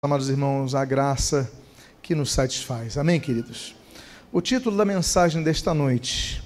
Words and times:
amados 0.00 0.28
irmãos, 0.28 0.76
a 0.76 0.84
graça 0.84 1.50
que 2.00 2.14
nos 2.14 2.30
satisfaz. 2.30 2.96
Amém, 2.96 3.18
queridos? 3.18 3.74
O 4.30 4.40
título 4.40 4.76
da 4.76 4.84
mensagem 4.84 5.42
desta 5.42 5.74
noite 5.74 6.40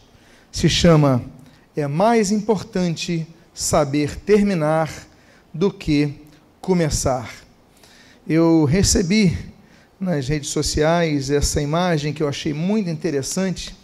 se 0.50 0.70
chama 0.70 1.22
É 1.76 1.86
mais 1.86 2.30
importante 2.30 3.26
saber 3.52 4.16
terminar 4.20 4.90
do 5.52 5.70
que 5.70 6.14
começar. 6.62 7.30
Eu 8.26 8.64
recebi 8.64 9.36
nas 10.00 10.26
redes 10.26 10.48
sociais 10.48 11.28
essa 11.28 11.60
imagem 11.60 12.14
que 12.14 12.22
eu 12.22 12.28
achei 12.28 12.54
muito 12.54 12.88
interessante 12.88 13.76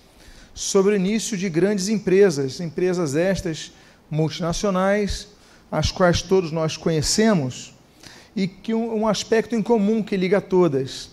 sobre 0.54 0.94
o 0.94 0.96
início 0.96 1.36
de 1.36 1.50
grandes 1.50 1.88
empresas, 1.88 2.58
empresas 2.58 3.14
estas 3.14 3.70
multinacionais, 4.10 5.28
as 5.70 5.92
quais 5.92 6.22
todos 6.22 6.50
nós 6.50 6.74
conhecemos 6.74 7.76
e 8.34 8.46
que 8.46 8.74
um, 8.74 9.00
um 9.00 9.08
aspecto 9.08 9.54
em 9.54 9.62
comum 9.62 10.02
que 10.02 10.16
liga 10.16 10.40
todas. 10.40 11.10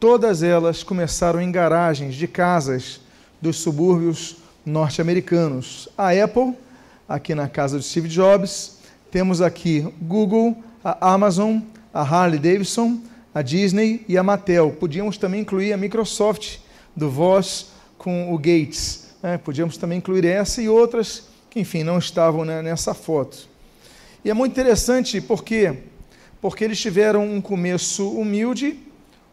Todas 0.00 0.42
elas 0.42 0.82
começaram 0.82 1.40
em 1.40 1.50
garagens 1.50 2.14
de 2.14 2.28
casas 2.28 3.00
dos 3.40 3.56
subúrbios 3.56 4.36
norte-americanos. 4.64 5.88
A 5.96 6.10
Apple, 6.10 6.54
aqui 7.08 7.34
na 7.34 7.48
casa 7.48 7.78
de 7.78 7.84
Steve 7.84 8.08
Jobs, 8.08 8.78
temos 9.10 9.40
aqui 9.40 9.92
Google, 10.00 10.56
a 10.84 11.12
Amazon, 11.14 11.58
a 11.92 12.02
Harley 12.02 12.38
Davidson, 12.38 13.00
a 13.34 13.42
Disney 13.42 14.04
e 14.08 14.16
a 14.18 14.22
Mattel. 14.22 14.70
Podíamos 14.72 15.16
também 15.16 15.40
incluir 15.40 15.72
a 15.72 15.76
Microsoft, 15.76 16.58
do 16.94 17.10
Voss 17.10 17.72
com 17.96 18.32
o 18.32 18.38
Gates. 18.38 19.08
Né? 19.22 19.38
Podíamos 19.38 19.76
também 19.76 19.98
incluir 19.98 20.24
essa 20.24 20.60
e 20.60 20.68
outras 20.68 21.24
que, 21.50 21.60
enfim, 21.60 21.82
não 21.82 21.98
estavam 21.98 22.44
né, 22.44 22.62
nessa 22.62 22.94
foto. 22.94 23.48
E 24.24 24.30
é 24.30 24.34
muito 24.34 24.52
interessante 24.52 25.20
porque 25.20 25.74
porque 26.40 26.64
eles 26.64 26.80
tiveram 26.80 27.24
um 27.24 27.40
começo 27.40 28.08
humilde, 28.10 28.78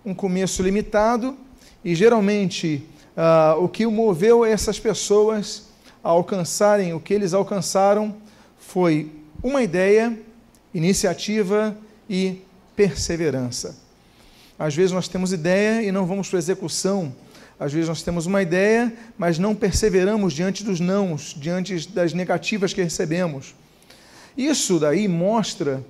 um 0.05 0.13
começo 0.13 0.63
limitado, 0.63 1.37
e 1.83 1.93
geralmente 1.93 2.83
uh, 3.15 3.63
o 3.63 3.69
que 3.69 3.85
moveu 3.85 4.43
essas 4.43 4.79
pessoas 4.79 5.63
a 6.03 6.09
alcançarem 6.09 6.93
o 6.93 6.99
que 6.99 7.13
eles 7.13 7.33
alcançaram 7.33 8.15
foi 8.57 9.11
uma 9.43 9.61
ideia, 9.61 10.17
iniciativa 10.73 11.75
e 12.09 12.41
perseverança. 12.75 13.75
Às 14.57 14.75
vezes 14.75 14.91
nós 14.91 15.07
temos 15.07 15.33
ideia 15.33 15.83
e 15.83 15.91
não 15.91 16.05
vamos 16.05 16.29
para 16.29 16.39
execução. 16.39 17.13
Às 17.59 17.71
vezes 17.71 17.87
nós 17.87 18.01
temos 18.01 18.25
uma 18.25 18.41
ideia, 18.41 18.93
mas 19.17 19.37
não 19.37 19.55
perseveramos 19.55 20.33
diante 20.33 20.63
dos 20.63 20.79
nãos, 20.79 21.35
diante 21.37 21.87
das 21.89 22.13
negativas 22.13 22.73
que 22.73 22.81
recebemos. 22.81 23.53
Isso 24.37 24.79
daí 24.79 25.07
mostra 25.07 25.83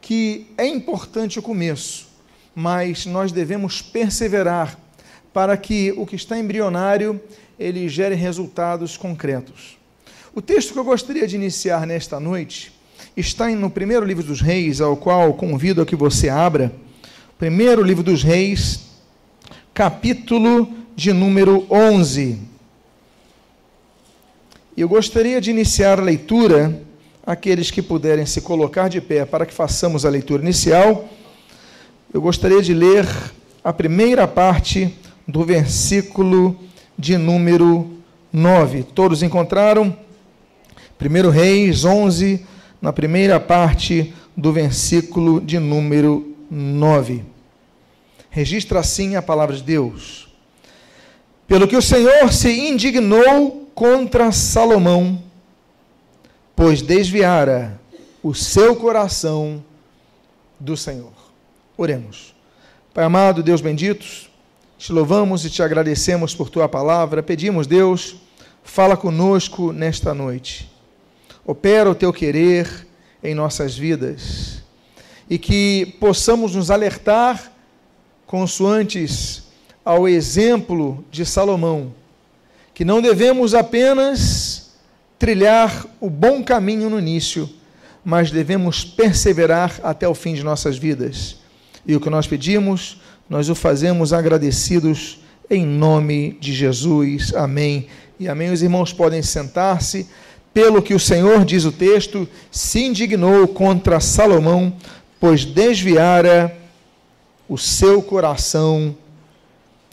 que 0.00 0.46
é 0.56 0.66
importante 0.66 1.38
o 1.38 1.42
começo, 1.42 2.08
mas 2.54 3.06
nós 3.06 3.32
devemos 3.32 3.82
perseverar 3.82 4.78
para 5.32 5.56
que 5.56 5.92
o 5.96 6.06
que 6.06 6.16
está 6.16 6.38
embrionário 6.38 7.20
ele 7.58 7.88
gere 7.88 8.14
resultados 8.14 8.96
concretos. 8.96 9.78
O 10.34 10.40
texto 10.40 10.72
que 10.72 10.78
eu 10.78 10.84
gostaria 10.84 11.26
de 11.26 11.36
iniciar 11.36 11.86
nesta 11.86 12.18
noite 12.18 12.72
está 13.16 13.48
no 13.50 13.70
primeiro 13.70 14.06
livro 14.06 14.22
dos 14.22 14.40
Reis, 14.40 14.80
ao 14.80 14.96
qual 14.96 15.34
convido 15.34 15.82
a 15.82 15.86
que 15.86 15.96
você 15.96 16.28
abra. 16.28 16.72
Primeiro 17.38 17.82
livro 17.82 18.02
dos 18.02 18.22
Reis, 18.22 18.80
capítulo 19.74 20.72
de 20.96 21.12
número 21.12 21.66
11. 21.70 22.38
Eu 24.76 24.88
gostaria 24.88 25.40
de 25.40 25.50
iniciar 25.50 25.98
a 25.98 26.02
leitura 26.02 26.82
aqueles 27.24 27.70
que 27.70 27.82
puderem 27.82 28.26
se 28.26 28.40
colocar 28.40 28.88
de 28.88 29.00
pé 29.00 29.24
para 29.24 29.46
que 29.46 29.52
façamos 29.52 30.04
a 30.04 30.10
leitura 30.10 30.42
inicial, 30.42 31.08
eu 32.12 32.20
gostaria 32.20 32.62
de 32.62 32.74
ler 32.74 33.06
a 33.62 33.72
primeira 33.72 34.26
parte 34.26 34.94
do 35.26 35.44
versículo 35.44 36.58
de 36.98 37.16
número 37.16 37.90
9. 38.32 38.82
Todos 38.82 39.22
encontraram? 39.22 39.96
1 41.00 41.30
Reis 41.30 41.84
11, 41.84 42.44
na 42.80 42.92
primeira 42.92 43.38
parte 43.38 44.12
do 44.36 44.52
versículo 44.52 45.40
de 45.40 45.58
número 45.58 46.34
9. 46.50 47.24
Registra 48.28 48.80
assim 48.80 49.16
a 49.16 49.22
palavra 49.22 49.56
de 49.56 49.62
Deus. 49.62 50.28
Pelo 51.46 51.66
que 51.66 51.76
o 51.76 51.82
Senhor 51.82 52.32
se 52.32 52.50
indignou 52.68 53.70
contra 53.74 54.30
Salomão, 54.30 55.22
pois 56.62 56.82
desviara 56.82 57.80
o 58.22 58.34
seu 58.34 58.76
coração 58.76 59.64
do 60.58 60.76
Senhor. 60.76 61.14
Oremos. 61.74 62.34
Pai 62.92 63.02
amado, 63.02 63.42
Deus 63.42 63.62
bendito, 63.62 64.04
te 64.76 64.92
louvamos 64.92 65.42
e 65.46 65.48
te 65.48 65.62
agradecemos 65.62 66.34
por 66.34 66.50
tua 66.50 66.68
palavra. 66.68 67.22
Pedimos, 67.22 67.66
Deus, 67.66 68.16
fala 68.62 68.94
conosco 68.94 69.72
nesta 69.72 70.12
noite. 70.12 70.70
Opera 71.46 71.90
o 71.90 71.94
teu 71.94 72.12
querer 72.12 72.86
em 73.24 73.34
nossas 73.34 73.74
vidas 73.74 74.62
e 75.30 75.38
que 75.38 75.96
possamos 75.98 76.54
nos 76.54 76.70
alertar 76.70 77.50
consoantes 78.26 79.44
ao 79.82 80.06
exemplo 80.06 81.02
de 81.10 81.24
Salomão, 81.24 81.94
que 82.74 82.84
não 82.84 83.00
devemos 83.00 83.54
apenas 83.54 84.59
trilhar 85.20 85.86
o 86.00 86.08
bom 86.08 86.42
caminho 86.42 86.88
no 86.88 86.98
início, 86.98 87.46
mas 88.02 88.30
devemos 88.30 88.82
perseverar 88.82 89.78
até 89.82 90.08
o 90.08 90.14
fim 90.14 90.32
de 90.32 90.42
nossas 90.42 90.78
vidas. 90.78 91.36
E 91.86 91.94
o 91.94 92.00
que 92.00 92.08
nós 92.08 92.26
pedimos, 92.26 93.02
nós 93.28 93.50
o 93.50 93.54
fazemos 93.54 94.14
agradecidos 94.14 95.20
em 95.50 95.66
nome 95.66 96.38
de 96.40 96.54
Jesus. 96.54 97.34
Amém. 97.34 97.86
E 98.18 98.30
amém. 98.30 98.50
Os 98.50 98.62
irmãos 98.62 98.94
podem 98.94 99.22
sentar-se. 99.22 100.08
Pelo 100.54 100.80
que 100.80 100.94
o 100.94 100.98
Senhor, 100.98 101.44
diz 101.44 101.66
o 101.66 101.70
texto, 101.70 102.26
se 102.50 102.80
indignou 102.80 103.46
contra 103.46 104.00
Salomão, 104.00 104.74
pois 105.20 105.44
desviara 105.44 106.56
o 107.46 107.58
seu 107.58 108.00
coração 108.00 108.96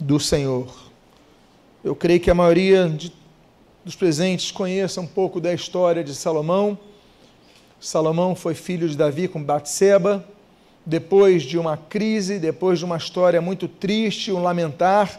do 0.00 0.18
Senhor. 0.18 0.74
Eu 1.84 1.94
creio 1.94 2.18
que 2.18 2.30
a 2.30 2.34
maioria 2.34 2.88
de 2.88 3.17
dos 3.88 3.96
presentes 3.96 4.50
conheça 4.50 5.00
um 5.00 5.06
pouco 5.06 5.40
da 5.40 5.50
história 5.54 6.04
de 6.04 6.14
Salomão. 6.14 6.76
Salomão 7.80 8.36
foi 8.36 8.52
filho 8.52 8.86
de 8.86 8.94
Davi 8.94 9.26
com 9.26 9.42
Batseba. 9.42 10.22
Depois 10.84 11.42
de 11.42 11.56
uma 11.56 11.74
crise, 11.74 12.38
depois 12.38 12.78
de 12.78 12.84
uma 12.84 12.98
história 12.98 13.40
muito 13.40 13.66
triste, 13.66 14.30
um 14.30 14.42
lamentar, 14.42 15.18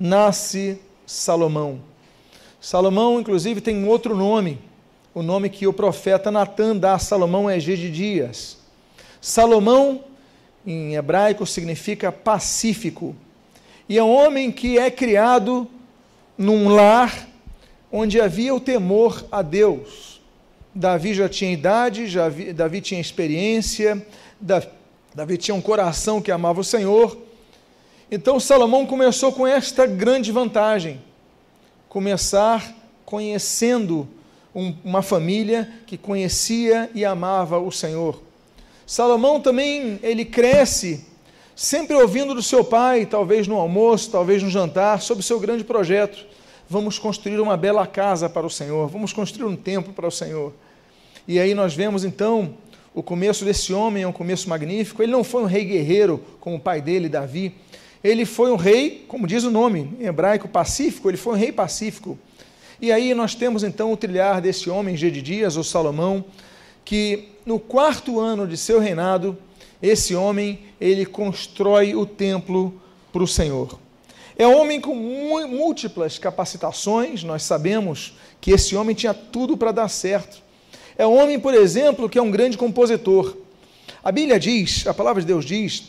nasce 0.00 0.80
Salomão. 1.06 1.80
Salomão, 2.58 3.20
inclusive, 3.20 3.60
tem 3.60 3.76
um 3.76 3.86
outro 3.86 4.16
nome, 4.16 4.58
o 5.12 5.22
nome 5.22 5.50
que 5.50 5.66
o 5.66 5.72
profeta 5.74 6.30
Natan 6.30 6.78
dá 6.78 6.94
a 6.94 6.98
Salomão 6.98 7.50
é 7.50 7.58
Dias. 7.58 8.56
Salomão, 9.20 10.02
em 10.66 10.94
hebraico, 10.94 11.44
significa 11.44 12.10
pacífico. 12.10 13.14
E 13.86 13.98
é 13.98 14.02
um 14.02 14.10
homem 14.10 14.50
que 14.50 14.78
é 14.78 14.90
criado 14.90 15.68
num 16.38 16.70
lar 16.70 17.28
onde 17.90 18.20
havia 18.20 18.54
o 18.54 18.60
temor 18.60 19.24
a 19.30 19.42
Deus. 19.42 20.20
Davi 20.74 21.14
já 21.14 21.28
tinha 21.28 21.50
idade, 21.50 22.06
já 22.06 22.28
vi, 22.28 22.52
Davi 22.52 22.80
tinha 22.80 23.00
experiência, 23.00 24.06
Davi, 24.40 24.68
Davi 25.14 25.36
tinha 25.36 25.54
um 25.54 25.60
coração 25.60 26.20
que 26.20 26.30
amava 26.30 26.60
o 26.60 26.64
Senhor. 26.64 27.16
Então 28.10 28.38
Salomão 28.38 28.86
começou 28.86 29.32
com 29.32 29.46
esta 29.46 29.86
grande 29.86 30.30
vantagem: 30.30 31.00
começar 31.88 32.74
conhecendo 33.04 34.06
um, 34.54 34.74
uma 34.84 35.02
família 35.02 35.68
que 35.86 35.96
conhecia 35.96 36.90
e 36.94 37.04
amava 37.04 37.58
o 37.58 37.72
Senhor. 37.72 38.22
Salomão 38.86 39.40
também 39.40 39.98
ele 40.02 40.24
cresce 40.24 41.06
sempre 41.56 41.96
ouvindo 41.96 42.34
do 42.34 42.42
seu 42.42 42.62
pai, 42.62 43.04
talvez 43.04 43.48
no 43.48 43.56
almoço, 43.56 44.10
talvez 44.10 44.42
no 44.42 44.48
jantar, 44.48 45.02
sobre 45.02 45.22
o 45.22 45.26
seu 45.26 45.40
grande 45.40 45.64
projeto 45.64 46.27
vamos 46.68 46.98
construir 46.98 47.40
uma 47.40 47.56
bela 47.56 47.86
casa 47.86 48.28
para 48.28 48.46
o 48.46 48.50
Senhor, 48.50 48.88
vamos 48.88 49.12
construir 49.12 49.46
um 49.46 49.56
templo 49.56 49.92
para 49.92 50.06
o 50.06 50.10
Senhor. 50.10 50.52
E 51.26 51.38
aí 51.38 51.54
nós 51.54 51.74
vemos 51.74 52.04
então 52.04 52.54
o 52.94 53.02
começo 53.02 53.44
desse 53.44 53.72
homem 53.72 54.02
é 54.02 54.08
um 54.08 54.12
começo 54.12 54.48
magnífico. 54.48 55.02
Ele 55.02 55.12
não 55.12 55.22
foi 55.22 55.42
um 55.42 55.46
rei 55.46 55.64
guerreiro 55.64 56.22
como 56.40 56.56
o 56.56 56.60
pai 56.60 56.80
dele, 56.80 57.08
Davi. 57.08 57.54
Ele 58.02 58.24
foi 58.24 58.50
um 58.50 58.56
rei, 58.56 59.04
como 59.06 59.26
diz 59.26 59.44
o 59.44 59.50
nome 59.50 59.96
em 60.00 60.06
hebraico, 60.06 60.48
pacífico. 60.48 61.08
Ele 61.08 61.16
foi 61.16 61.34
um 61.34 61.36
rei 61.36 61.52
pacífico. 61.52 62.18
E 62.80 62.90
aí 62.90 63.14
nós 63.14 63.34
temos 63.34 63.62
então 63.62 63.92
o 63.92 63.96
trilhar 63.96 64.40
desse 64.40 64.70
homem, 64.70 64.96
Gedidias, 64.96 65.56
ou 65.56 65.64
Salomão, 65.64 66.24
que 66.84 67.28
no 67.44 67.58
quarto 67.58 68.18
ano 68.18 68.46
de 68.46 68.56
seu 68.56 68.80
reinado, 68.80 69.36
esse 69.82 70.14
homem, 70.14 70.60
ele 70.80 71.04
constrói 71.04 71.94
o 71.94 72.04
templo 72.06 72.80
para 73.12 73.22
o 73.22 73.28
Senhor. 73.28 73.78
É 74.38 74.46
homem 74.46 74.80
com 74.80 74.94
múltiplas 74.94 76.16
capacitações, 76.16 77.24
nós 77.24 77.42
sabemos 77.42 78.14
que 78.40 78.52
esse 78.52 78.76
homem 78.76 78.94
tinha 78.94 79.12
tudo 79.12 79.56
para 79.56 79.72
dar 79.72 79.88
certo. 79.88 80.40
É 80.96 81.04
um 81.04 81.20
homem, 81.20 81.40
por 81.40 81.52
exemplo, 81.54 82.08
que 82.08 82.20
é 82.20 82.22
um 82.22 82.30
grande 82.30 82.56
compositor. 82.56 83.36
A 84.00 84.12
Bíblia 84.12 84.38
diz, 84.38 84.86
a 84.86 84.94
palavra 84.94 85.20
de 85.20 85.26
Deus 85.26 85.44
diz, 85.44 85.88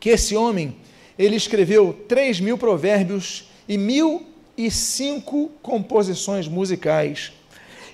que 0.00 0.08
esse 0.08 0.34
homem 0.34 0.74
ele 1.18 1.36
escreveu 1.36 1.94
3 2.08 2.40
mil 2.40 2.56
provérbios 2.56 3.50
e 3.68 3.76
mil 3.76 4.24
e 4.56 4.70
cinco 4.70 5.50
composições 5.60 6.48
musicais. 6.48 7.32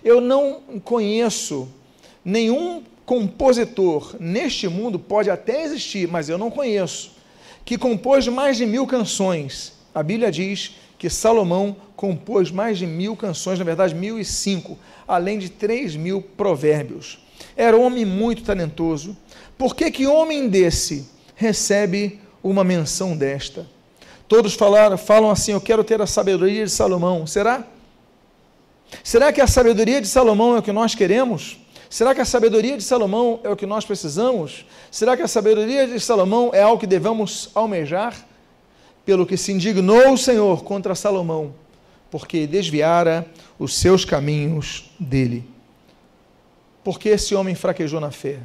Eu 0.05 0.21
não 0.21 0.61
conheço 0.85 1.69
nenhum 2.25 2.85
compositor 3.05 4.15
neste 4.21 4.69
mundo, 4.69 5.01
pode 5.01 5.29
até 5.31 5.65
existir, 5.65 6.07
mas 6.07 6.29
eu 6.29 6.39
não 6.39 6.49
conheço, 6.49 7.11
que 7.65 7.77
compôs 7.77 8.29
mais 8.29 8.57
de 8.57 8.65
mil 8.65 8.87
canções. 8.87 9.80
A 9.95 10.03
Bíblia 10.03 10.31
diz 10.31 10.77
que 10.99 11.11
Salomão 11.11 11.77
compôs 11.97 12.51
mais 12.51 12.79
de 12.79 12.87
mil 12.87 13.17
canções, 13.17 13.59
na 13.59 13.65
verdade, 13.65 13.95
mil 13.95 14.19
e 14.19 14.25
cinco, 14.25 14.79
além 15.07 15.39
de 15.39 15.49
três 15.49 15.97
mil 15.97 16.23
provérbios. 16.23 17.19
Era 17.57 17.77
um 17.77 17.83
homem 17.83 18.05
muito 18.05 18.43
talentoso. 18.43 19.17
Por 19.59 19.75
que, 19.75 19.91
que 19.91 20.07
homem 20.07 20.49
desse 20.49 21.09
recebe 21.35 22.21
uma 22.43 22.63
menção 22.63 23.17
desta? 23.17 23.67
Todos 24.29 24.55
falaram, 24.55 24.97
falam 24.97 25.31
assim: 25.31 25.53
Eu 25.53 25.61
quero 25.61 25.83
ter 25.83 26.01
a 26.01 26.07
sabedoria 26.07 26.65
de 26.65 26.71
Salomão. 26.71 27.27
Será? 27.27 27.65
Será 29.03 29.33
que 29.33 29.41
a 29.41 29.47
sabedoria 29.47 30.01
de 30.01 30.07
Salomão 30.07 30.55
é 30.57 30.59
o 30.59 30.63
que 30.63 30.73
nós 30.73 30.95
queremos? 30.95 31.59
Será 31.89 32.15
que 32.15 32.21
a 32.21 32.25
sabedoria 32.25 32.77
de 32.77 32.85
Salomão 32.85 33.41
é 33.43 33.49
o 33.49 33.57
que 33.57 33.67
nós 33.67 33.85
precisamos? 33.85 34.65
Será 34.91 35.17
que 35.17 35.23
a 35.23 35.29
sabedoria 35.29 35.87
de 35.87 35.99
Salomão 35.99 36.51
é 36.53 36.63
algo 36.63 36.79
que 36.79 36.87
devemos 36.87 37.51
almejar? 37.55 38.15
Pelo 39.05 39.27
que 39.27 39.37
se 39.37 39.53
indignou 39.53 40.13
o 40.13 40.19
Senhor 40.19 40.63
contra 40.63 40.95
Salomão, 40.95 41.55
porque 42.11 42.47
desviara 42.47 43.27
os 43.59 43.75
seus 43.75 44.05
caminhos 44.05 44.91
dele. 44.99 45.45
Porque 46.85 47.09
esse 47.11 47.35
homem 47.35 47.55
fraquejou 47.55 48.01
na 48.01 48.11
fé. 48.11 48.39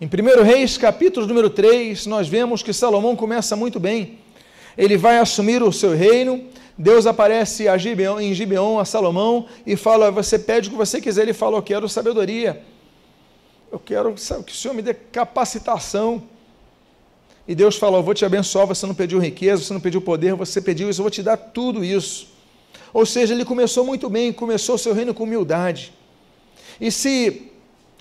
Em 0.00 0.06
1 0.06 0.42
Reis, 0.42 0.76
capítulo 0.76 1.26
número 1.26 1.48
3, 1.48 2.06
nós 2.06 2.26
vemos 2.28 2.62
que 2.62 2.72
Salomão 2.72 3.14
começa 3.14 3.54
muito 3.54 3.78
bem. 3.78 4.18
Ele 4.76 4.96
vai 4.96 5.18
assumir 5.18 5.62
o 5.62 5.72
seu 5.72 5.94
reino, 5.94 6.44
Deus 6.76 7.06
aparece 7.06 7.66
Gibeon, 7.78 8.18
em 8.18 8.34
Gibeon 8.34 8.78
a 8.78 8.84
Salomão 8.84 9.46
e 9.66 9.76
fala: 9.76 10.10
Você 10.10 10.38
pede 10.38 10.68
o 10.68 10.72
que 10.72 10.76
você 10.76 11.00
quiser. 11.00 11.22
Ele 11.22 11.32
fala: 11.32 11.58
Eu 11.58 11.62
quero 11.62 11.88
sabedoria. 11.88 12.62
Eu 13.70 13.78
quero 13.78 14.14
que 14.14 14.52
o 14.52 14.54
Senhor 14.54 14.74
me 14.74 14.82
dê 14.82 14.94
capacitação. 14.94 16.22
E 17.52 17.54
Deus 17.54 17.76
fala: 17.76 17.98
Eu 17.98 18.02
vou 18.02 18.14
te 18.14 18.24
abençoar. 18.24 18.66
Você 18.66 18.86
não 18.86 18.94
pediu 18.94 19.18
riqueza, 19.18 19.62
você 19.62 19.74
não 19.74 19.80
pediu 19.80 20.00
poder, 20.00 20.34
você 20.34 20.58
pediu 20.58 20.88
isso, 20.88 21.02
eu 21.02 21.04
vou 21.04 21.10
te 21.10 21.22
dar 21.22 21.36
tudo 21.36 21.84
isso. 21.84 22.28
Ou 22.94 23.04
seja, 23.04 23.34
ele 23.34 23.44
começou 23.44 23.84
muito 23.84 24.08
bem, 24.08 24.32
começou 24.32 24.76
o 24.76 24.78
seu 24.78 24.94
reino 24.94 25.12
com 25.12 25.24
humildade. 25.24 25.92
E 26.80 26.90
se 26.90 27.52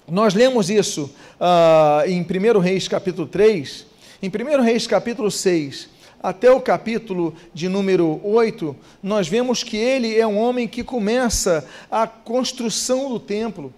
nós 0.09 0.33
lemos 0.33 0.69
isso 0.69 1.13
uh, 1.38 2.07
em 2.07 2.21
1 2.21 2.59
Reis 2.59 2.88
capítulo 2.88 3.27
3, 3.27 3.86
em 4.24 4.30
1 4.30 4.62
Reis 4.62 4.88
capítulo 4.88 5.30
6, 5.30 5.89
até 6.24 6.50
o 6.50 6.62
capítulo 6.62 7.36
de 7.53 7.68
número 7.68 8.21
8, 8.24 8.74
nós 9.03 9.27
vemos 9.27 9.63
que 9.63 9.75
ele 9.75 10.18
é 10.18 10.25
um 10.25 10.39
homem 10.39 10.65
que 10.65 10.81
começa 10.81 11.68
a 11.92 12.07
construção 12.07 13.09
do 13.09 13.19
templo. 13.19 13.74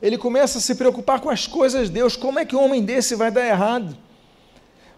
Ele 0.00 0.16
começa 0.16 0.56
a 0.56 0.60
se 0.62 0.74
preocupar 0.74 1.20
com 1.20 1.28
as 1.28 1.46
coisas 1.46 1.88
de 1.88 1.92
Deus. 1.92 2.16
Como 2.16 2.38
é 2.38 2.46
que 2.46 2.56
um 2.56 2.64
homem 2.64 2.82
desse 2.82 3.14
vai 3.14 3.30
dar 3.30 3.46
errado? 3.46 4.05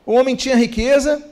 O 0.09 0.15
homem 0.15 0.35
tinha 0.35 0.57
riqueza, 0.57 1.23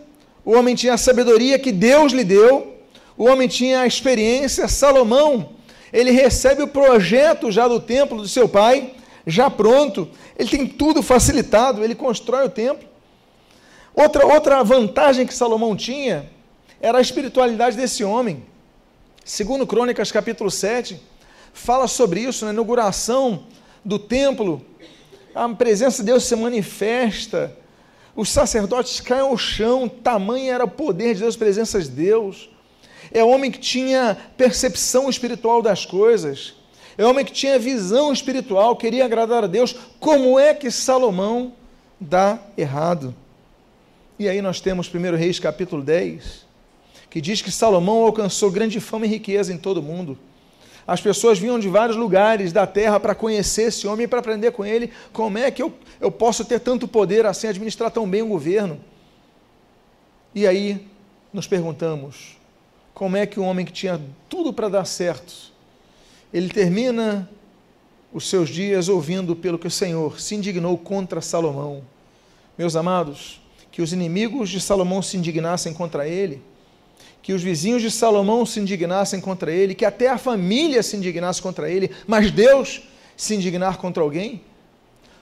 o 0.44 0.52
homem 0.52 0.75
tinha 0.75 0.93
a 0.93 0.99
sabedoria 0.99 1.58
que 1.58 1.73
Deus 1.73 2.12
lhe 2.12 2.23
deu, 2.23 2.76
o 3.17 3.25
homem 3.25 3.49
tinha 3.49 3.81
a 3.81 3.87
experiência. 3.87 4.69
Salomão, 4.69 5.55
ele 5.90 6.11
recebe 6.11 6.62
o 6.62 6.69
projeto 6.69 7.50
já 7.50 7.67
do 7.67 7.81
templo 7.81 8.20
do 8.20 8.28
seu 8.28 8.46
pai, 8.46 8.93
já 9.26 9.49
pronto, 9.49 10.06
ele 10.38 10.50
tem 10.50 10.67
tudo 10.67 11.02
facilitado, 11.02 11.82
ele 11.82 11.94
constrói 11.94 12.44
o 12.44 12.50
templo. 12.50 12.87
Outra, 13.94 14.26
outra 14.26 14.62
vantagem 14.62 15.26
que 15.26 15.32
Salomão 15.32 15.75
tinha 15.75 16.31
era 16.78 16.99
a 16.99 17.00
espiritualidade 17.00 17.78
desse 17.78 18.05
homem. 18.05 18.44
Segundo 19.25 19.67
Crônicas 19.67 20.12
capítulo 20.12 20.50
7, 20.50 21.00
fala 21.55 21.88
sobre 21.88 22.20
isso, 22.20 22.44
na 22.44 22.52
inauguração 22.52 23.44
do 23.82 23.99
templo, 23.99 24.62
a 25.34 25.49
presença 25.49 26.02
de 26.02 26.12
Deus 26.12 26.25
se 26.25 26.37
manifesta, 26.37 27.56
os 28.16 28.30
sacerdotes 28.30 28.98
caem 28.98 29.20
ao 29.20 29.36
chão, 29.36 29.88
tamanho 29.88 30.50
era 30.50 30.64
o 30.64 30.68
poder 30.68 31.14
de 31.14 31.20
Deus, 31.20 31.36
presença 31.36 31.78
de 31.80 31.90
Deus. 31.90 32.48
É 33.12 33.22
homem 33.22 33.50
que 33.50 33.58
tinha 33.58 34.16
percepção 34.36 35.08
espiritual 35.10 35.60
das 35.60 35.84
coisas, 35.84 36.54
é 36.96 37.04
homem 37.04 37.24
que 37.24 37.32
tinha 37.32 37.58
visão 37.58 38.10
espiritual, 38.12 38.74
queria 38.74 39.04
agradar 39.04 39.44
a 39.44 39.46
Deus. 39.46 39.76
Como 40.00 40.38
é 40.38 40.54
que 40.54 40.70
Salomão 40.70 41.52
dá 42.00 42.38
errado? 42.56 43.14
E 44.18 44.28
aí 44.28 44.40
nós 44.40 44.60
temos 44.60 44.92
1 44.92 45.14
Reis 45.14 45.38
capítulo 45.38 45.82
10, 45.82 46.46
que 47.10 47.20
diz 47.20 47.42
que 47.42 47.52
Salomão 47.52 48.02
alcançou 48.02 48.50
grande 48.50 48.80
fama 48.80 49.04
e 49.04 49.10
riqueza 49.10 49.52
em 49.52 49.58
todo 49.58 49.78
o 49.78 49.82
mundo. 49.82 50.18
As 50.87 51.00
pessoas 51.00 51.38
vinham 51.38 51.59
de 51.59 51.69
vários 51.69 51.97
lugares 51.97 52.53
da 52.53 52.67
terra 52.67 53.00
para 53.00 53.15
conhecer 53.15 53.62
esse 53.62 53.87
homem 53.88 54.05
e 54.05 54.09
para 54.09 54.21
aprender 54.21 54.53
com 54.53 54.65
ele 54.65 54.93
como 55.12 55.37
é 55.37 55.50
que 55.50 55.61
eu, 55.61 55.73
eu 56.00 56.12
posso 56.12 56.44
ter 56.44 56.61
tanto 56.61 56.87
poder 56.87 57.27
assim, 57.27 57.49
administrar 57.49 57.91
tão 57.91 58.09
bem 58.09 58.23
o 58.23 58.29
governo. 58.29 58.79
E 60.33 60.47
aí 60.47 60.87
nos 61.33 61.49
perguntamos: 61.49 62.37
como 62.94 63.17
é 63.17 63.27
que 63.27 63.41
um 63.41 63.44
homem 63.44 63.67
que 63.67 63.73
tinha 63.73 64.00
tudo 64.29 64.53
para 64.53 64.69
dar 64.69 64.85
certo, 64.85 65.53
ele 66.33 66.49
termina 66.49 67.29
os 68.12 68.29
seus 68.29 68.49
dias 68.49 68.88
ouvindo 68.88 69.35
pelo 69.35 69.59
que 69.59 69.67
o 69.67 69.71
Senhor 69.71 70.21
se 70.21 70.37
indignou 70.37 70.79
contra 70.79 71.21
Salomão? 71.21 71.83
Meus 72.56 72.77
amados, 72.77 73.41
que 73.73 73.83
os 73.83 73.93
inimigos 73.93 74.49
de 74.49 74.61
Salomão 74.61 75.03
se 75.03 75.17
indignassem 75.17 75.75
contra 75.75 76.09
ele, 76.09 76.41
que 77.26 77.32
os 77.32 77.43
vizinhos 77.43 77.82
de 77.82 77.90
Salomão 77.90 78.46
se 78.46 78.61
indignassem 78.61 79.20
contra 79.20 79.50
ele, 79.50 79.75
que 79.75 79.84
até 79.84 80.06
a 80.06 80.17
família 80.17 80.81
se 80.81 80.96
indignasse 80.96 81.43
contra 81.43 81.69
ele, 81.69 81.90
mas 82.06 82.31
Deus 82.31 82.82
se 83.17 83.34
indignar 83.34 83.78
contra 83.78 84.00
alguém? 84.00 84.43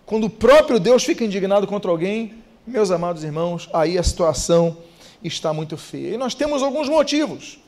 Quando 0.05 0.25
o 0.25 0.29
próprio 0.29 0.79
Deus 0.79 1.03
fica 1.03 1.25
indignado 1.25 1.67
contra 1.67 1.91
alguém, 1.91 2.35
meus 2.67 2.91
amados 2.91 3.25
irmãos, 3.25 3.71
aí 3.73 3.97
a 3.97 4.03
situação 4.03 4.77
está 5.23 5.51
muito 5.55 5.79
feia. 5.79 6.13
E 6.13 6.19
nós 6.19 6.35
temos 6.35 6.63
alguns 6.63 6.91
motivos. 6.91 7.59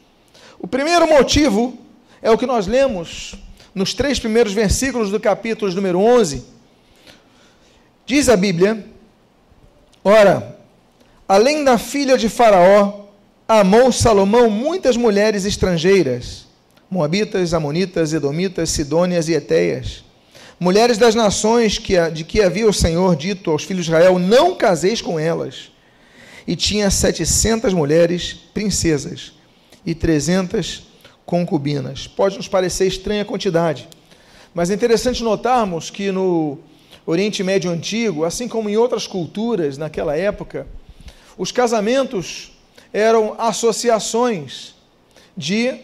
O 0.58 0.66
primeiro 0.66 1.08
motivo 1.08 1.78
é 2.20 2.30
o 2.30 2.36
que 2.36 2.44
nós 2.44 2.66
lemos 2.66 3.36
nos 3.74 3.94
três 3.94 4.18
primeiros 4.18 4.52
versículos 4.52 5.10
do 5.10 5.18
capítulo 5.18 5.72
número 5.72 5.98
11. 5.98 6.44
Diz 8.04 8.28
a 8.28 8.36
Bíblia: 8.36 8.84
Ora, 10.04 10.56
Além 11.28 11.64
da 11.64 11.76
filha 11.76 12.16
de 12.16 12.28
Faraó, 12.28 13.05
amou 13.48 13.92
Salomão 13.92 14.50
muitas 14.50 14.96
mulheres 14.96 15.44
estrangeiras, 15.44 16.46
moabitas, 16.90 17.54
amonitas, 17.54 18.12
edomitas, 18.12 18.70
sidônias 18.70 19.28
e 19.28 19.34
eteias, 19.34 20.04
mulheres 20.58 20.98
das 20.98 21.14
nações 21.14 21.78
que, 21.78 21.96
de 22.10 22.24
que 22.24 22.42
havia 22.42 22.68
o 22.68 22.72
Senhor 22.72 23.14
dito 23.14 23.50
aos 23.50 23.62
filhos 23.62 23.84
de 23.84 23.92
Israel: 23.92 24.18
Não 24.18 24.54
caseis 24.56 25.00
com 25.00 25.18
elas. 25.18 25.70
E 26.48 26.54
tinha 26.54 26.88
setecentas 26.90 27.74
mulheres 27.74 28.32
princesas 28.54 29.32
e 29.84 29.96
trezentas 29.96 30.84
concubinas. 31.24 32.06
Pode 32.06 32.36
nos 32.36 32.46
parecer 32.46 32.86
estranha 32.86 33.22
a 33.22 33.24
quantidade, 33.24 33.88
mas 34.54 34.70
é 34.70 34.74
interessante 34.74 35.24
notarmos 35.24 35.90
que 35.90 36.12
no 36.12 36.58
Oriente 37.04 37.42
Médio 37.42 37.68
Antigo, 37.68 38.24
assim 38.24 38.46
como 38.46 38.68
em 38.68 38.76
outras 38.76 39.08
culturas 39.08 39.76
naquela 39.76 40.16
época, 40.16 40.68
os 41.36 41.50
casamentos 41.50 42.55
eram 42.92 43.34
associações 43.38 44.74
de 45.36 45.80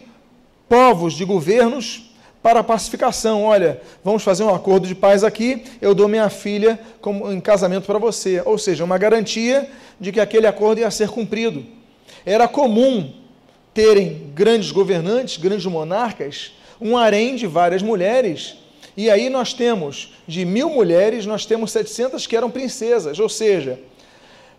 povos, 0.67 1.13
de 1.13 1.25
governos 1.25 2.13
para 2.41 2.59
a 2.59 2.63
pacificação. 2.63 3.43
Olha, 3.43 3.81
vamos 4.03 4.23
fazer 4.23 4.43
um 4.43 4.53
acordo 4.53 4.87
de 4.87 4.93
paz 4.93 5.23
aqui, 5.23 5.63
eu 5.81 5.95
dou 5.95 6.07
minha 6.07 6.29
filha 6.29 6.79
como, 6.99 7.31
em 7.31 7.39
casamento 7.39 7.85
para 7.85 7.97
você. 7.97 8.41
Ou 8.45 8.57
seja, 8.57 8.83
uma 8.83 8.97
garantia 8.97 9.69
de 9.99 10.11
que 10.11 10.19
aquele 10.19 10.45
acordo 10.45 10.81
ia 10.81 10.91
ser 10.91 11.09
cumprido. 11.09 11.65
Era 12.25 12.47
comum 12.47 13.13
terem 13.73 14.31
grandes 14.35 14.71
governantes, 14.71 15.37
grandes 15.37 15.65
monarcas, 15.65 16.51
um 16.79 16.97
harém 16.97 17.35
de 17.35 17.47
várias 17.47 17.81
mulheres. 17.81 18.57
E 18.95 19.09
aí 19.09 19.29
nós 19.29 19.53
temos, 19.53 20.13
de 20.27 20.45
mil 20.45 20.69
mulheres, 20.69 21.25
nós 21.25 21.45
temos 21.45 21.71
700 21.71 22.27
que 22.27 22.35
eram 22.35 22.51
princesas, 22.51 23.17
ou 23.19 23.29
seja, 23.29 23.79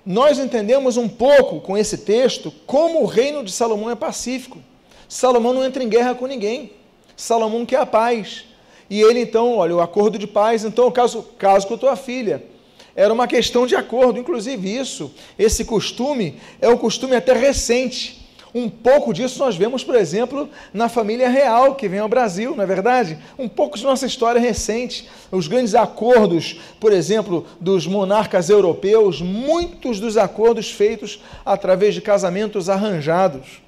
nós 0.05 0.39
entendemos 0.39 0.97
um 0.97 1.09
pouco 1.09 1.61
com 1.61 1.77
esse 1.79 1.99
texto 1.99 2.53
como 2.67 3.03
o 3.03 3.07
reino 3.07 3.43
de 3.43 3.51
Salomão 3.51 3.91
é 3.91 3.95
pacífico. 3.95 4.59
Salomão 5.09 5.55
não 5.55 5.65
entra 5.65 5.83
em 5.83 5.89
guerra 5.89 6.15
com 6.15 6.27
ninguém. 6.27 6.73
Salomão 7.17 7.65
quer 7.65 7.79
a 7.79 7.87
paz. 7.87 8.45
E 8.91 9.01
ele 9.01 9.21
então, 9.21 9.57
olha, 9.57 9.77
o 9.77 9.81
acordo 9.81 10.19
de 10.19 10.27
paz, 10.27 10.65
então, 10.65 10.91
caso, 10.91 11.23
caso 11.39 11.67
com 11.67 11.79
tua 11.79 11.97
filha. 11.97 12.45
Era 12.95 13.13
uma 13.13 13.27
questão 13.27 13.67
de 13.67 13.75
acordo, 13.75 14.21
inclusive 14.21 14.77
isso, 14.77 15.13
esse 15.39 15.65
costume 15.65 16.39
é 16.61 16.69
um 16.69 16.77
costume 16.77 17.17
até 17.17 17.33
recente. 17.33 18.24
Um 18.55 18.71
pouco 18.71 19.13
disso 19.13 19.41
nós 19.41 19.57
vemos, 19.57 19.83
por 19.83 19.97
exemplo, 19.97 20.49
na 20.73 20.89
família 20.89 21.29
real 21.29 21.75
que 21.75 21.89
vem 21.89 21.99
ao 21.99 22.09
Brasil, 22.09 22.55
não 22.55 22.63
é 22.63 22.67
verdade? 22.67 23.19
Um 23.37 23.49
pouco 23.49 23.77
de 23.77 23.83
nossa 23.83 24.07
história 24.07 24.41
recente, 24.41 25.09
os 25.33 25.49
grandes 25.49 25.75
acordos, 25.75 26.61
por 26.79 26.93
exemplo, 26.93 27.45
dos 27.61 27.85
monarcas 27.85 28.49
europeus, 28.49 29.21
muitos 29.21 29.99
dos 29.99 30.17
acordos 30.17 30.71
feitos 30.71 31.21
através 31.45 31.95
de 31.95 32.01
casamentos 32.01 32.71
arranjados. 32.71 33.61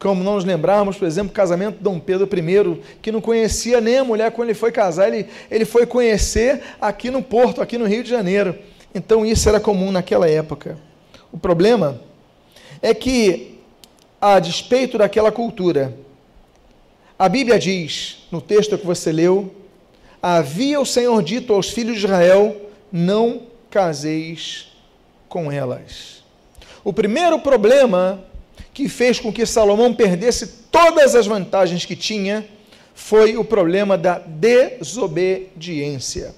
Como 0.00 0.24
nós 0.24 0.44
lembrarmos, 0.44 0.96
por 0.96 1.06
exemplo, 1.06 1.30
o 1.30 1.34
casamento 1.34 1.76
de 1.76 1.84
Dom 1.84 2.00
Pedro 2.00 2.28
I, 2.36 2.82
que 3.00 3.12
não 3.12 3.20
conhecia 3.20 3.80
nem 3.80 3.98
a 3.98 4.04
mulher 4.04 4.32
quando 4.32 4.48
ele 4.48 4.58
foi 4.58 4.72
casar, 4.72 5.06
ele, 5.06 5.28
ele 5.48 5.64
foi 5.64 5.86
conhecer 5.86 6.60
aqui 6.80 7.08
no 7.08 7.22
Porto, 7.22 7.62
aqui 7.62 7.78
no 7.78 7.86
Rio 7.86 8.02
de 8.02 8.10
Janeiro. 8.10 8.58
Então 8.92 9.24
isso 9.24 9.48
era 9.48 9.60
comum 9.60 9.92
naquela 9.92 10.28
época. 10.28 10.76
O 11.30 11.38
problema 11.38 12.00
é 12.82 12.92
que 12.92 13.51
a 14.22 14.38
despeito 14.38 14.96
daquela 14.96 15.30
cultura. 15.32 15.98
A 17.18 17.28
Bíblia 17.28 17.58
diz, 17.58 18.18
no 18.30 18.40
texto 18.40 18.78
que 18.78 18.86
você 18.86 19.10
leu, 19.10 19.52
havia 20.22 20.80
o 20.80 20.86
Senhor 20.86 21.20
dito 21.24 21.52
aos 21.52 21.70
filhos 21.70 21.98
de 21.98 22.04
Israel: 22.04 22.70
não 22.92 23.42
caseis 23.68 24.68
com 25.28 25.50
elas. 25.50 26.22
O 26.84 26.92
primeiro 26.92 27.40
problema 27.40 28.22
que 28.72 28.88
fez 28.88 29.18
com 29.18 29.32
que 29.32 29.44
Salomão 29.44 29.92
perdesse 29.92 30.46
todas 30.70 31.16
as 31.16 31.26
vantagens 31.26 31.84
que 31.84 31.96
tinha 31.96 32.46
foi 32.94 33.36
o 33.36 33.44
problema 33.44 33.98
da 33.98 34.20
desobediência. 34.20 36.32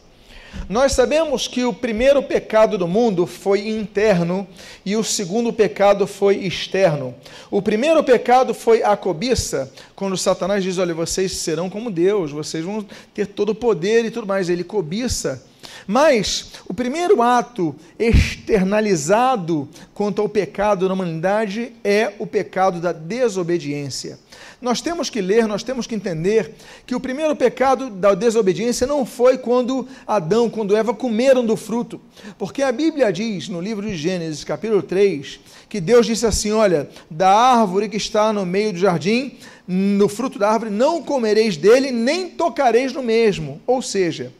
Nós 0.68 0.92
sabemos 0.92 1.46
que 1.46 1.64
o 1.64 1.72
primeiro 1.72 2.22
pecado 2.22 2.78
do 2.78 2.88
mundo 2.88 3.26
foi 3.26 3.68
interno 3.68 4.46
e 4.84 4.96
o 4.96 5.04
segundo 5.04 5.52
pecado 5.52 6.06
foi 6.06 6.36
externo. 6.36 7.14
O 7.50 7.60
primeiro 7.60 8.02
pecado 8.02 8.54
foi 8.54 8.82
a 8.82 8.96
cobiça, 8.96 9.72
quando 9.94 10.16
Satanás 10.16 10.62
diz: 10.64 10.78
Olha, 10.78 10.94
vocês 10.94 11.32
serão 11.32 11.68
como 11.68 11.90
Deus, 11.90 12.30
vocês 12.30 12.64
vão 12.64 12.84
ter 13.12 13.26
todo 13.26 13.50
o 13.50 13.54
poder 13.54 14.04
e 14.04 14.10
tudo 14.10 14.26
mais. 14.26 14.48
Ele 14.48 14.64
cobiça. 14.64 15.44
Mas 15.86 16.52
o 16.66 16.74
primeiro 16.74 17.20
ato 17.22 17.74
externalizado 17.98 19.68
quanto 19.92 20.20
ao 20.20 20.28
pecado 20.28 20.88
na 20.88 20.94
humanidade 20.94 21.72
é 21.82 22.12
o 22.18 22.26
pecado 22.26 22.80
da 22.80 22.92
desobediência. 22.92 24.18
Nós 24.60 24.80
temos 24.80 25.10
que 25.10 25.20
ler, 25.20 25.46
nós 25.46 25.62
temos 25.62 25.86
que 25.86 25.94
entender 25.94 26.54
que 26.86 26.94
o 26.94 27.00
primeiro 27.00 27.36
pecado 27.36 27.90
da 27.90 28.14
desobediência 28.14 28.86
não 28.86 29.04
foi 29.04 29.36
quando 29.36 29.86
Adão, 30.06 30.48
quando 30.48 30.74
Eva 30.74 30.94
comeram 30.94 31.44
do 31.44 31.54
fruto, 31.54 32.00
porque 32.38 32.62
a 32.62 32.72
Bíblia 32.72 33.12
diz 33.12 33.48
no 33.48 33.60
livro 33.60 33.86
de 33.86 33.94
Gênesis, 33.94 34.42
capítulo 34.42 34.82
3, 34.82 35.38
que 35.68 35.80
Deus 35.80 36.06
disse 36.06 36.24
assim: 36.24 36.52
Olha, 36.52 36.88
da 37.10 37.30
árvore 37.30 37.88
que 37.88 37.98
está 37.98 38.32
no 38.32 38.46
meio 38.46 38.72
do 38.72 38.78
jardim, 38.78 39.36
no 39.66 40.08
fruto 40.08 40.38
da 40.38 40.50
árvore, 40.50 40.70
não 40.70 41.02
comereis 41.02 41.56
dele, 41.56 41.90
nem 41.90 42.30
tocareis 42.30 42.92
no 42.92 43.02
mesmo. 43.02 43.60
Ou 43.66 43.82
seja, 43.82 44.32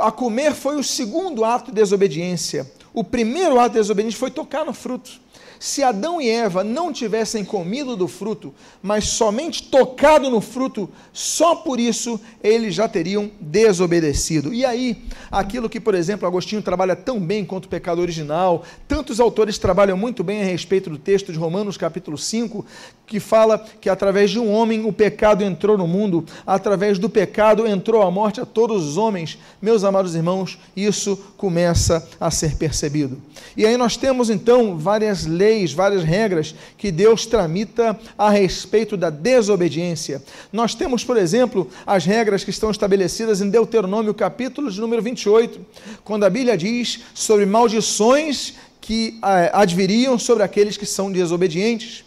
a 0.00 0.10
comer 0.10 0.54
foi 0.54 0.76
o 0.76 0.82
segundo 0.82 1.44
ato 1.44 1.66
de 1.66 1.76
desobediência. 1.76 2.70
O 2.92 3.04
primeiro 3.04 3.58
ato 3.58 3.70
de 3.70 3.80
desobediência 3.80 4.18
foi 4.18 4.30
tocar 4.30 4.64
no 4.64 4.72
fruto. 4.72 5.20
Se 5.58 5.82
Adão 5.82 6.20
e 6.20 6.28
Eva 6.28 6.62
não 6.62 6.92
tivessem 6.92 7.44
comido 7.44 7.96
do 7.96 8.08
fruto, 8.08 8.54
mas 8.82 9.08
somente 9.08 9.64
tocado 9.64 10.30
no 10.30 10.40
fruto, 10.40 10.88
só 11.12 11.56
por 11.56 11.80
isso 11.80 12.20
eles 12.42 12.74
já 12.74 12.88
teriam 12.88 13.30
desobedecido. 13.40 14.52
E 14.52 14.64
aí, 14.64 15.04
aquilo 15.30 15.68
que, 15.68 15.80
por 15.80 15.94
exemplo, 15.94 16.26
Agostinho 16.26 16.62
trabalha 16.62 16.94
tão 16.94 17.20
bem 17.20 17.44
quanto 17.44 17.66
o 17.66 17.68
pecado 17.68 18.00
original, 18.00 18.64
tantos 18.86 19.20
autores 19.20 19.58
trabalham 19.58 19.96
muito 19.96 20.22
bem 20.22 20.42
a 20.42 20.44
respeito 20.44 20.90
do 20.90 20.98
texto 20.98 21.32
de 21.32 21.38
Romanos, 21.38 21.76
capítulo 21.76 22.18
5, 22.18 22.64
que 23.06 23.20
fala 23.20 23.64
que 23.80 23.88
através 23.88 24.30
de 24.30 24.38
um 24.38 24.52
homem 24.52 24.84
o 24.84 24.92
pecado 24.92 25.44
entrou 25.44 25.78
no 25.78 25.86
mundo, 25.86 26.24
através 26.46 26.98
do 26.98 27.08
pecado 27.08 27.66
entrou 27.66 28.02
a 28.02 28.10
morte 28.10 28.40
a 28.40 28.46
todos 28.46 28.84
os 28.84 28.96
homens. 28.96 29.38
Meus 29.62 29.84
amados 29.84 30.14
irmãos, 30.14 30.58
isso 30.76 31.16
começa 31.36 32.06
a 32.20 32.30
ser 32.30 32.56
percebido. 32.56 33.20
E 33.56 33.64
aí 33.64 33.76
nós 33.76 33.96
temos 33.96 34.28
então 34.28 34.76
várias 34.76 35.24
leis, 35.24 35.45
várias 35.72 36.02
regras 36.02 36.54
que 36.76 36.90
Deus 36.90 37.26
tramita 37.26 37.98
a 38.16 38.30
respeito 38.30 38.96
da 38.96 39.10
desobediência. 39.10 40.22
Nós 40.52 40.74
temos, 40.74 41.04
por 41.04 41.16
exemplo, 41.16 41.68
as 41.86 42.04
regras 42.04 42.44
que 42.44 42.50
estão 42.50 42.70
estabelecidas 42.70 43.40
em 43.40 43.50
Deuteronômio, 43.50 44.14
capítulo 44.14 44.70
de 44.70 44.80
número 44.80 45.02
28, 45.02 45.60
quando 46.04 46.24
a 46.24 46.30
Bíblia 46.30 46.56
diz 46.56 47.00
sobre 47.14 47.46
maldições 47.46 48.54
que 48.80 49.18
eh, 49.22 49.50
adviriam 49.52 50.18
sobre 50.18 50.42
aqueles 50.42 50.76
que 50.76 50.86
são 50.86 51.10
desobedientes. 51.10 52.04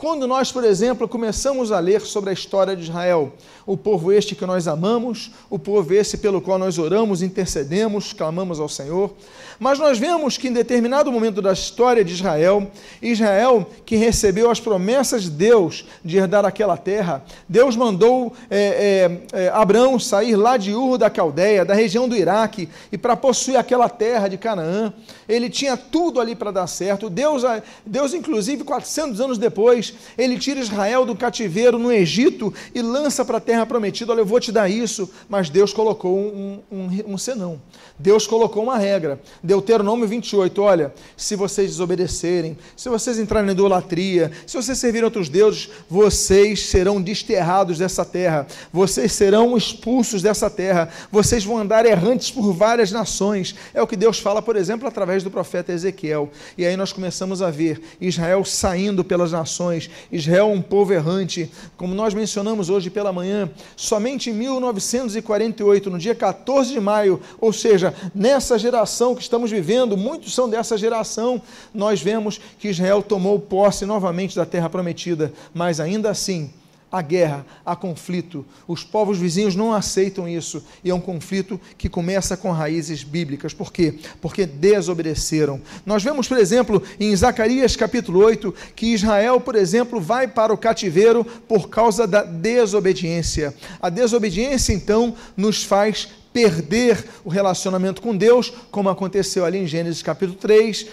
Quando 0.00 0.26
nós, 0.26 0.50
por 0.50 0.64
exemplo, 0.64 1.06
começamos 1.06 1.70
a 1.70 1.78
ler 1.78 2.00
sobre 2.00 2.30
a 2.30 2.32
história 2.32 2.74
de 2.74 2.84
Israel, 2.84 3.34
o 3.70 3.76
povo 3.76 4.12
este 4.12 4.34
que 4.34 4.44
nós 4.44 4.66
amamos, 4.66 5.30
o 5.48 5.56
povo 5.56 5.94
esse 5.94 6.18
pelo 6.18 6.40
qual 6.40 6.58
nós 6.58 6.76
oramos, 6.76 7.22
intercedemos, 7.22 8.12
clamamos 8.12 8.58
ao 8.58 8.68
Senhor, 8.68 9.14
mas 9.60 9.78
nós 9.78 9.96
vemos 9.96 10.36
que 10.36 10.48
em 10.48 10.52
determinado 10.52 11.12
momento 11.12 11.40
da 11.40 11.52
história 11.52 12.02
de 12.02 12.14
Israel, 12.14 12.68
Israel 13.00 13.64
que 13.86 13.94
recebeu 13.94 14.50
as 14.50 14.58
promessas 14.58 15.24
de 15.24 15.30
Deus 15.30 15.84
de 16.04 16.16
herdar 16.16 16.44
aquela 16.44 16.76
terra, 16.76 17.22
Deus 17.48 17.76
mandou 17.76 18.32
é, 18.50 19.20
é, 19.32 19.44
é, 19.44 19.48
Abraão 19.50 20.00
sair 20.00 20.34
lá 20.34 20.56
de 20.56 20.74
Ur 20.74 20.98
da 20.98 21.08
Caldeia, 21.08 21.64
da 21.64 21.74
região 21.74 22.08
do 22.08 22.16
Iraque, 22.16 22.68
e 22.90 22.98
para 22.98 23.14
possuir 23.14 23.56
aquela 23.56 23.88
terra 23.88 24.26
de 24.26 24.36
Canaã, 24.36 24.92
ele 25.28 25.48
tinha 25.48 25.76
tudo 25.76 26.20
ali 26.20 26.34
para 26.34 26.50
dar 26.50 26.66
certo. 26.66 27.08
Deus, 27.08 27.42
Deus, 27.86 28.14
inclusive, 28.14 28.64
400 28.64 29.20
anos 29.20 29.38
depois, 29.38 29.94
ele 30.18 30.38
tira 30.38 30.58
Israel 30.58 31.04
do 31.04 31.14
cativeiro 31.14 31.78
no 31.78 31.92
Egito 31.92 32.52
e 32.74 32.82
lança 32.82 33.24
para 33.24 33.36
a 33.36 33.40
terra 33.40 33.59
prometida: 33.66 34.12
Olha, 34.12 34.20
eu 34.20 34.26
vou 34.26 34.40
te 34.40 34.52
dar 34.52 34.68
isso, 34.68 35.10
mas 35.28 35.48
Deus 35.48 35.72
colocou 35.72 36.16
um, 36.18 36.60
um, 36.70 37.14
um 37.14 37.18
senão. 37.18 37.60
Deus 38.00 38.26
colocou 38.26 38.62
uma 38.62 38.78
regra. 38.78 39.20
Deuteronômio 39.42 40.08
28, 40.08 40.62
olha, 40.62 40.94
se 41.16 41.36
vocês 41.36 41.70
desobedecerem, 41.70 42.56
se 42.74 42.88
vocês 42.88 43.18
entrarem 43.18 43.46
na 43.46 43.52
idolatria, 43.52 44.32
se 44.46 44.56
vocês 44.56 44.78
servirem 44.78 45.04
outros 45.04 45.28
deuses, 45.28 45.68
vocês 45.88 46.66
serão 46.66 47.00
desterrados 47.00 47.78
dessa 47.78 48.04
terra, 48.04 48.46
vocês 48.72 49.12
serão 49.12 49.54
expulsos 49.56 50.22
dessa 50.22 50.48
terra, 50.48 50.88
vocês 51.12 51.44
vão 51.44 51.58
andar 51.58 51.84
errantes 51.84 52.30
por 52.30 52.52
várias 52.52 52.90
nações. 52.90 53.54
É 53.74 53.82
o 53.82 53.86
que 53.86 53.96
Deus 53.96 54.18
fala, 54.18 54.40
por 54.40 54.56
exemplo, 54.56 54.88
através 54.88 55.22
do 55.22 55.30
profeta 55.30 55.72
Ezequiel. 55.72 56.30
E 56.56 56.64
aí 56.64 56.76
nós 56.76 56.92
começamos 56.92 57.42
a 57.42 57.50
ver 57.50 57.82
Israel 58.00 58.44
saindo 58.46 59.04
pelas 59.04 59.32
nações, 59.32 59.90
Israel 60.10 60.46
um 60.48 60.62
povo 60.62 60.94
errante, 60.94 61.50
como 61.76 61.94
nós 61.94 62.14
mencionamos 62.14 62.70
hoje 62.70 62.88
pela 62.88 63.12
manhã, 63.12 63.39
somente 63.76 64.30
em 64.30 64.32
1948, 64.32 65.90
no 65.90 65.98
dia 65.98 66.14
14 66.14 66.72
de 66.72 66.80
maio, 66.80 67.20
ou 67.40 67.52
seja, 67.52 67.94
nessa 68.14 68.58
geração 68.58 69.14
que 69.14 69.22
estamos 69.22 69.50
vivendo, 69.50 69.96
muitos 69.96 70.34
são 70.34 70.48
dessa 70.48 70.76
geração, 70.76 71.40
nós 71.72 72.00
vemos 72.00 72.40
que 72.58 72.68
Israel 72.68 73.02
tomou 73.02 73.38
posse 73.38 73.86
novamente 73.86 74.34
da 74.36 74.44
terra 74.44 74.68
prometida, 74.68 75.32
mas 75.54 75.80
ainda 75.80 76.10
assim, 76.10 76.50
há 76.90 77.00
guerra, 77.02 77.46
há 77.64 77.76
conflito. 77.76 78.44
Os 78.66 78.82
povos 78.82 79.18
vizinhos 79.18 79.54
não 79.54 79.72
aceitam 79.72 80.28
isso 80.28 80.64
e 80.82 80.90
é 80.90 80.94
um 80.94 81.00
conflito 81.00 81.60
que 81.78 81.88
começa 81.88 82.36
com 82.36 82.50
raízes 82.50 83.02
bíblicas. 83.02 83.54
Por 83.54 83.72
quê? 83.72 83.94
Porque 84.20 84.46
desobedeceram. 84.46 85.60
Nós 85.86 86.02
vemos, 86.02 86.26
por 86.26 86.38
exemplo, 86.38 86.82
em 86.98 87.14
Zacarias 87.14 87.76
capítulo 87.76 88.20
8, 88.24 88.54
que 88.74 88.94
Israel, 88.94 89.40
por 89.40 89.54
exemplo, 89.54 90.00
vai 90.00 90.26
para 90.26 90.52
o 90.52 90.58
cativeiro 90.58 91.24
por 91.24 91.68
causa 91.68 92.06
da 92.06 92.22
desobediência. 92.22 93.54
A 93.80 93.88
desobediência, 93.88 94.72
então, 94.72 95.14
nos 95.36 95.62
faz 95.62 96.08
perder 96.32 97.04
o 97.24 97.28
relacionamento 97.28 98.00
com 98.00 98.16
Deus, 98.16 98.52
como 98.70 98.88
aconteceu 98.88 99.44
ali 99.44 99.58
em 99.58 99.66
Gênesis 99.66 100.02
capítulo 100.02 100.38
3. 100.38 100.86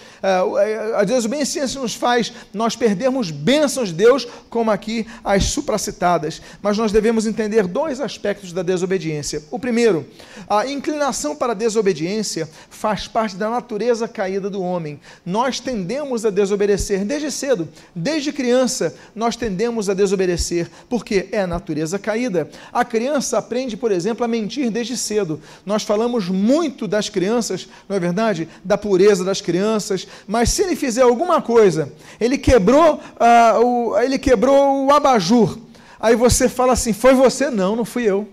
A 0.96 1.04
desobediência 1.04 1.66
nos 1.80 1.94
faz 1.94 2.32
nós 2.52 2.74
perdermos 2.74 3.30
bênçãos 3.30 3.88
de 3.88 3.94
Deus, 3.94 4.26
como 4.50 4.70
aqui 4.70 5.06
as 5.22 5.44
supracitadas. 5.44 6.42
Mas 6.60 6.76
nós 6.76 6.92
devemos 6.92 7.26
entender 7.26 7.66
dois 7.66 8.00
aspectos 8.00 8.52
da 8.52 8.62
desobediência. 8.62 9.42
O 9.50 9.58
primeiro, 9.58 10.06
a 10.48 10.66
inclinação 10.66 11.36
para 11.36 11.52
a 11.52 11.56
desobediência 11.56 12.48
faz 12.68 13.06
parte 13.06 13.36
da 13.36 13.48
natureza 13.48 14.08
caída 14.08 14.50
do 14.50 14.62
homem. 14.62 15.00
Nós 15.24 15.60
tendemos 15.60 16.24
a 16.24 16.30
desobedecer 16.30 17.04
desde 17.04 17.30
cedo, 17.30 17.68
desde 17.94 18.32
criança, 18.32 18.94
nós 19.14 19.36
tendemos 19.36 19.88
a 19.88 19.94
desobedecer, 19.94 20.68
porque 20.88 21.28
é 21.32 21.42
a 21.42 21.46
natureza 21.46 21.98
caída. 21.98 22.48
A 22.72 22.84
criança 22.84 23.38
aprende, 23.38 23.76
por 23.76 23.92
exemplo, 23.92 24.24
a 24.24 24.28
mentir 24.28 24.70
desde 24.70 24.96
cedo 24.96 25.27
cedo. 25.28 25.40
Nós 25.66 25.82
falamos 25.82 26.28
muito 26.28 26.88
das 26.88 27.08
crianças, 27.08 27.68
não 27.88 27.96
é 27.96 28.00
verdade? 28.00 28.48
Da 28.64 28.78
pureza 28.78 29.24
das 29.24 29.40
crianças, 29.40 30.08
mas 30.26 30.50
se 30.50 30.62
ele 30.62 30.74
fizer 30.74 31.02
alguma 31.02 31.42
coisa, 31.42 31.92
ele 32.18 32.38
quebrou, 32.38 32.94
uh, 32.94 33.64
o, 33.64 33.98
ele 33.98 34.18
quebrou 34.18 34.86
o 34.86 34.92
abajur. 34.92 35.58
Aí 36.00 36.16
você 36.16 36.48
fala 36.48 36.72
assim: 36.72 36.92
foi 36.92 37.14
você? 37.14 37.50
Não, 37.50 37.76
não 37.76 37.84
fui 37.84 38.04
eu. 38.04 38.26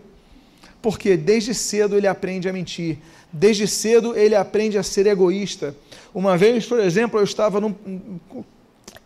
Porque 0.82 1.18
desde 1.18 1.54
cedo 1.54 1.98
ele 1.98 2.08
aprende 2.08 2.48
a 2.48 2.54
mentir. 2.54 2.98
Desde 3.34 3.68
cedo 3.68 4.16
ele 4.16 4.36
aprende 4.36 4.78
a 4.78 4.84
ser 4.84 5.08
egoísta. 5.08 5.76
Uma 6.14 6.38
vez, 6.38 6.66
por 6.66 6.80
exemplo, 6.80 7.20
eu 7.20 7.24
estava 7.24 7.60
num, 7.60 7.76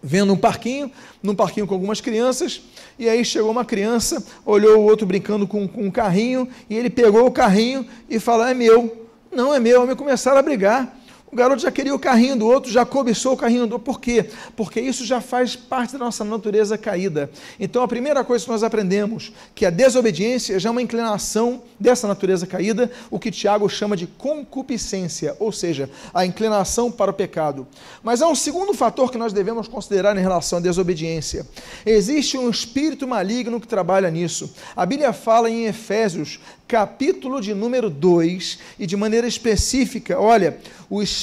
vendo 0.02 0.34
um 0.34 0.38
parquinho, 0.38 0.92
num 1.22 1.36
parquinho 1.36 1.68
com 1.68 1.74
algumas 1.74 2.02
crianças, 2.02 2.62
e 2.98 3.08
aí 3.08 3.24
chegou 3.24 3.52
uma 3.52 3.66
criança, 3.66 4.24
olhou 4.46 4.80
o 4.80 4.84
outro 4.84 5.06
brincando 5.06 5.48
com, 5.48 5.68
com 5.68 5.84
um 5.84 5.92
carrinho, 5.92 6.48
e 6.70 6.76
ele 6.76 6.90
pegou 6.90 7.26
o 7.26 7.32
carrinho 7.32 7.86
e 8.10 8.20
falou: 8.20 8.46
É 8.46 8.54
meu. 8.54 9.08
Não 9.32 9.54
é 9.54 9.60
meu, 9.60 9.86
me 9.86 9.96
começaram 9.96 10.40
a 10.40 10.42
brigar. 10.42 10.99
O 11.32 11.36
garoto 11.36 11.62
já 11.62 11.72
queria 11.72 11.94
o 11.94 12.00
carrinho 12.00 12.36
do 12.36 12.48
outro, 12.48 12.72
já 12.72 12.84
cobiçou 12.84 13.34
o 13.34 13.38
carrinho 13.38 13.68
do 13.68 13.74
outro. 13.74 13.86
Por 13.86 14.02
quê? 14.02 14.26
Porque 14.56 14.82
isso 14.82 15.06
já 15.06 15.22
faz 15.22 15.56
parte 15.56 15.94
da 15.94 16.00
nossa 16.00 16.24
natureza 16.24 16.76
caída. 16.76 17.30
Então, 17.60 17.84
a 17.84 17.88
primeira 17.88 18.24
coisa 18.24 18.44
que 18.44 18.50
nós 18.50 18.64
aprendemos, 18.64 19.32
que 19.54 19.64
a 19.64 19.70
desobediência 19.70 20.60
já 20.60 20.70
é 20.70 20.72
uma 20.72 20.82
inclinação 20.82 21.62
dessa 21.80 22.08
natureza 22.08 22.48
caída, 22.48 22.90
o 23.12 23.20
que 23.20 23.30
Tiago 23.30 23.70
chama 23.70 23.96
de 23.96 24.08
concupiscência, 24.08 25.36
ou 25.40 25.52
seja, 25.52 25.88
a 26.12 26.26
inclinação 26.26 26.92
para 26.92 27.12
o 27.12 27.14
pecado. 27.14 27.68
Mas 28.02 28.24
há 28.24 28.28
um 28.28 28.36
segundo 28.36 28.74
fator 28.74 29.12
que 29.12 29.18
nós 29.18 29.32
devemos 29.32 29.68
considerar 29.68 30.18
em 30.18 30.22
relação 30.22 30.58
à 30.58 30.62
desobediência. 30.62 31.46
Existe 31.86 32.40
um 32.40 32.50
espírito 32.50 33.08
maligno 33.08 33.62
que 33.62 33.68
trabalha 33.68 34.10
nisso. 34.10 34.52
A 34.76 34.84
Bíblia 34.84 35.14
fala 35.14 35.48
em 35.48 35.66
Efésios 35.66 36.40
capítulo 36.70 37.42
de 37.42 37.52
número 37.56 37.90
2, 37.90 38.60
e 38.78 38.86
de 38.86 38.96
maneira 38.96 39.26
específica, 39.26 40.20
olha, 40.20 40.60
o 40.88 41.02
espírito 41.02 41.19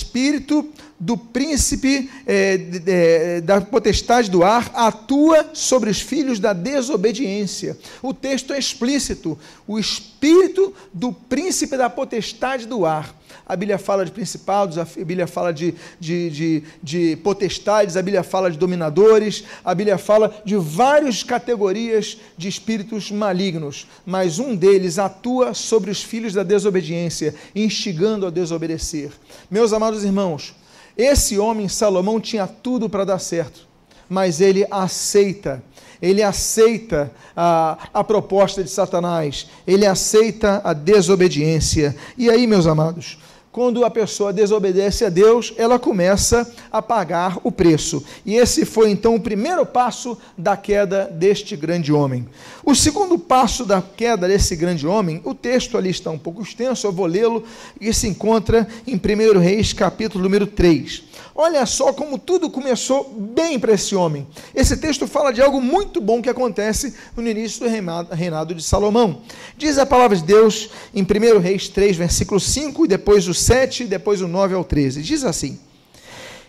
do 0.98 1.16
príncipe 1.16 2.10
é, 2.26 3.40
da 3.42 3.60
potestade 3.60 4.30
do 4.30 4.42
ar 4.42 4.70
atua 4.74 5.50
sobre 5.52 5.90
os 5.90 6.00
filhos 6.00 6.38
da 6.40 6.52
desobediência. 6.52 7.76
O 8.02 8.14
texto 8.14 8.52
é 8.52 8.58
explícito. 8.58 9.38
O 9.66 9.78
espírito 9.78 10.74
do 10.92 11.12
príncipe 11.12 11.76
da 11.76 11.90
potestade 11.90 12.66
do 12.66 12.86
ar 12.86 13.14
a 13.48 13.54
Bíblia 13.54 13.78
fala 13.78 14.04
de 14.04 14.10
principados, 14.10 14.76
a 14.76 14.84
Bíblia 14.84 15.26
fala 15.26 15.52
de, 15.52 15.72
de, 16.00 16.30
de, 16.30 16.62
de 16.82 17.16
potestades, 17.16 17.96
a 17.96 18.02
Bíblia 18.02 18.24
fala 18.24 18.50
de 18.50 18.58
dominadores, 18.58 19.44
a 19.64 19.72
Bíblia 19.72 19.96
fala 19.96 20.34
de 20.44 20.56
várias 20.56 21.22
categorias 21.22 22.18
de 22.36 22.48
espíritos 22.48 23.12
malignos, 23.12 23.86
mas 24.04 24.40
um 24.40 24.56
deles 24.56 24.98
atua 24.98 25.54
sobre 25.54 25.92
os 25.92 26.02
filhos 26.02 26.32
da 26.32 26.42
desobediência, 26.42 27.34
instigando 27.54 28.26
a 28.26 28.30
desobedecer. 28.30 29.12
Meus 29.48 29.72
amados 29.72 30.02
irmãos, 30.02 30.54
esse 30.98 31.38
homem, 31.38 31.68
Salomão, 31.68 32.20
tinha 32.20 32.48
tudo 32.48 32.90
para 32.90 33.04
dar 33.04 33.20
certo, 33.20 33.68
mas 34.08 34.40
ele 34.40 34.66
aceita 34.70 35.62
ele 36.00 36.22
aceita 36.22 37.10
a, 37.34 37.88
a 37.92 38.04
proposta 38.04 38.62
de 38.62 38.70
Satanás, 38.70 39.46
ele 39.66 39.86
aceita 39.86 40.60
a 40.62 40.72
desobediência. 40.72 41.96
E 42.18 42.30
aí, 42.30 42.46
meus 42.46 42.66
amados, 42.66 43.18
quando 43.56 43.86
a 43.86 43.90
pessoa 43.90 44.34
desobedece 44.34 45.02
a 45.02 45.08
Deus, 45.08 45.54
ela 45.56 45.78
começa 45.78 46.46
a 46.70 46.82
pagar 46.82 47.38
o 47.42 47.50
preço. 47.50 48.04
E 48.26 48.34
esse 48.34 48.66
foi 48.66 48.90
então 48.90 49.14
o 49.14 49.20
primeiro 49.20 49.64
passo 49.64 50.18
da 50.36 50.58
queda 50.58 51.06
deste 51.06 51.56
grande 51.56 51.90
homem. 51.90 52.28
O 52.62 52.74
segundo 52.74 53.18
passo 53.18 53.64
da 53.64 53.80
queda 53.80 54.28
desse 54.28 54.54
grande 54.56 54.86
homem, 54.86 55.22
o 55.24 55.34
texto 55.34 55.78
ali 55.78 55.88
está 55.88 56.10
um 56.10 56.18
pouco 56.18 56.42
extenso, 56.42 56.86
eu 56.86 56.92
vou 56.92 57.06
lê-lo, 57.06 57.44
e 57.80 57.94
se 57.94 58.06
encontra 58.06 58.68
em 58.86 58.96
1 58.96 59.38
Reis, 59.38 59.72
capítulo 59.72 60.22
número 60.22 60.46
3. 60.46 61.04
Olha 61.34 61.66
só 61.66 61.92
como 61.92 62.18
tudo 62.18 62.48
começou 62.48 63.10
bem 63.14 63.58
para 63.58 63.72
esse 63.72 63.94
homem. 63.94 64.26
Esse 64.54 64.76
texto 64.76 65.06
fala 65.06 65.32
de 65.32 65.42
algo 65.42 65.60
muito 65.60 66.00
bom 66.00 66.22
que 66.22 66.30
acontece 66.30 66.94
no 67.14 67.26
início 67.26 67.60
do 67.60 68.14
reinado 68.14 68.54
de 68.54 68.62
Salomão. 68.62 69.20
Diz 69.56 69.76
a 69.76 69.84
palavra 69.84 70.16
de 70.16 70.24
Deus 70.24 70.70
em 70.94 71.02
1 71.02 71.38
Reis 71.38 71.68
3, 71.68 71.96
versículo 71.96 72.40
5, 72.40 72.86
e 72.86 72.88
depois 72.88 73.28
o 73.28 73.34
7, 73.46 73.84
e 73.84 73.86
depois 73.86 74.20
o 74.20 74.28
9 74.28 74.54
ao 74.54 74.64
13. 74.64 75.02
Diz 75.02 75.24
assim: 75.24 75.58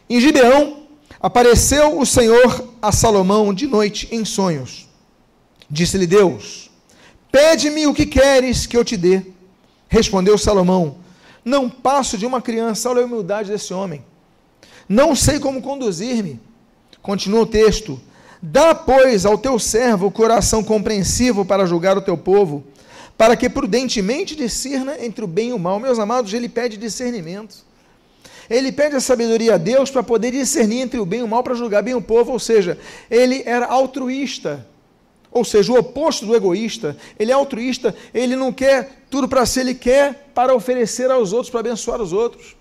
Em 0.10 0.20
Gibeão 0.20 0.84
apareceu 1.20 2.00
o 2.00 2.06
Senhor 2.06 2.70
a 2.82 2.92
Salomão 2.92 3.54
de 3.54 3.68
noite 3.68 4.08
em 4.12 4.26
sonhos. 4.26 4.88
Disse-lhe 5.70 6.08
Deus: 6.08 6.70
Pede-me 7.32 7.88
o 7.88 7.94
que 7.94 8.06
queres 8.06 8.66
que 8.66 8.76
eu 8.76 8.84
te 8.84 8.98
dê. 8.98 9.22
Respondeu 9.88 10.38
Salomão: 10.38 10.98
Não 11.44 11.70
passo 11.70 12.18
de 12.18 12.26
uma 12.26 12.42
criança. 12.42 12.90
Olha 12.90 13.04
a 13.04 13.06
humildade 13.06 13.52
desse 13.52 13.74
homem. 13.74 14.04
Não 14.88 15.16
sei 15.16 15.40
como 15.40 15.62
conduzir-me. 15.62 16.40
Continua 17.02 17.42
o 17.42 17.46
texto. 17.46 18.00
Dá, 18.42 18.74
pois, 18.74 19.26
ao 19.26 19.38
teu 19.38 19.58
servo 19.58 20.08
o 20.08 20.12
coração 20.12 20.64
compreensivo 20.64 21.44
para 21.44 21.66
julgar 21.66 21.98
o 21.98 22.02
teu 22.02 22.18
povo, 22.18 22.64
para 23.18 23.36
que 23.36 23.50
prudentemente 23.50 24.36
discerna 24.36 25.04
entre 25.04 25.24
o 25.24 25.28
bem 25.28 25.50
e 25.50 25.54
o 25.54 25.60
mal. 25.60 25.80
Meus 25.80 25.98
amados, 25.98 26.34
ele 26.34 26.48
pede 26.48 26.78
discernimento. 26.78 27.66
Ele 28.50 28.72
pede 28.72 28.96
a 28.96 29.00
sabedoria 29.00 29.56
a 29.56 29.58
Deus 29.58 29.90
para 29.90 30.04
poder 30.04 30.32
discernir 30.32 30.82
entre 30.82 31.00
o 31.00 31.06
bem 31.06 31.20
e 31.20 31.24
o 31.24 31.28
mal, 31.28 31.44
para 31.44 31.56
julgar 31.56 31.84
bem 31.84 31.96
o 31.96 32.02
povo, 32.02 32.32
ou 32.32 32.40
seja, 32.40 32.78
ele 33.10 33.44
era 33.46 33.66
altruísta. 33.66 34.66
Ou 35.32 35.44
seja, 35.44 35.74
o 35.74 35.78
oposto 35.78 36.26
do 36.26 36.36
egoísta. 36.36 36.96
Ele 37.20 37.32
é 37.32 37.34
altruísta, 37.34 37.94
ele 38.14 38.36
não 38.36 38.54
quer 38.54 39.04
tudo 39.10 39.28
para 39.28 39.46
si, 39.46 39.60
ele 39.60 39.74
quer 39.74 40.30
para 40.34 40.56
oferecer 40.56 41.12
aos 41.12 41.34
outros, 41.34 41.50
para 41.50 41.60
abençoar 41.60 42.02
os 42.02 42.14
outros. 42.14 42.56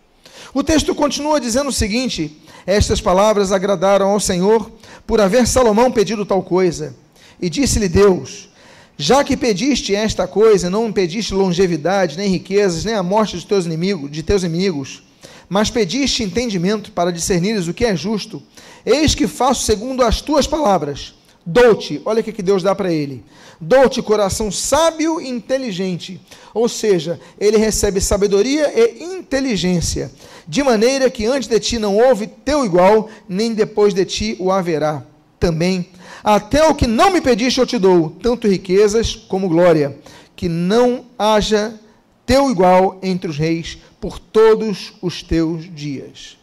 O 0.52 0.64
texto 0.64 0.94
continua 0.94 1.40
dizendo 1.40 1.68
o 1.68 1.72
seguinte: 1.72 2.36
Estas 2.66 3.00
palavras 3.00 3.52
agradaram 3.52 4.10
ao 4.10 4.20
Senhor 4.20 4.70
por 5.06 5.20
haver 5.20 5.46
Salomão 5.46 5.92
pedido 5.92 6.26
tal 6.26 6.42
coisa. 6.42 6.96
E 7.40 7.48
disse-lhe 7.48 7.88
Deus: 7.88 8.50
Já 8.98 9.22
que 9.22 9.36
pediste 9.36 9.94
esta 9.94 10.26
coisa, 10.26 10.70
não 10.70 10.90
pediste 10.90 11.34
longevidade, 11.34 12.16
nem 12.16 12.30
riquezas, 12.30 12.84
nem 12.84 12.94
a 12.94 13.02
morte 13.02 13.38
de 13.38 13.46
teus 13.46 13.66
inimigos, 13.66 14.10
de 14.10 14.22
teus 14.22 14.42
inimigos, 14.42 15.02
mas 15.48 15.70
pediste 15.70 16.22
entendimento 16.22 16.90
para 16.90 17.12
discernires 17.12 17.68
o 17.68 17.74
que 17.74 17.84
é 17.84 17.94
justo. 17.94 18.42
Eis 18.84 19.14
que 19.14 19.26
faço 19.26 19.64
segundo 19.64 20.02
as 20.02 20.20
tuas 20.20 20.46
palavras. 20.46 21.14
Dou-te, 21.44 22.00
olha 22.04 22.20
o 22.20 22.24
que 22.24 22.42
Deus 22.42 22.62
dá 22.62 22.74
para 22.74 22.92
ele. 22.92 23.22
Dou-te 23.60 24.02
coração 24.02 24.50
sábio 24.50 25.20
e 25.20 25.28
inteligente. 25.28 26.20
Ou 26.52 26.68
seja, 26.68 27.20
ele 27.38 27.56
recebe 27.58 28.00
sabedoria 28.00 28.72
e 28.76 29.04
inteligência 29.04 30.10
de 30.48 30.62
maneira 30.62 31.10
que 31.10 31.26
antes 31.26 31.48
de 31.48 31.58
ti 31.58 31.78
não 31.78 31.96
houve 31.96 32.26
teu 32.26 32.64
igual, 32.64 33.08
nem 33.28 33.52
depois 33.52 33.92
de 33.92 34.04
ti 34.04 34.36
o 34.38 34.50
haverá 34.50 35.02
também. 35.38 35.86
Até 36.26 36.66
o 36.66 36.74
que 36.74 36.88
não 36.88 37.12
me 37.12 37.20
pediste 37.20 37.60
eu 37.60 37.66
te 37.66 37.78
dou, 37.78 38.10
tanto 38.10 38.48
riquezas 38.48 39.14
como 39.14 39.48
glória, 39.48 39.96
que 40.34 40.48
não 40.48 41.06
haja 41.16 41.78
teu 42.26 42.50
igual 42.50 42.98
entre 43.00 43.30
os 43.30 43.38
reis 43.38 43.78
por 44.00 44.18
todos 44.18 44.94
os 45.00 45.22
teus 45.22 45.72
dias. 45.72 46.36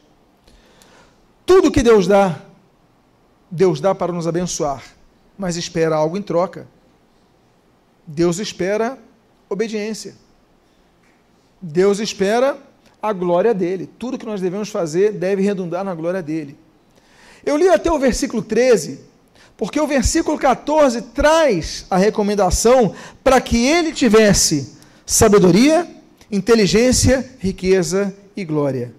Tudo 1.45 1.69
que 1.69 1.83
Deus 1.83 2.07
dá, 2.07 2.43
Deus 3.51 3.81
dá 3.81 3.93
para 3.93 4.13
nos 4.13 4.25
abençoar, 4.25 4.81
mas 5.37 5.57
espera 5.57 5.97
algo 5.97 6.17
em 6.17 6.21
troca. 6.21 6.65
Deus 8.07 8.39
espera 8.39 8.97
obediência. 9.49 10.15
Deus 11.61 11.99
espera 11.99 12.57
a 13.01 13.11
glória 13.11 13.53
dele. 13.53 13.89
Tudo 13.99 14.17
que 14.17 14.25
nós 14.25 14.39
devemos 14.39 14.69
fazer 14.69 15.11
deve 15.11 15.41
redundar 15.41 15.83
na 15.83 15.93
glória 15.93 16.23
dele. 16.23 16.57
Eu 17.45 17.57
li 17.57 17.67
até 17.67 17.91
o 17.91 17.99
versículo 17.99 18.41
13, 18.41 19.11
porque 19.57 19.79
o 19.79 19.87
versículo 19.87 20.37
14 20.37 21.01
traz 21.13 21.85
a 21.89 21.97
recomendação 21.97 22.93
para 23.23 23.39
que 23.39 23.65
ele 23.65 23.91
tivesse 23.93 24.73
sabedoria, 25.05 25.87
inteligência, 26.31 27.29
riqueza 27.39 28.15
e 28.35 28.43
glória. 28.43 28.93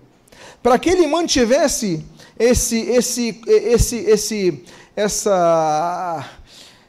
Para 0.62 0.78
que 0.78 0.88
ele 0.88 1.06
mantivesse 1.06 2.04
esse, 2.38 2.78
esse, 2.80 3.40
esse, 3.46 3.96
esse, 3.96 4.64
essa, 4.96 6.30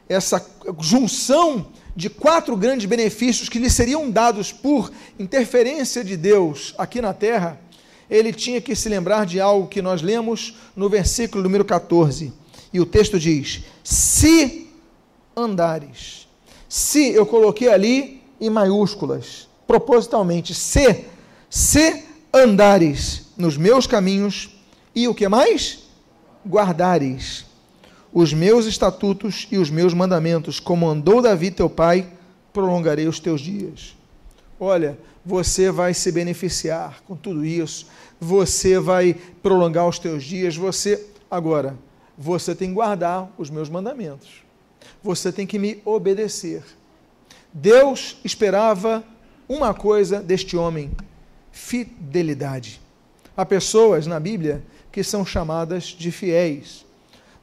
essa 0.08 0.46
junção 0.80 1.68
de 1.96 2.10
quatro 2.10 2.56
grandes 2.58 2.86
benefícios 2.86 3.48
que 3.48 3.58
lhe 3.58 3.70
seriam 3.70 4.12
dados 4.12 4.52
por 4.52 4.92
interferência 5.18 6.04
de 6.04 6.18
Deus 6.18 6.74
aqui 6.78 7.02
na 7.02 7.14
terra, 7.14 7.60
ele 8.10 8.34
tinha 8.34 8.62
que 8.62 8.76
se 8.76 8.90
lembrar 8.90 9.26
de 9.26 9.40
algo 9.40 9.68
que 9.68 9.82
nós 9.82 10.02
lemos 10.02 10.58
no 10.76 10.90
versículo 10.90 11.42
número 11.42 11.64
14. 11.64 12.34
E 12.76 12.80
o 12.82 12.86
texto 12.86 13.18
diz: 13.18 13.64
Se 13.82 14.68
andares. 15.34 16.28
Se 16.68 17.14
eu 17.14 17.26
coloquei 17.26 17.70
ali 17.70 18.22
em 18.42 18.50
maiúsculas, 18.50 19.48
propositalmente, 19.66 20.54
se, 20.54 21.06
se 21.50 22.04
andares 22.34 23.28
nos 23.38 23.56
meus 23.56 23.88
caminhos 23.88 24.50
e 24.94 25.08
o 25.08 25.16
que 25.16 25.26
mais? 25.30 25.84
Guardares 26.46 27.46
os 28.12 28.34
meus 28.34 28.66
estatutos 28.66 29.48
e 29.50 29.58
os 29.58 29.70
meus 29.70 29.94
mandamentos, 29.94 30.60
como 30.60 30.90
andou 30.90 31.22
Davi 31.22 31.52
teu 31.52 31.70
pai, 31.70 32.06
prolongarei 32.52 33.08
os 33.08 33.22
teus 33.22 33.40
dias. 33.40 33.96
Olha, 34.60 34.98
você 35.26 35.72
vai 35.72 35.94
se 35.94 36.12
beneficiar 36.12 37.02
com 37.08 37.16
tudo 37.16 37.46
isso, 37.46 37.88
você 38.20 38.80
vai 38.80 39.16
prolongar 39.42 39.88
os 39.88 39.98
teus 39.98 40.26
dias, 40.26 40.58
você. 40.58 41.06
Agora, 41.32 41.78
você 42.18 42.56
tem 42.56 42.70
que 42.70 42.76
guardar 42.76 43.30
os 43.38 43.50
meus 43.50 43.70
mandamentos, 43.70 44.44
você 45.04 45.32
tem 45.32 45.46
que 45.46 45.60
me 45.60 45.82
obedecer. 45.84 46.64
Deus 47.54 48.18
esperava 48.24 49.04
uma 49.48 49.74
coisa 49.74 50.22
deste 50.22 50.56
homem: 50.56 50.92
fidelidade. 51.52 52.82
Há 53.36 53.46
pessoas 53.46 54.08
na 54.08 54.20
Bíblia 54.20 54.64
que 54.92 55.04
são 55.04 55.26
chamadas 55.26 55.86
de 55.86 56.12
fiéis 56.12 56.85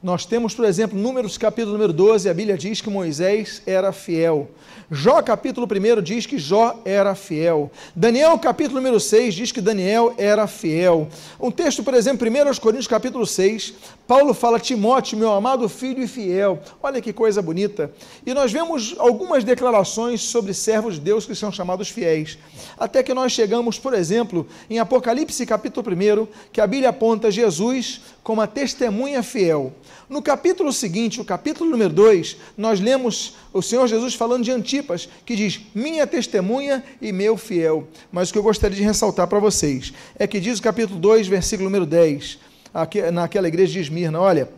Nós 0.03 0.25
temos, 0.25 0.53
por 0.53 0.65
exemplo, 0.65 0.99
Números 0.99 1.37
capítulo 1.37 1.71
número 1.71 1.93
12, 1.93 2.29
a 2.29 2.33
Bíblia 2.33 2.57
diz 2.57 2.81
que 2.81 2.89
Moisés 2.89 3.61
era 3.65 3.93
fiel. 3.93 4.49
Jó 4.91 5.21
capítulo 5.21 5.65
1 5.65 6.01
diz 6.01 6.25
que 6.25 6.37
Jó 6.37 6.81
era 6.83 7.15
fiel. 7.15 7.71
Daniel 7.95 8.37
capítulo 8.37 8.81
número 8.81 8.99
6 8.99 9.33
diz 9.33 9.51
que 9.53 9.61
Daniel 9.61 10.13
era 10.17 10.45
fiel. 10.45 11.07
Um 11.39 11.49
texto, 11.49 11.81
por 11.83 11.93
exemplo, 11.93 12.27
1 12.27 12.59
Coríntios 12.59 12.85
capítulo 12.85 13.25
6, 13.25 13.73
Paulo 14.05 14.33
fala 14.33 14.59
Timóteo, 14.59 15.17
meu 15.17 15.31
amado 15.31 15.69
filho 15.69 16.03
e 16.03 16.07
fiel. 16.07 16.59
Olha 16.81 17.01
que 17.01 17.13
coisa 17.13 17.41
bonita. 17.41 17.89
E 18.25 18.33
nós 18.33 18.51
vemos 18.51 18.95
algumas 18.99 19.45
declarações 19.45 20.21
sobre 20.21 20.53
servos 20.53 20.95
de 20.95 20.99
Deus 20.99 21.25
que 21.25 21.33
são 21.33 21.49
chamados 21.49 21.89
fiéis. 21.89 22.37
Até 22.77 23.01
que 23.01 23.13
nós 23.13 23.31
chegamos, 23.31 23.79
por 23.79 23.93
exemplo, 23.93 24.45
em 24.69 24.79
Apocalipse 24.79 25.45
capítulo 25.45 25.87
1, 25.89 26.27
que 26.51 26.59
a 26.59 26.67
Bíblia 26.67 26.89
aponta 26.89 27.31
Jesus 27.31 28.01
como 28.23 28.41
a 28.41 28.47
testemunha 28.47 29.21
fiel. 29.21 29.73
No 30.09 30.21
capítulo 30.21 30.71
seguinte, 30.71 31.19
o 31.19 31.25
capítulo 31.25 31.69
número 31.69 31.93
2, 31.93 32.37
nós 32.57 32.79
lemos 32.79 33.35
o 33.51 33.61
Senhor 33.61 33.87
Jesus 33.87 34.15
falando 34.15 34.43
de 34.43 34.51
Antipas, 34.51 35.09
que 35.25 35.35
diz: 35.35 35.59
Minha 35.75 36.07
testemunha 36.07 36.83
e 37.01 37.11
meu 37.11 37.35
fiel. 37.35 37.87
Mas 38.11 38.29
o 38.29 38.33
que 38.33 38.39
eu 38.39 38.43
gostaria 38.43 38.77
de 38.77 38.83
ressaltar 38.83 39.27
para 39.27 39.39
vocês 39.39 39.93
é 40.17 40.25
que 40.25 40.39
diz 40.39 40.59
o 40.59 40.63
capítulo 40.63 40.99
2, 40.99 41.27
versículo 41.27 41.69
número 41.69 41.85
10, 41.85 42.39
aqui, 42.73 43.01
naquela 43.11 43.47
igreja 43.47 43.73
de 43.73 43.79
Esmirna: 43.79 44.19
Olha, 44.19 44.49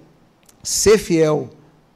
ser 0.62 0.98
fiel 0.98 1.50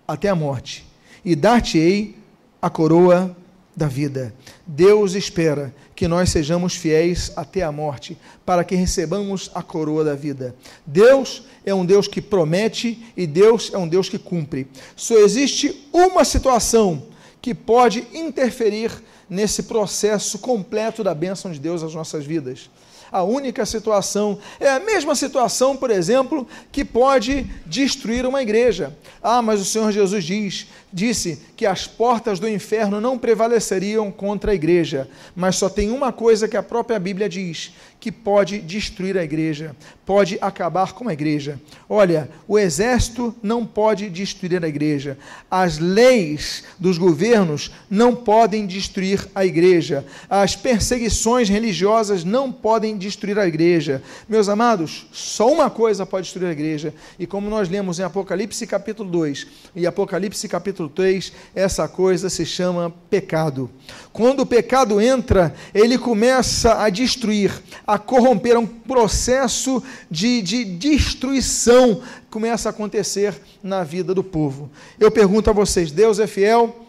até 0.08 0.29
a 0.29 0.36
morte, 0.36 0.86
e 1.23 1.36
dar-te-ei 1.36 2.15
a 2.62 2.69
coroa 2.69 3.36
da 3.75 3.88
vida. 3.88 4.34
Deus 4.65 5.13
espera 5.13 5.73
que 5.99 6.07
nós 6.07 6.29
sejamos 6.29 6.77
fiéis 6.77 7.29
até 7.35 7.62
a 7.62 7.73
morte, 7.73 8.17
para 8.45 8.63
que 8.63 8.73
recebamos 8.73 9.51
a 9.53 9.62
coroa 9.62 10.01
da 10.01 10.15
vida. 10.15 10.55
Deus 10.85 11.43
é 11.65 11.73
um 11.73 11.85
Deus 11.85 12.07
que 12.07 12.21
promete 12.21 13.05
e 13.17 13.27
Deus 13.27 13.69
é 13.73 13.77
um 13.77 13.85
Deus 13.85 14.07
que 14.07 14.17
cumpre. 14.17 14.65
Só 14.95 15.15
existe 15.17 15.89
uma 15.91 16.23
situação 16.23 17.03
que 17.41 17.53
pode 17.53 18.07
interferir 18.13 18.93
nesse 19.29 19.63
processo 19.63 20.39
completo 20.39 21.03
da 21.03 21.13
bênção 21.13 21.51
de 21.51 21.59
Deus 21.59 21.83
às 21.83 21.93
nossas 21.93 22.25
vidas 22.25 22.69
a 23.12 23.23
única 23.23 23.65
situação. 23.65 24.38
É 24.59 24.69
a 24.69 24.79
mesma 24.79 25.15
situação, 25.15 25.75
por 25.75 25.89
exemplo, 25.89 26.47
que 26.71 26.85
pode 26.85 27.43
destruir 27.65 28.25
uma 28.25 28.41
igreja. 28.41 28.95
Ah, 29.21 29.41
mas 29.41 29.59
o 29.59 29.65
Senhor 29.65 29.91
Jesus 29.91 30.23
diz, 30.23 30.67
disse 30.91 31.39
que 31.56 31.65
as 31.65 31.86
portas 31.86 32.39
do 32.39 32.47
inferno 32.47 33.02
não 33.02 33.17
prevaleceriam 33.17 34.12
contra 34.12 34.52
a 34.52 34.56
igreja. 34.56 35.10
Mas 35.36 35.56
só 35.56 35.69
tem 35.69 35.91
uma 35.91 36.12
coisa 36.12 36.47
que 36.47 36.58
a 36.58 36.63
própria 36.63 36.99
Bíblia 36.99 37.28
diz, 37.28 37.73
que 37.99 38.12
pode 38.12 38.60
destruir 38.60 39.17
a 39.17 39.23
igreja, 39.23 39.75
pode 40.06 40.38
acabar 40.39 40.93
com 40.93 41.10
a 41.10 41.13
igreja. 41.13 41.60
Olha, 41.89 42.30
o 42.47 42.58
exército 42.58 43.36
não 43.43 43.65
pode 43.65 44.10
destruir 44.10 44.63
a 44.63 44.67
igreja. 44.67 45.17
As 45.52 45.78
leis 45.78 46.63
dos 46.80 46.97
governos 46.97 47.71
não 47.89 48.15
podem 48.15 48.65
destruir 48.65 49.28
a 49.36 49.45
igreja. 49.45 50.06
As 50.30 50.56
perseguições 50.56 51.49
religiosas 51.49 52.23
não 52.23 52.52
podem 52.52 52.97
destruir 52.97 53.38
a 53.38 53.47
igreja. 53.47 54.02
Meus 54.30 54.47
amados, 54.47 55.08
só 55.12 55.52
uma 55.52 55.69
coisa 55.69 56.06
pode 56.06 56.23
destruir 56.23 56.47
a 56.47 56.54
igreja. 56.54 56.93
E 57.19 57.28
como 57.28 57.49
nós 57.49 57.67
lemos 57.67 57.99
em 57.99 58.04
Apocalipse 58.04 58.65
capítulo 58.65 59.10
2 59.10 59.47
e 59.75 59.86
Apocalipse 59.86 60.47
capítulo 60.47 60.79
3, 60.88 61.34
essa 61.56 61.88
coisa 61.88 62.30
se 62.30 62.46
chama 62.46 62.94
pecado. 63.10 63.70
Quando 64.13 64.42
o 64.42 64.46
pecado 64.46 65.02
entra, 65.02 65.54
ele 65.74 65.98
começa 65.98 66.82
a 66.82 66.89
destruir, 66.89 67.52
a 67.86 67.98
corromper, 67.98 68.56
é 68.56 68.60
um 68.60 68.68
processo 68.68 69.84
de, 70.10 70.42
de 70.42 70.63
destruição 70.63 72.02
começa 72.30 72.70
a 72.70 72.72
acontecer 72.72 73.34
na 73.62 73.84
vida 73.84 74.13
do 74.13 74.24
povo. 74.24 74.70
Eu 75.00 75.12
pergunto 75.12 75.50
a 75.50 75.54
vocês: 75.54 75.92
Deus 75.92 76.20
é 76.20 76.28
fiel? 76.28 76.88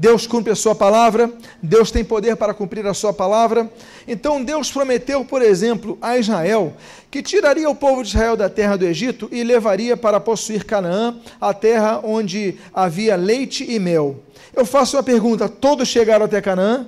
Deus 0.00 0.28
cumpre 0.28 0.52
a 0.52 0.54
sua 0.54 0.76
palavra? 0.76 1.28
Deus 1.60 1.90
tem 1.90 2.04
poder 2.04 2.36
para 2.36 2.54
cumprir 2.54 2.86
a 2.86 2.94
sua 2.94 3.12
palavra? 3.12 3.68
Então 4.06 4.44
Deus 4.44 4.70
prometeu, 4.70 5.24
por 5.24 5.42
exemplo, 5.42 5.98
a 6.00 6.16
Israel 6.16 6.72
que 7.10 7.20
tiraria 7.20 7.68
o 7.68 7.74
povo 7.74 8.04
de 8.04 8.10
Israel 8.10 8.36
da 8.36 8.48
terra 8.48 8.76
do 8.76 8.84
Egito 8.84 9.28
e 9.32 9.42
levaria 9.42 9.96
para 9.96 10.20
possuir 10.20 10.64
Canaã, 10.64 11.16
a 11.40 11.52
terra 11.52 12.00
onde 12.04 12.56
havia 12.72 13.16
leite 13.16 13.68
e 13.68 13.76
mel. 13.80 14.22
Eu 14.54 14.64
faço 14.64 14.96
uma 14.96 15.02
pergunta: 15.02 15.48
todos 15.48 15.88
chegaram 15.88 16.26
até 16.26 16.40
Canaã? 16.40 16.86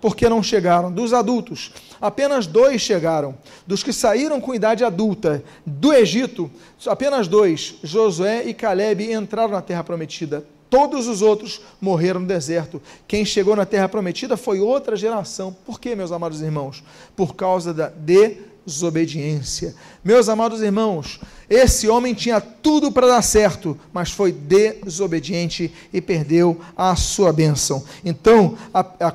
porque 0.00 0.28
não 0.28 0.40
chegaram. 0.40 0.92
Dos 0.92 1.12
adultos, 1.12 1.72
apenas 2.00 2.46
dois 2.46 2.80
chegaram. 2.80 3.34
Dos 3.66 3.82
que 3.82 3.92
saíram 3.92 4.40
com 4.40 4.54
idade 4.54 4.84
adulta 4.84 5.42
do 5.64 5.92
Egito, 5.92 6.48
apenas 6.86 7.26
dois, 7.26 7.74
Josué 7.82 8.44
e 8.44 8.54
Caleb, 8.54 9.10
entraram 9.10 9.50
na 9.50 9.62
terra 9.62 9.82
prometida. 9.82 10.44
Todos 10.76 11.08
os 11.08 11.22
outros 11.22 11.62
morreram 11.80 12.20
no 12.20 12.26
deserto. 12.26 12.82
Quem 13.08 13.24
chegou 13.24 13.56
na 13.56 13.64
terra 13.64 13.88
prometida 13.88 14.36
foi 14.36 14.60
outra 14.60 14.94
geração. 14.94 15.56
Por 15.64 15.80
quê, 15.80 15.94
meus 15.96 16.12
amados 16.12 16.42
irmãos? 16.42 16.84
Por 17.16 17.34
causa 17.34 17.72
da 17.72 17.88
de 17.88 18.36
desobediência. 18.66 19.74
Meus 20.04 20.28
amados 20.28 20.60
irmãos, 20.60 21.18
esse 21.48 21.88
homem 21.88 22.12
tinha 22.12 22.42
tudo 22.42 22.92
para 22.92 23.06
dar 23.06 23.22
certo, 23.22 23.78
mas 23.90 24.10
foi 24.10 24.32
desobediente 24.32 25.72
e 25.94 26.02
perdeu 26.02 26.60
a 26.76 26.94
sua 26.94 27.32
bênção. 27.32 27.82
Então, 28.04 28.58
a, 28.74 28.80
a, 28.80 29.14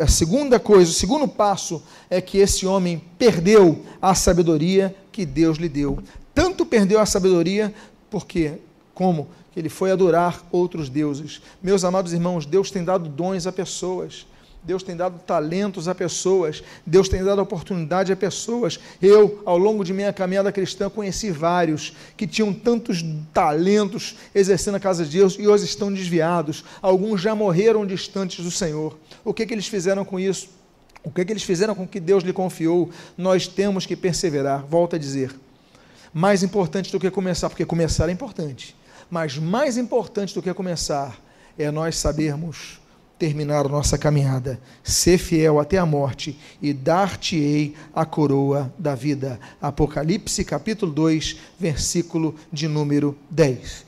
a 0.00 0.06
segunda 0.06 0.58
coisa, 0.58 0.90
o 0.90 0.94
segundo 0.94 1.28
passo 1.28 1.82
é 2.08 2.22
que 2.22 2.38
esse 2.38 2.64
homem 2.64 3.02
perdeu 3.18 3.84
a 4.00 4.14
sabedoria 4.14 4.96
que 5.12 5.26
Deus 5.26 5.58
lhe 5.58 5.68
deu. 5.68 5.98
Tanto 6.34 6.64
perdeu 6.64 6.98
a 7.00 7.04
sabedoria, 7.04 7.74
porque 8.08 8.52
como 8.94 9.28
ele 9.56 9.68
foi 9.68 9.90
adorar 9.90 10.44
outros 10.52 10.88
deuses. 10.88 11.40
Meus 11.62 11.82
amados 11.82 12.12
irmãos, 12.12 12.44
Deus 12.44 12.70
tem 12.70 12.84
dado 12.84 13.08
dons 13.08 13.46
a 13.46 13.52
pessoas. 13.52 14.26
Deus 14.66 14.82
tem 14.82 14.96
dado 14.96 15.20
talentos 15.20 15.86
a 15.86 15.94
pessoas, 15.94 16.60
Deus 16.84 17.08
tem 17.08 17.22
dado 17.22 17.40
oportunidade 17.40 18.12
a 18.12 18.16
pessoas. 18.16 18.80
Eu, 19.00 19.40
ao 19.46 19.56
longo 19.56 19.84
de 19.84 19.92
minha 19.92 20.12
caminhada 20.12 20.50
cristã, 20.50 20.90
conheci 20.90 21.30
vários 21.30 21.92
que 22.16 22.26
tinham 22.26 22.52
tantos 22.52 23.04
talentos 23.32 24.16
exercendo 24.34 24.74
a 24.74 24.80
casa 24.80 25.04
de 25.04 25.18
Deus 25.18 25.36
e 25.38 25.46
hoje 25.46 25.64
estão 25.64 25.92
desviados. 25.92 26.64
Alguns 26.82 27.20
já 27.20 27.32
morreram 27.32 27.86
distantes 27.86 28.44
do 28.44 28.50
Senhor. 28.50 28.98
O 29.24 29.32
que, 29.32 29.46
que 29.46 29.54
eles 29.54 29.68
fizeram 29.68 30.04
com 30.04 30.18
isso? 30.18 30.48
O 31.04 31.12
que, 31.12 31.24
que 31.24 31.32
eles 31.32 31.44
fizeram 31.44 31.72
com 31.72 31.86
que 31.86 32.00
Deus 32.00 32.24
lhe 32.24 32.32
confiou? 32.32 32.90
Nós 33.16 33.46
temos 33.46 33.86
que 33.86 33.94
perseverar. 33.94 34.66
Volto 34.66 34.96
a 34.96 34.98
dizer. 34.98 35.32
Mais 36.12 36.42
importante 36.42 36.90
do 36.90 36.98
que 36.98 37.08
começar, 37.08 37.48
porque 37.48 37.64
começar 37.64 38.08
é 38.08 38.12
importante, 38.12 38.74
mas 39.10 39.38
mais 39.38 39.76
importante 39.76 40.34
do 40.34 40.42
que 40.42 40.52
começar 40.52 41.18
é 41.58 41.70
nós 41.70 41.96
sabermos 41.96 42.80
terminar 43.18 43.64
a 43.64 43.68
nossa 43.68 43.96
caminhada, 43.96 44.60
ser 44.82 45.16
fiel 45.16 45.58
até 45.58 45.78
a 45.78 45.86
morte 45.86 46.38
e 46.60 46.72
dar-te-ei 46.74 47.74
a 47.94 48.04
coroa 48.04 48.72
da 48.78 48.94
vida. 48.94 49.40
Apocalipse 49.60 50.44
capítulo 50.44 50.92
2, 50.92 51.36
versículo 51.58 52.34
de 52.52 52.68
número 52.68 53.16
10. 53.30 53.85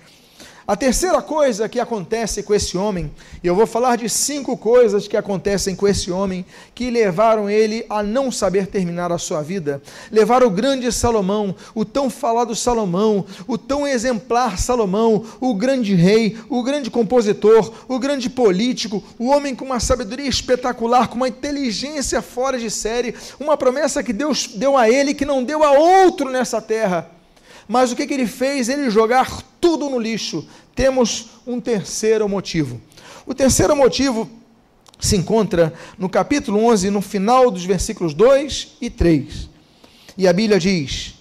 A 0.68 0.76
terceira 0.76 1.22
coisa 1.22 1.66
que 1.66 1.80
acontece 1.80 2.42
com 2.42 2.54
esse 2.54 2.76
homem, 2.76 3.10
e 3.42 3.46
eu 3.46 3.54
vou 3.54 3.66
falar 3.66 3.96
de 3.96 4.06
cinco 4.06 4.54
coisas 4.54 5.08
que 5.08 5.16
acontecem 5.16 5.74
com 5.74 5.88
esse 5.88 6.10
homem 6.10 6.44
que 6.74 6.90
levaram 6.90 7.48
ele 7.48 7.86
a 7.88 8.02
não 8.02 8.30
saber 8.30 8.66
terminar 8.66 9.10
a 9.10 9.16
sua 9.16 9.40
vida. 9.40 9.80
Levaram 10.12 10.46
o 10.46 10.50
grande 10.50 10.92
Salomão, 10.92 11.56
o 11.74 11.86
tão 11.86 12.10
falado 12.10 12.54
Salomão, 12.54 13.24
o 13.46 13.56
tão 13.56 13.86
exemplar 13.86 14.58
Salomão, 14.58 15.24
o 15.40 15.54
grande 15.54 15.94
rei, 15.94 16.36
o 16.50 16.62
grande 16.62 16.90
compositor, 16.90 17.72
o 17.88 17.98
grande 17.98 18.28
político, 18.28 19.02
o 19.18 19.28
homem 19.30 19.54
com 19.54 19.64
uma 19.64 19.80
sabedoria 19.80 20.28
espetacular, 20.28 21.08
com 21.08 21.16
uma 21.16 21.28
inteligência 21.28 22.20
fora 22.20 22.58
de 22.58 22.70
série, 22.70 23.14
uma 23.40 23.56
promessa 23.56 24.02
que 24.02 24.12
Deus 24.12 24.50
deu 24.54 24.76
a 24.76 24.90
ele 24.90 25.14
que 25.14 25.24
não 25.24 25.42
deu 25.42 25.64
a 25.64 25.70
outro 25.70 26.28
nessa 26.28 26.60
terra 26.60 27.17
mas 27.68 27.92
o 27.92 27.96
que, 27.96 28.06
que 28.06 28.14
ele 28.14 28.26
fez? 28.26 28.70
Ele 28.70 28.88
jogar 28.88 29.42
tudo 29.60 29.90
no 29.90 29.98
lixo. 29.98 30.48
Temos 30.74 31.26
um 31.46 31.60
terceiro 31.60 32.26
motivo. 32.26 32.80
O 33.26 33.34
terceiro 33.34 33.76
motivo 33.76 34.28
se 34.98 35.16
encontra 35.16 35.74
no 35.98 36.08
capítulo 36.08 36.64
11, 36.64 36.90
no 36.90 37.02
final 37.02 37.50
dos 37.50 37.66
versículos 37.66 38.14
2 38.14 38.78
e 38.80 38.88
3. 38.88 39.50
E 40.16 40.26
a 40.26 40.32
Bíblia 40.32 40.58
diz: 40.58 41.16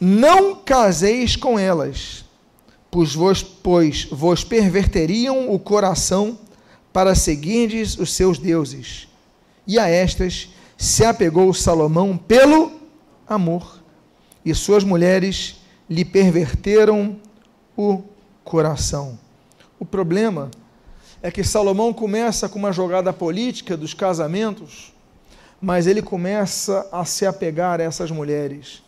Não 0.00 0.56
caseis 0.56 1.36
com 1.36 1.56
elas, 1.56 2.24
pois 2.90 3.14
vos, 3.14 3.42
pois 3.42 4.04
vos 4.10 4.42
perverteriam 4.42 5.54
o 5.54 5.60
coração 5.60 6.36
para 6.92 7.14
seguirdes 7.14 7.96
os 7.96 8.12
seus 8.12 8.36
deuses. 8.36 9.06
E 9.64 9.78
a 9.78 9.88
estas 9.88 10.48
se 10.76 11.04
apegou 11.04 11.54
Salomão 11.54 12.16
pelo 12.16 12.72
amor 13.28 13.81
e 14.44 14.54
suas 14.54 14.84
mulheres 14.84 15.62
lhe 15.88 16.04
perverteram 16.04 17.16
o 17.76 18.02
coração. 18.44 19.18
O 19.78 19.84
problema 19.84 20.50
é 21.22 21.30
que 21.30 21.44
Salomão 21.44 21.92
começa 21.92 22.48
com 22.48 22.58
uma 22.58 22.72
jogada 22.72 23.12
política 23.12 23.76
dos 23.76 23.94
casamentos, 23.94 24.92
mas 25.60 25.86
ele 25.86 26.02
começa 26.02 26.88
a 26.90 27.04
se 27.04 27.24
apegar 27.24 27.80
a 27.80 27.84
essas 27.84 28.10
mulheres. 28.10 28.82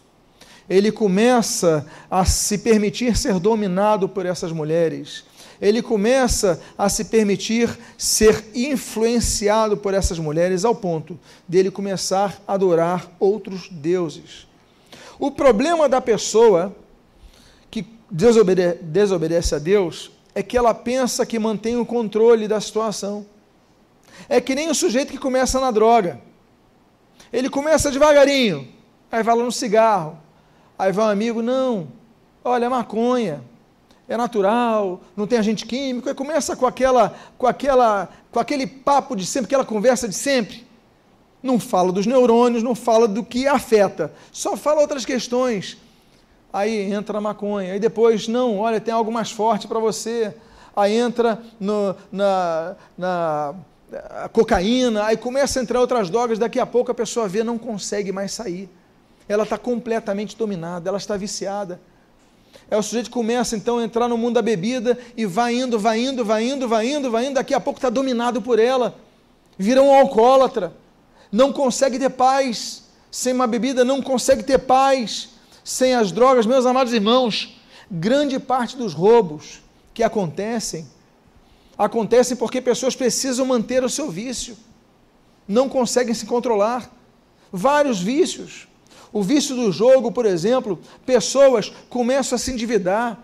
ele 0.69 0.90
começa 0.90 1.87
a 2.11 2.25
se 2.25 2.59
permitir 2.59 3.17
ser 3.17 3.38
dominado 3.38 4.09
por 4.09 4.25
essas 4.25 4.51
mulheres. 4.51 5.25
Ele 5.61 5.81
começa 5.83 6.61
a 6.77 6.88
se 6.88 7.05
permitir 7.05 7.79
ser 7.97 8.45
influenciado 8.55 9.77
por 9.77 9.95
essas 9.95 10.19
mulheres 10.19 10.64
ao 10.64 10.75
ponto 10.75 11.19
dele 11.47 11.71
começar 11.71 12.43
a 12.47 12.55
adorar 12.55 13.11
outros 13.21 13.69
deuses. 13.71 14.47
O 15.18 15.31
problema 15.31 15.88
da 15.88 16.00
pessoa 16.00 16.74
que 17.70 17.87
desobede 18.11 18.74
desobedece 18.83 19.55
a 19.55 19.59
Deus 19.59 20.11
é 20.35 20.42
que 20.42 20.57
ela 20.57 20.74
pensa 20.74 21.24
que 21.24 21.38
mantém 21.38 21.77
o 21.77 21.87
controle 21.87 22.48
da 22.48 22.61
situação. 22.61 23.24
É 24.29 24.40
que 24.40 24.55
nem 24.55 24.70
o 24.70 24.74
sujeito 24.74 25.12
que 25.12 25.18
começa 25.18 25.61
na 25.61 25.70
droga. 25.70 26.20
Ele 27.33 27.48
começa 27.48 27.90
devagarinho, 27.90 28.68
aí 29.11 29.22
vai 29.22 29.37
lá 29.37 29.42
no 29.42 29.53
cigarro, 29.53 30.18
aí 30.79 30.92
vai 30.92 31.05
um 31.07 31.09
amigo, 31.09 31.42
não, 31.42 31.88
olha, 32.44 32.66
é 32.66 32.68
maconha, 32.68 33.42
é 34.09 34.16
natural, 34.16 35.00
não 35.16 35.27
tem 35.27 35.38
agente 35.38 35.66
químico, 35.66 36.09
aí 36.09 36.14
começa 36.14 36.55
com 36.55 36.66
aquela, 36.66 37.14
com 37.37 37.46
aquela, 37.46 38.09
com 38.31 38.38
aquele 38.38 38.66
papo 38.66 39.16
de 39.16 39.27
sempre, 39.27 39.46
aquela 39.46 39.64
conversa 39.64 40.09
de 40.09 40.14
sempre. 40.14 40.64
Não 41.44 41.61
fala 41.61 41.92
dos 41.92 42.07
neurônios, 42.07 42.62
não 42.62 42.74
fala 42.74 43.07
do 43.07 43.22
que 43.22 43.46
afeta, 43.46 44.11
só 44.33 44.57
fala 44.57 44.80
outras 44.80 45.04
questões. 45.04 45.76
Aí 46.50 46.90
entra 46.90 47.18
a 47.18 47.20
maconha, 47.20 47.74
aí 47.74 47.78
depois, 47.78 48.26
não, 48.26 48.61
olha, 48.61 48.80
tem 48.80 48.94
algo 48.94 49.12
mais 49.12 49.30
forte 49.30 49.68
para 49.68 49.78
você. 49.78 50.35
Aí 50.74 50.96
entra 50.96 51.42
no, 51.61 51.94
na, 52.11 52.76
na 52.96 53.54
cocaína, 54.33 55.04
aí 55.04 55.18
começa 55.18 55.61
a 55.61 55.62
entrar 55.62 55.80
outras 55.80 56.09
drogas, 56.09 56.38
daqui 56.38 56.59
a 56.59 56.64
pouco 56.64 56.90
a 56.90 56.94
pessoa 56.94 57.28
vê, 57.28 57.44
não 57.44 57.59
consegue 57.59 58.11
mais 58.11 58.33
sair. 58.33 58.66
Ela 59.28 59.42
está 59.42 59.59
completamente 59.59 60.38
dominada, 60.38 60.88
ela 60.88 60.96
está 60.96 61.14
viciada. 61.14 61.78
É 62.70 62.76
o 62.78 62.83
sujeito 62.83 63.11
começa 63.11 63.54
então 63.54 63.76
a 63.76 63.85
entrar 63.85 64.09
no 64.09 64.16
mundo 64.16 64.37
da 64.37 64.42
bebida 64.42 64.98
e 65.14 65.26
vai 65.26 65.54
indo, 65.54 65.78
vai 65.78 66.00
indo, 66.00 66.24
vai 66.24 66.42
indo, 66.48 66.66
vai 66.66 66.88
indo, 66.88 67.11
vai 67.11 67.26
indo, 67.26 67.35
daqui 67.35 67.52
a 67.52 67.61
pouco 67.61 67.76
está 67.76 67.90
dominado 67.90 68.40
por 68.40 68.59
ela. 68.59 68.94
Vira 69.59 69.83
um 69.83 69.92
alcoólatra, 69.92 70.72
não 71.35 71.53
consegue 71.53 71.99
ter 71.99 72.11
paz 72.11 72.85
sem 73.11 73.33
uma 73.33 73.49
bebida, 73.49 73.85
não 73.85 74.01
consegue 74.01 74.44
ter 74.44 74.57
paz 74.57 75.31
sem 75.64 75.92
as 75.92 76.12
drogas. 76.12 76.47
Meus 76.47 76.64
amados 76.64 76.92
irmãos, 76.92 77.61
grande 77.90 78.38
parte 78.38 78.77
dos 78.77 78.94
roubos 78.94 79.61
que 79.92 80.05
acontecem 80.05 80.87
acontecem 81.77 82.37
porque 82.37 82.61
pessoas 82.61 82.94
precisam 82.94 83.44
manter 83.44 83.83
o 83.83 83.90
seu 83.90 84.12
vício, 84.12 84.57
não 85.47 85.68
conseguem 85.68 86.14
se 86.14 86.25
controlar. 86.25 86.88
Vários 87.53 88.01
vícios. 88.01 88.68
O 89.12 89.20
vício 89.20 89.57
do 89.57 89.73
jogo, 89.73 90.12
por 90.12 90.27
exemplo, 90.27 90.79
pessoas 91.05 91.73
começam 91.90 92.37
a 92.37 92.38
se 92.38 92.53
endividar. 92.53 93.18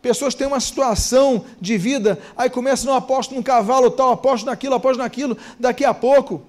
Pessoas 0.00 0.32
têm 0.32 0.46
uma 0.46 0.60
situação 0.60 1.44
de 1.60 1.76
vida, 1.76 2.20
aí 2.36 2.48
começam, 2.48 2.92
não 2.92 2.96
aposto 2.96 3.34
num 3.34 3.42
cavalo 3.42 3.90
tal, 3.90 4.12
aposto 4.12 4.46
naquilo, 4.46 4.76
aposto 4.76 5.00
naquilo, 5.00 5.36
daqui 5.58 5.84
a 5.84 5.92
pouco 5.92 6.40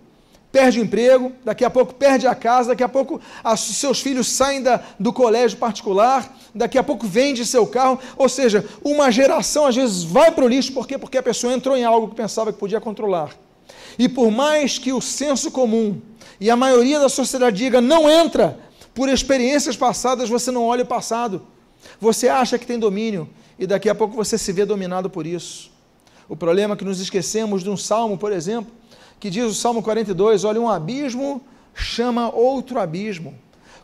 perde 0.52 0.80
o 0.80 0.84
emprego, 0.84 1.32
daqui 1.46 1.64
a 1.64 1.70
pouco 1.70 1.94
perde 1.94 2.26
a 2.26 2.34
casa, 2.34 2.70
daqui 2.70 2.84
a 2.84 2.90
pouco 2.90 3.22
as, 3.44 3.60
seus 3.60 4.02
filhos 4.02 4.28
saem 4.28 4.64
da, 4.64 4.82
do 5.00 5.14
colégio 5.14 5.58
particular, 5.58 6.36
daqui 6.54 6.78
a 6.78 6.84
pouco 6.84 7.06
vende 7.06 7.46
seu 7.46 7.68
carro, 7.68 8.00
ou 8.18 8.28
seja, 8.28 8.66
uma 8.84 9.12
geração 9.12 9.66
às 9.66 9.76
vezes 9.76 10.04
vai 10.04 10.32
para 10.32 10.46
o 10.46 10.48
lixo, 10.48 10.74
por 10.74 10.88
quê? 10.88 10.98
Porque 10.98 11.18
a 11.18 11.24
pessoa 11.24 11.54
entrou 11.54 11.78
em 11.78 11.84
algo 11.84 12.10
que 12.10 12.16
pensava 12.16 12.52
que 12.52 12.60
podia 12.60 12.82
controlar. 12.82 13.36
E 13.98 14.10
por 14.10 14.32
mais 14.32 14.80
que 14.80 14.92
o 14.92 15.02
senso 15.02 15.52
comum 15.52 16.02
e 16.40 16.50
a 16.50 16.56
maioria 16.56 17.00
da 17.00 17.10
sociedade 17.10 17.58
diga 17.58 17.80
não 17.80 18.10
entra, 18.10 18.58
por 18.94 19.08
experiências 19.08 19.78
passadas 19.78 20.30
você 20.30 20.52
não 20.52 20.66
olha 20.66 20.84
o 20.84 20.88
passado, 20.88 21.44
você 22.02 22.28
acha 22.28 22.58
que 22.58 22.66
tem 22.66 22.80
domínio 22.80 23.30
e 23.58 23.68
daqui 23.68 23.90
a 23.90 23.94
pouco 23.94 24.16
você 24.16 24.38
se 24.38 24.52
vê 24.52 24.66
dominado 24.66 25.10
por 25.10 25.28
isso. 25.28 25.70
O 26.28 26.36
problema 26.36 26.74
é 26.74 26.78
que 26.78 26.86
nos 26.86 27.00
esquecemos 27.00 27.64
de 27.64 27.70
um 27.70 27.78
salmo, 27.78 28.18
por 28.18 28.32
exemplo, 28.32 28.72
que 29.20 29.30
diz 29.30 29.46
o 29.46 29.54
Salmo 29.54 29.84
42: 29.84 30.44
olha, 30.44 30.62
um 30.62 30.70
abismo 30.70 31.42
chama 31.74 32.34
outro 32.34 32.80
abismo. 32.80 33.36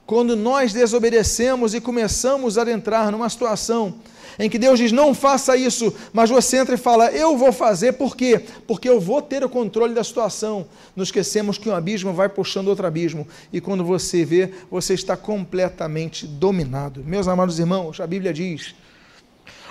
Quando 0.06 0.36
nós 0.36 0.72
desobedecemos 0.72 1.74
e 1.74 1.82
começamos 1.82 2.58
a 2.58 2.72
entrar 2.72 3.12
numa 3.12 3.28
situação 3.28 3.96
em 4.38 4.50
que 4.50 4.60
Deus 4.60 4.80
diz: 4.80 4.92
não 4.92 5.14
faça 5.14 5.58
isso, 5.58 5.94
mas 6.14 6.30
você 6.30 6.58
entra 6.58 6.76
e 6.76 6.78
fala: 6.78 7.12
eu 7.12 7.38
vou 7.38 7.52
fazer, 7.52 7.94
por 7.94 8.16
quê? 8.16 8.40
Porque 8.68 8.88
eu 8.88 9.00
vou 9.00 9.22
ter 9.22 9.44
o 9.44 9.50
controle 9.50 9.94
da 9.94 10.04
situação. 10.04 10.68
Nos 10.96 11.10
esquecemos 11.10 11.58
que 11.58 11.70
um 11.70 11.76
abismo 11.76 12.14
vai 12.14 12.30
puxando 12.30 12.68
outro 12.68 12.88
abismo, 12.88 13.28
e 13.52 13.60
quando 13.60 13.84
você 13.84 14.24
vê, 14.24 14.52
você 14.70 14.94
está 14.94 15.18
completamente 15.18 16.26
dominado. 16.26 17.04
Meus 17.04 17.28
amados 17.28 17.60
irmãos, 17.60 18.00
a 18.00 18.08
Bíblia 18.08 18.34
diz: 18.34 18.76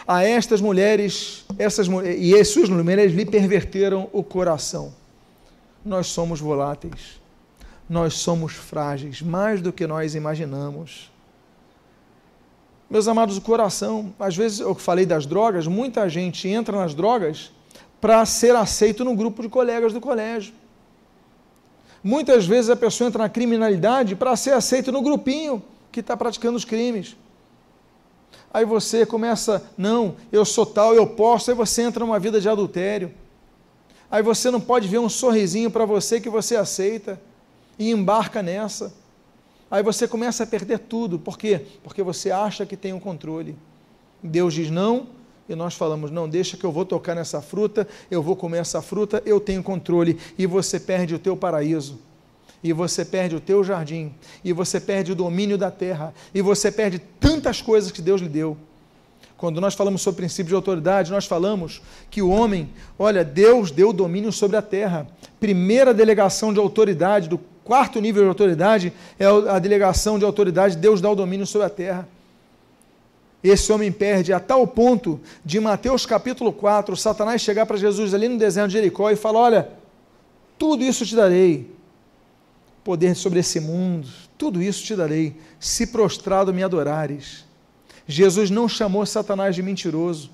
a 0.07 0.25
estas 0.25 0.61
mulheres, 0.61 1.45
essas 1.59 1.87
e 2.19 2.35
as 2.35 2.49
suas 2.49 2.69
mulheres 2.69 3.13
lhe 3.13 3.25
perverteram 3.25 4.11
o 4.13 4.23
coração 4.23 5.04
nós 5.85 6.07
somos 6.07 6.41
voláteis, 6.41 7.21
nós 7.89 8.15
somos 8.15 8.55
frágeis, 8.55 9.21
mais 9.21 9.61
do 9.61 9.73
que 9.73 9.87
nós 9.87 10.15
imaginamos. 10.15 11.13
Meus 12.89 13.07
amados, 13.07 13.37
o 13.37 13.41
coração, 13.41 14.15
às 14.19 14.37
vezes 14.37 14.61
eu 14.61 14.75
falei 14.75 15.05
das 15.05 15.27
drogas, 15.27 15.67
muita 15.67 16.09
gente 16.09 16.49
entra 16.49 16.79
nas 16.79 16.95
drogas 16.95 17.51
para 18.01 18.25
ser 18.25 18.55
aceito 18.57 19.05
no 19.05 19.15
grupo 19.15 19.43
de 19.43 19.49
colegas 19.49 19.93
do 19.93 20.01
colégio. 20.01 20.55
Muitas 22.03 22.47
vezes 22.47 22.71
a 22.71 22.77
pessoa 22.77 23.09
entra 23.09 23.23
na 23.23 23.29
criminalidade 23.29 24.15
para 24.15 24.37
ser 24.37 24.53
aceito 24.53 24.93
no 24.93 25.03
grupinho 25.03 25.63
que 25.91 26.01
está 26.01 26.17
praticando 26.17 26.57
os 26.57 26.65
crimes. 26.65 27.17
Aí 28.53 28.65
você 28.65 29.05
começa, 29.05 29.63
não, 29.77 30.17
eu 30.31 30.45
sou 30.45 30.65
tal, 30.65 30.95
eu 30.95 31.07
posso, 31.07 31.51
aí 31.51 31.57
você 31.57 31.83
entra 31.83 32.05
numa 32.05 32.19
vida 32.19 32.41
de 32.41 32.49
adultério 32.49 33.13
Aí 34.15 34.23
você 34.23 34.49
não 34.49 34.61
pode 34.61 34.87
ver 34.87 35.01
um 35.01 35.09
sorrisinho 35.09 35.69
para 35.69 35.85
você 35.85 36.21
que 36.21 36.31
você 36.31 36.55
aceita 36.55 37.21
e 37.77 37.91
embarca 37.91 38.45
nessa. 38.45 38.95
Aí 39.69 39.83
você 39.83 40.07
começa 40.07 40.45
a 40.45 40.47
perder 40.47 40.79
tudo. 40.79 41.19
Por 41.19 41.37
quê? 41.37 41.63
Porque 41.83 42.01
você 42.01 42.31
acha 42.31 42.65
que 42.65 42.77
tem 42.77 42.93
o 42.93 42.97
um 42.99 43.01
controle. 43.01 43.57
Deus 44.23 44.55
diz 44.55 44.71
não, 44.71 45.09
e 45.49 45.57
nós 45.57 45.75
falamos: 45.75 46.13
não, 46.13 46.29
deixa 46.29 46.57
que 46.57 46.63
eu 46.63 46.71
vou 46.71 46.85
tocar 46.85 47.17
nessa 47.17 47.43
fruta, 47.43 47.89
eu 48.09 48.23
vou 48.23 48.37
comer 48.37 48.59
essa 48.59 48.81
fruta, 48.81 49.21
eu 49.27 49.41
tenho 49.41 49.65
controle. 49.65 50.17
E 50.39 50.47
você 50.47 50.79
perde 50.79 51.17
o 51.17 51.19
teu 51.19 51.37
paraíso, 51.37 51.99
e 52.63 52.73
você 52.73 53.05
perde 53.05 53.35
o 53.35 53.41
teu 53.41 53.65
jardim, 53.65 54.15
e 54.45 54.53
você 54.53 54.79
perde 54.79 55.11
o 55.11 55.17
domínio 55.17 55.59
da 55.59 55.73
terra, 55.73 56.15
e 56.33 56.41
você 56.41 56.71
perde 56.71 57.01
tantas 57.19 57.61
coisas 57.61 57.91
que 57.91 58.01
Deus 58.01 58.21
lhe 58.21 58.29
deu. 58.29 58.57
Quando 59.37 59.61
nós 59.61 59.75
falamos 59.75 60.03
sobre 60.03 60.19
princípio 60.19 60.49
de 60.51 60.55
autoridade, 60.55 61.11
nós 61.11 61.27
falamos 61.27 61.83
que 62.11 62.23
o 62.23 62.31
homem, 62.31 62.71
olha, 62.99 63.25
Deus 63.25 63.71
deu 63.71 63.93
domínio 63.93 64.33
sobre 64.33 64.57
a 64.57 64.63
terra. 64.63 65.07
Primeira 65.41 65.93
delegação 65.93 66.53
de 66.53 66.59
autoridade, 66.59 67.29
do 67.29 67.39
quarto 67.65 68.01
nível 68.01 68.23
de 68.23 68.29
autoridade, 68.29 68.93
é 69.19 69.27
a 69.27 69.59
delegação 69.59 70.19
de 70.19 70.25
autoridade, 70.25 70.77
Deus 70.77 71.01
dá 71.01 71.11
o 71.11 71.17
domínio 71.17 71.47
sobre 71.47 71.67
a 71.67 71.71
terra. 71.71 72.09
Esse 73.43 73.71
homem 73.73 73.93
perde 73.93 74.33
a 74.33 74.41
tal 74.41 74.67
ponto 74.67 75.21
de 75.45 75.61
Mateus 75.61 76.07
capítulo 76.07 76.51
4, 76.51 76.97
Satanás 76.97 77.43
chegar 77.43 77.67
para 77.67 77.77
Jesus 77.77 78.15
ali 78.15 78.27
no 78.27 78.39
deserto 78.39 78.69
de 78.69 78.75
Jericó 78.75 79.11
e 79.11 79.17
falar: 79.17 79.41
Olha, 79.41 79.69
tudo 80.57 80.83
isso 80.83 81.05
te 81.05 81.15
darei, 81.15 81.71
poder 82.83 83.15
sobre 83.15 83.41
esse 83.41 83.61
mundo, 83.61 84.09
tudo 84.39 84.63
isso 84.63 84.83
te 84.83 84.97
darei, 84.97 85.37
se 85.61 85.89
prostrado 85.89 86.55
me 86.55 86.63
adorares. 86.63 87.45
Jesus 88.07 88.51
não 88.51 88.69
chamou 88.69 89.05
Satanás 89.07 89.55
de 89.55 89.63
mentiroso. 89.63 90.31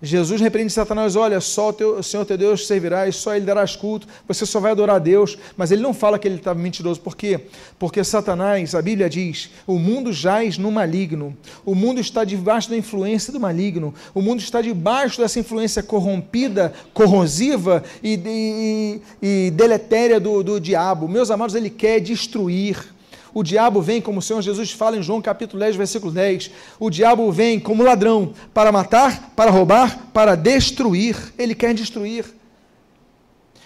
Jesus 0.00 0.40
repreende 0.40 0.72
Satanás, 0.72 1.16
olha, 1.16 1.40
só 1.40 1.70
o, 1.70 1.72
teu, 1.72 1.96
o 1.98 2.02
Senhor 2.04 2.24
teu 2.24 2.38
Deus 2.38 2.68
servirás, 2.68 3.16
só 3.16 3.34
Ele 3.34 3.44
darás 3.44 3.74
culto, 3.74 4.06
você 4.28 4.46
só 4.46 4.60
vai 4.60 4.70
adorar 4.70 4.96
a 4.96 5.00
Deus, 5.00 5.36
mas 5.56 5.72
ele 5.72 5.82
não 5.82 5.92
fala 5.92 6.18
que 6.20 6.28
ele 6.28 6.36
estava 6.36 6.58
mentiroso, 6.58 7.00
por 7.00 7.16
quê? 7.16 7.40
Porque 7.80 8.04
Satanás, 8.04 8.76
a 8.76 8.82
Bíblia 8.82 9.10
diz, 9.10 9.50
o 9.66 9.76
mundo 9.76 10.12
jaz 10.12 10.56
no 10.56 10.70
maligno, 10.70 11.36
o 11.64 11.74
mundo 11.74 12.00
está 12.00 12.22
debaixo 12.22 12.70
da 12.70 12.76
influência 12.76 13.32
do 13.32 13.40
maligno, 13.40 13.92
o 14.14 14.22
mundo 14.22 14.38
está 14.38 14.62
debaixo 14.62 15.20
dessa 15.20 15.40
influência 15.40 15.82
corrompida, 15.82 16.72
corrosiva 16.94 17.82
e, 18.00 18.20
e, 18.24 19.02
e 19.20 19.50
deletéria 19.50 20.20
do, 20.20 20.44
do 20.44 20.60
diabo. 20.60 21.08
Meus 21.08 21.28
amados, 21.28 21.56
ele 21.56 21.70
quer 21.70 21.98
destruir, 21.98 22.94
o 23.38 23.42
diabo 23.44 23.80
vem, 23.80 24.00
como 24.00 24.18
o 24.18 24.22
Senhor 24.22 24.42
Jesus 24.42 24.72
fala 24.72 24.96
em 24.96 25.02
João 25.02 25.22
capítulo 25.22 25.60
10, 25.60 25.76
versículo 25.76 26.10
10, 26.10 26.50
o 26.80 26.90
diabo 26.90 27.30
vem 27.30 27.60
como 27.60 27.84
ladrão 27.84 28.34
para 28.52 28.72
matar, 28.72 29.32
para 29.36 29.48
roubar, 29.48 30.08
para 30.12 30.34
destruir. 30.34 31.16
Ele 31.38 31.54
quer 31.54 31.72
destruir. 31.72 32.24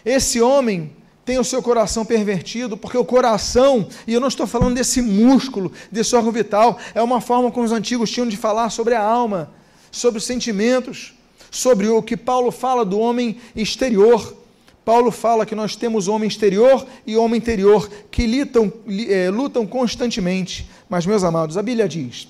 Esse 0.04 0.42
homem 0.42 0.92
tem 1.24 1.38
o 1.38 1.44
seu 1.44 1.62
coração 1.62 2.04
pervertido, 2.04 2.76
porque 2.76 2.98
o 2.98 3.04
coração, 3.04 3.88
e 4.06 4.12
eu 4.12 4.20
não 4.20 4.28
estou 4.28 4.46
falando 4.46 4.74
desse 4.74 5.00
músculo, 5.00 5.72
desse 5.90 6.14
órgão 6.14 6.32
vital, 6.32 6.78
é 6.94 7.00
uma 7.00 7.22
forma 7.22 7.50
como 7.50 7.64
os 7.64 7.72
antigos 7.72 8.10
tinham 8.10 8.28
de 8.28 8.36
falar 8.36 8.68
sobre 8.68 8.94
a 8.94 9.02
alma, 9.02 9.54
sobre 9.90 10.18
os 10.18 10.24
sentimentos, 10.24 11.14
sobre 11.50 11.88
o 11.88 12.02
que 12.02 12.14
Paulo 12.14 12.50
fala 12.50 12.84
do 12.84 12.98
homem 12.98 13.38
exterior. 13.56 14.36
Paulo 14.84 15.10
fala 15.10 15.46
que 15.46 15.54
nós 15.54 15.76
temos 15.76 16.08
homem 16.08 16.28
exterior 16.28 16.86
e 17.06 17.16
homem 17.16 17.38
interior 17.38 17.88
que 18.10 18.26
lutam, 18.26 18.72
é, 19.08 19.30
lutam 19.30 19.66
constantemente, 19.66 20.68
Mas, 20.88 21.06
meus 21.06 21.24
amados, 21.24 21.56
a 21.56 21.62
Bíblia 21.62 21.88
diz 21.88 22.28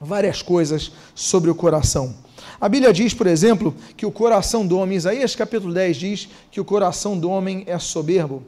várias 0.00 0.42
coisas 0.42 0.90
sobre 1.14 1.50
o 1.50 1.54
coração. 1.54 2.14
A 2.60 2.68
Bíblia 2.68 2.92
diz, 2.92 3.14
por 3.14 3.26
exemplo, 3.26 3.74
que 3.96 4.04
o 4.04 4.10
coração 4.10 4.66
do 4.66 4.78
homem, 4.78 4.96
Isaías 4.96 5.36
capítulo 5.36 5.72
10 5.72 5.96
diz 5.96 6.28
que 6.50 6.60
o 6.60 6.64
coração 6.64 7.16
do 7.16 7.30
homem 7.30 7.62
é 7.66 7.78
soberbo. 7.78 8.42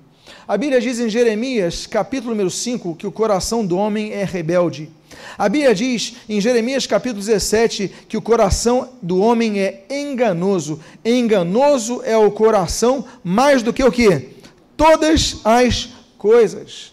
A 0.46 0.56
Bíblia 0.56 0.80
diz 0.80 1.00
em 1.00 1.08
Jeremias, 1.08 1.86
capítulo 1.86 2.30
número 2.30 2.50
5, 2.50 2.96
que 2.96 3.06
o 3.06 3.12
coração 3.12 3.64
do 3.64 3.76
homem 3.76 4.12
é 4.12 4.24
rebelde. 4.24 4.90
A 5.38 5.48
Bíblia 5.48 5.74
diz 5.74 6.16
em 6.28 6.40
Jeremias 6.40 6.86
capítulo 6.86 7.20
17 7.20 7.90
que 8.08 8.16
o 8.16 8.22
coração 8.22 8.90
do 9.00 9.18
homem 9.20 9.60
é 9.60 9.84
enganoso. 9.90 10.80
Enganoso 11.04 12.02
é 12.04 12.16
o 12.16 12.30
coração 12.30 13.04
mais 13.22 13.62
do 13.62 13.72
que 13.72 13.82
o 13.82 13.90
que? 13.90 14.28
Todas 14.76 15.40
as 15.44 15.88
coisas. 16.18 16.92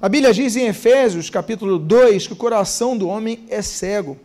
A 0.00 0.08
Bíblia 0.08 0.34
diz 0.34 0.56
em 0.56 0.66
Efésios 0.66 1.30
capítulo 1.30 1.78
2 1.78 2.26
que 2.26 2.32
o 2.32 2.36
coração 2.36 2.96
do 2.96 3.08
homem 3.08 3.44
é 3.48 3.62
cego. 3.62 4.18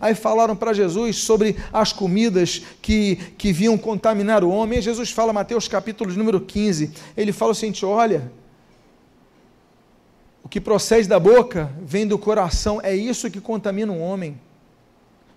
Aí 0.00 0.14
falaram 0.14 0.56
para 0.56 0.72
Jesus 0.72 1.16
sobre 1.16 1.56
as 1.72 1.92
comidas 1.92 2.62
que, 2.80 3.16
que 3.36 3.52
vinham 3.52 3.76
contaminar 3.76 4.42
o 4.42 4.48
homem. 4.48 4.78
E 4.78 4.82
Jesus 4.82 5.10
fala, 5.10 5.32
Mateus 5.32 5.68
capítulo 5.68 6.12
número 6.14 6.40
15, 6.40 6.90
ele 7.16 7.32
fala 7.32 7.52
o 7.52 7.54
seguinte: 7.54 7.84
olha, 7.84 8.32
o 10.42 10.48
que 10.48 10.60
procede 10.60 11.06
da 11.06 11.20
boca 11.20 11.70
vem 11.82 12.06
do 12.06 12.18
coração, 12.18 12.80
é 12.82 12.96
isso 12.96 13.30
que 13.30 13.40
contamina 13.40 13.92
um 13.92 14.00
homem. 14.00 14.40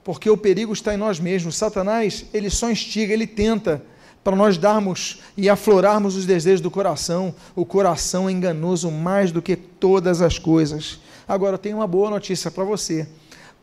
Porque 0.04 0.30
o 0.30 0.38
perigo 0.38 0.72
está 0.72 0.94
em 0.94 0.98
nós 0.98 1.20
mesmos. 1.20 1.56
Satanás, 1.56 2.26
ele 2.34 2.50
só 2.50 2.72
instiga, 2.72 3.14
ele 3.14 3.28
tenta 3.28 3.84
para 4.24 4.36
nós 4.36 4.58
darmos 4.58 5.20
e 5.36 5.50
aflorarmos 5.50 6.16
os 6.16 6.26
desejos 6.26 6.62
do 6.62 6.72
coração. 6.72 7.36
O 7.56 7.66
coração 7.66 8.30
é 8.30 8.32
enganoso 8.32 8.90
mais 8.90 9.32
do 9.32 9.42
que 9.42 9.56
todas 9.56 10.22
as 10.22 10.40
coisas. 10.40 11.00
Agora, 11.28 11.56
eu 11.56 11.60
tenho 11.60 11.78
uma 11.78 11.88
boa 11.88 12.10
notícia 12.10 12.50
para 12.50 12.64
você. 12.64 13.08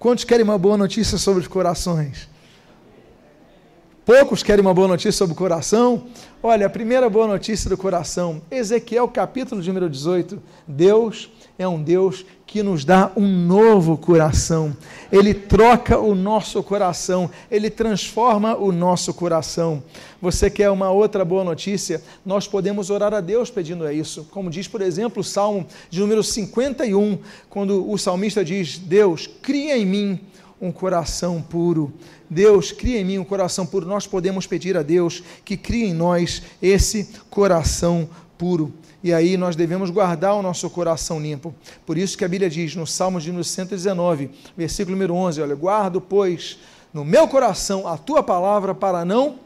Quantos 0.00 0.24
querem 0.24 0.42
uma 0.42 0.56
boa 0.56 0.78
notícia 0.78 1.18
sobre 1.18 1.42
os 1.42 1.46
corações? 1.46 2.26
Poucos 4.02 4.42
querem 4.42 4.62
uma 4.62 4.72
boa 4.72 4.88
notícia 4.88 5.12
sobre 5.12 5.34
o 5.34 5.36
coração? 5.36 6.06
Olha, 6.42 6.64
a 6.64 6.70
primeira 6.70 7.10
boa 7.10 7.26
notícia 7.26 7.68
do 7.68 7.76
coração, 7.76 8.40
Ezequiel 8.50 9.06
capítulo 9.08 9.62
número 9.62 9.90
18. 9.90 10.42
Deus 10.66 11.30
é 11.58 11.68
um 11.68 11.82
Deus 11.82 12.24
que 12.50 12.64
nos 12.64 12.84
dá 12.84 13.12
um 13.16 13.28
novo 13.28 13.96
coração. 13.96 14.76
Ele 15.12 15.32
troca 15.32 16.00
o 16.00 16.16
nosso 16.16 16.60
coração, 16.64 17.30
ele 17.48 17.70
transforma 17.70 18.56
o 18.56 18.72
nosso 18.72 19.14
coração. 19.14 19.80
Você 20.20 20.50
quer 20.50 20.68
uma 20.68 20.90
outra 20.90 21.24
boa 21.24 21.44
notícia? 21.44 22.02
Nós 22.26 22.48
podemos 22.48 22.90
orar 22.90 23.14
a 23.14 23.20
Deus 23.20 23.50
pedindo 23.50 23.88
isso. 23.88 24.26
Como 24.32 24.50
diz, 24.50 24.66
por 24.66 24.82
exemplo, 24.82 25.20
o 25.20 25.24
Salmo 25.24 25.64
de 25.88 26.00
número 26.00 26.24
51, 26.24 27.20
quando 27.48 27.88
o 27.88 27.96
salmista 27.96 28.44
diz: 28.44 28.78
Deus, 28.78 29.28
cria 29.28 29.78
em 29.78 29.86
mim 29.86 30.20
um 30.60 30.72
coração 30.72 31.40
puro. 31.40 31.92
Deus, 32.28 32.72
cria 32.72 32.98
em 32.98 33.04
mim 33.04 33.18
um 33.18 33.24
coração 33.24 33.64
puro. 33.64 33.86
Nós 33.86 34.08
podemos 34.08 34.44
pedir 34.44 34.76
a 34.76 34.82
Deus 34.82 35.22
que 35.44 35.56
crie 35.56 35.84
em 35.84 35.94
nós 35.94 36.42
esse 36.60 37.10
coração 37.30 38.10
puro. 38.36 38.72
E 39.02 39.12
aí 39.14 39.36
nós 39.36 39.56
devemos 39.56 39.88
guardar 39.90 40.34
o 40.34 40.42
nosso 40.42 40.68
coração 40.68 41.20
limpo. 41.20 41.54
Por 41.86 41.96
isso 41.96 42.18
que 42.18 42.24
a 42.24 42.28
Bíblia 42.28 42.50
diz 42.50 42.74
no 42.76 42.86
Salmo 42.86 43.20
de 43.20 43.28
número 43.28 43.44
119, 43.44 44.30
versículo 44.56 44.94
número 44.94 45.14
11, 45.14 45.40
olha, 45.40 45.54
guardo, 45.54 46.00
pois, 46.00 46.58
no 46.92 47.04
meu 47.04 47.26
coração 47.26 47.88
a 47.88 47.96
tua 47.96 48.22
palavra 48.22 48.74
para 48.74 49.04
não 49.04 49.36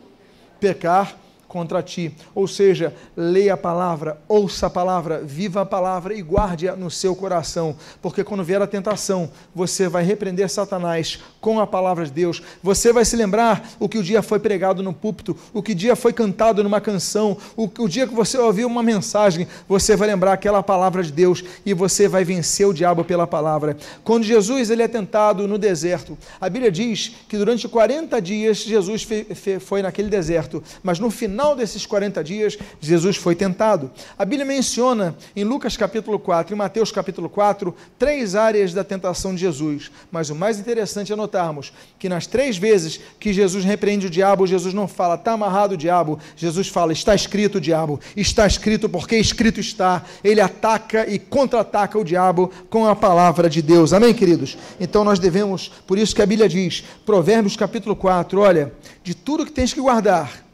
pecar 0.58 1.16
contra 1.54 1.80
ti. 1.84 2.12
Ou 2.34 2.48
seja, 2.48 2.92
leia 3.16 3.54
a 3.54 3.56
palavra, 3.56 4.18
ouça 4.26 4.66
a 4.66 4.70
palavra, 4.70 5.20
viva 5.22 5.60
a 5.60 5.64
palavra 5.64 6.12
e 6.12 6.20
guarde-a 6.20 6.74
no 6.74 6.90
seu 6.90 7.14
coração, 7.14 7.76
porque 8.02 8.24
quando 8.24 8.42
vier 8.42 8.60
a 8.60 8.66
tentação, 8.66 9.30
você 9.54 9.88
vai 9.88 10.02
repreender 10.02 10.50
Satanás 10.50 11.20
com 11.40 11.60
a 11.60 11.66
palavra 11.66 12.04
de 12.04 12.10
Deus. 12.10 12.42
Você 12.60 12.92
vai 12.92 13.04
se 13.04 13.14
lembrar 13.14 13.70
o 13.78 13.88
que 13.88 13.98
o 13.98 14.02
dia 14.02 14.20
foi 14.20 14.40
pregado 14.40 14.82
no 14.82 14.92
púlpito, 14.92 15.36
o 15.52 15.62
que 15.62 15.74
dia 15.74 15.94
foi 15.94 16.12
cantado 16.12 16.64
numa 16.64 16.80
canção, 16.80 17.38
o, 17.56 17.70
o 17.78 17.88
dia 17.88 18.08
que 18.08 18.14
você 18.14 18.36
ouviu 18.36 18.66
uma 18.66 18.82
mensagem, 18.82 19.46
você 19.68 19.94
vai 19.94 20.08
lembrar 20.08 20.32
aquela 20.32 20.60
palavra 20.60 21.04
de 21.04 21.12
Deus 21.12 21.44
e 21.64 21.72
você 21.72 22.08
vai 22.08 22.24
vencer 22.24 22.66
o 22.66 22.74
diabo 22.74 23.04
pela 23.04 23.28
palavra. 23.28 23.76
Quando 24.02 24.24
Jesus 24.24 24.70
ele 24.70 24.82
é 24.82 24.88
tentado 24.88 25.46
no 25.46 25.56
deserto, 25.56 26.18
a 26.40 26.50
Bíblia 26.50 26.72
diz 26.72 27.12
que 27.28 27.38
durante 27.38 27.68
40 27.68 28.20
dias 28.20 28.56
Jesus 28.56 29.04
fe, 29.04 29.22
fe, 29.36 29.60
foi 29.60 29.82
naquele 29.82 30.08
deserto, 30.08 30.60
mas 30.82 30.98
no 30.98 31.12
final 31.12 31.43
final 31.44 31.56
desses 31.56 31.84
40 31.84 32.24
dias, 32.24 32.58
Jesus 32.80 33.16
foi 33.16 33.34
tentado. 33.34 33.90
A 34.18 34.24
Bíblia 34.24 34.46
menciona 34.46 35.14
em 35.36 35.44
Lucas 35.44 35.76
capítulo 35.76 36.18
4 36.18 36.54
e 36.54 36.56
Mateus 36.56 36.90
capítulo 36.90 37.28
4 37.28 37.74
três 37.98 38.34
áreas 38.34 38.72
da 38.72 38.82
tentação 38.82 39.34
de 39.34 39.42
Jesus. 39.42 39.90
Mas 40.10 40.30
o 40.30 40.34
mais 40.34 40.58
interessante 40.58 41.12
é 41.12 41.16
notarmos 41.16 41.70
que 41.98 42.08
nas 42.08 42.26
três 42.26 42.56
vezes 42.56 42.98
que 43.20 43.30
Jesus 43.30 43.62
repreende 43.62 44.06
o 44.06 44.10
diabo, 44.10 44.46
Jesus 44.46 44.72
não 44.72 44.88
fala, 44.88 45.16
está 45.16 45.32
amarrado 45.32 45.74
o 45.74 45.76
diabo. 45.76 46.18
Jesus 46.34 46.68
fala, 46.68 46.94
está 46.94 47.14
escrito 47.14 47.56
o 47.56 47.60
diabo. 47.60 48.00
Está 48.16 48.46
escrito 48.46 48.88
porque 48.88 49.16
escrito 49.16 49.60
está. 49.60 50.02
Ele 50.22 50.40
ataca 50.40 51.06
e 51.06 51.18
contra-ataca 51.18 51.98
o 51.98 52.04
diabo 52.04 52.50
com 52.70 52.86
a 52.86 52.96
palavra 52.96 53.50
de 53.50 53.60
Deus. 53.60 53.92
Amém, 53.92 54.14
queridos? 54.14 54.56
Então 54.80 55.04
nós 55.04 55.18
devemos, 55.18 55.70
por 55.86 55.98
isso 55.98 56.14
que 56.14 56.22
a 56.22 56.26
Bíblia 56.26 56.48
diz, 56.48 56.84
Provérbios 57.04 57.54
capítulo 57.54 57.94
4, 57.94 58.40
olha, 58.40 58.72
de 59.02 59.14
tudo 59.14 59.44
que 59.44 59.52
tens 59.52 59.74
que 59.74 59.80
guardar, 59.80 60.44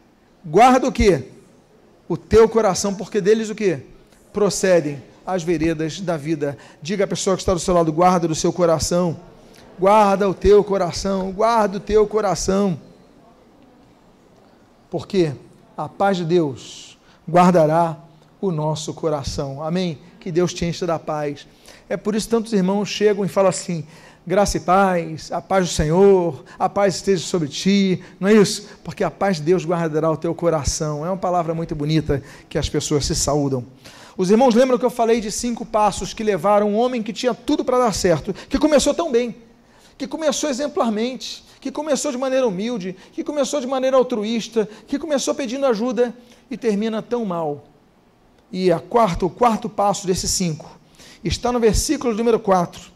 Guarda 0.44 0.88
o 0.88 0.92
que? 0.92 1.24
O 2.08 2.16
teu 2.16 2.48
coração, 2.48 2.94
porque 2.94 3.20
deles 3.20 3.50
o 3.50 3.54
que? 3.54 3.78
Procedem 4.32 5.02
as 5.26 5.42
veredas 5.42 6.00
da 6.00 6.16
vida. 6.16 6.56
Diga 6.82 7.04
à 7.04 7.06
pessoa 7.06 7.36
que 7.36 7.42
está 7.42 7.54
do 7.54 7.60
seu 7.60 7.74
lado, 7.74 7.92
guarda 7.92 8.26
do 8.26 8.34
seu 8.34 8.52
coração. 8.52 9.18
Guarda 9.78 10.28
o 10.28 10.34
teu 10.34 10.62
coração, 10.62 11.32
guarda 11.32 11.78
o 11.78 11.80
teu 11.80 12.06
coração. 12.06 12.78
Porque 14.90 15.32
a 15.76 15.88
paz 15.88 16.18
de 16.18 16.24
Deus 16.24 16.98
guardará 17.28 17.96
o 18.40 18.50
nosso 18.50 18.92
coração. 18.92 19.62
Amém? 19.62 19.98
Que 20.18 20.30
Deus 20.30 20.52
te 20.52 20.64
encha 20.64 20.86
da 20.86 20.98
paz. 20.98 21.46
É 21.88 21.96
por 21.96 22.14
isso 22.14 22.26
que 22.26 22.30
tantos 22.30 22.52
irmãos 22.52 22.88
chegam 22.88 23.24
e 23.24 23.28
falam 23.28 23.48
assim: 23.48 23.86
graça 24.26 24.58
e 24.58 24.60
paz, 24.60 25.32
a 25.32 25.40
paz 25.40 25.68
do 25.68 25.74
Senhor, 25.74 26.44
a 26.58 26.68
paz 26.68 26.96
esteja 26.96 27.24
sobre 27.24 27.48
ti, 27.48 28.02
não 28.18 28.28
é 28.28 28.34
isso? 28.34 28.68
Porque 28.84 29.02
a 29.02 29.10
paz 29.10 29.36
de 29.38 29.42
Deus 29.42 29.64
guardará 29.64 30.10
o 30.10 30.16
teu 30.16 30.34
coração. 30.34 31.04
É 31.04 31.08
uma 31.08 31.16
palavra 31.16 31.54
muito 31.54 31.74
bonita 31.74 32.22
que 32.48 32.58
as 32.58 32.68
pessoas 32.68 33.06
se 33.06 33.14
saúdam. 33.14 33.64
Os 34.16 34.30
irmãos 34.30 34.54
lembram 34.54 34.78
que 34.78 34.84
eu 34.84 34.90
falei 34.90 35.20
de 35.20 35.30
cinco 35.30 35.64
passos 35.64 36.12
que 36.12 36.22
levaram 36.22 36.70
um 36.70 36.76
homem 36.76 37.02
que 37.02 37.12
tinha 37.12 37.32
tudo 37.32 37.64
para 37.64 37.78
dar 37.78 37.94
certo, 37.94 38.34
que 38.34 38.58
começou 38.58 38.92
tão 38.92 39.10
bem, 39.10 39.34
que 39.96 40.06
começou 40.06 40.50
exemplarmente, 40.50 41.44
que 41.60 41.70
começou 41.70 42.12
de 42.12 42.18
maneira 42.18 42.46
humilde, 42.46 42.96
que 43.12 43.24
começou 43.24 43.60
de 43.60 43.66
maneira 43.66 43.96
altruísta, 43.96 44.68
que 44.86 44.98
começou 44.98 45.34
pedindo 45.34 45.64
ajuda 45.64 46.14
e 46.50 46.56
termina 46.56 47.00
tão 47.00 47.24
mal. 47.24 47.64
E 48.52 48.70
a 48.70 48.78
quarto, 48.78 49.26
o 49.26 49.30
quarto 49.30 49.68
passo 49.68 50.06
desses 50.06 50.30
cinco 50.30 50.78
está 51.22 51.52
no 51.52 51.60
versículo 51.60 52.14
número 52.14 52.40
4 52.40 52.89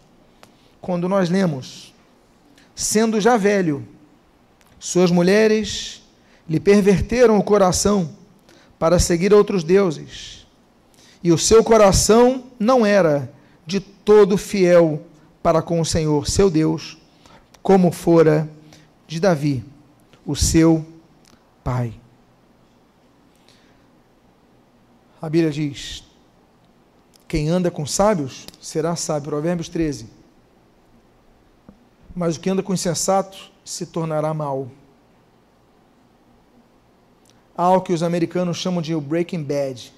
quando 0.85 1.09
nós 1.09 1.31
lemos: 1.31 1.95
sendo 2.75 3.19
já 3.21 3.39
velho, 3.39 3.89
suas 4.79 5.11
mulheres 5.11 6.03
lhe 6.47 6.61
perverteram 6.61 7.39
o 7.39 7.43
coração 7.43 8.15
para 8.79 8.99
seguir 8.99 9.33
outros 9.33 9.65
deuses, 9.65 10.47
e 11.23 11.33
o 11.33 11.39
seu 11.39 11.65
coração 11.65 12.45
não 12.61 12.85
era 12.85 13.33
de 13.67 13.81
todo 13.81 14.37
fiel 14.37 15.03
para 15.43 15.63
com 15.63 15.81
o 15.81 15.87
Senhor, 15.87 16.29
seu 16.29 16.51
Deus, 16.51 16.99
como 17.63 17.91
fora 17.91 18.49
de 19.07 19.19
Davi, 19.19 19.65
o 20.27 20.37
seu 20.37 20.85
pai. 21.63 21.95
A 25.21 25.31
Bíblia 25.31 25.51
diz: 25.51 26.05
quem 27.27 27.49
anda 27.49 27.71
com 27.71 27.87
sábios 27.87 28.45
será 28.61 28.95
sábio. 28.95 29.31
Provérbios 29.31 29.71
13 29.71 30.24
mas 32.15 32.37
o 32.37 32.41
que 32.41 32.49
anda 32.49 32.63
com 32.63 32.73
insensato 32.73 33.51
se 33.65 33.87
tornará 33.87 34.33
mal. 34.33 34.69
Há 37.57 37.65
algo 37.65 37.85
que 37.85 37.93
os 37.93 38.03
americanos 38.03 38.57
chamam 38.57 38.83
de 38.83 38.95
Breaking 38.95 39.43
Bad. 39.43 39.93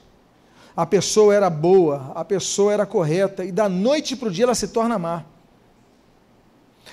A 0.76 0.86
pessoa 0.86 1.34
era 1.34 1.48
boa, 1.48 2.12
a 2.14 2.24
pessoa 2.24 2.72
era 2.72 2.86
correta, 2.86 3.44
e 3.44 3.50
da 3.50 3.68
noite 3.68 4.14
para 4.14 4.28
o 4.28 4.30
dia 4.30 4.44
ela 4.44 4.54
se 4.54 4.68
torna 4.68 4.98
má. 4.98 5.24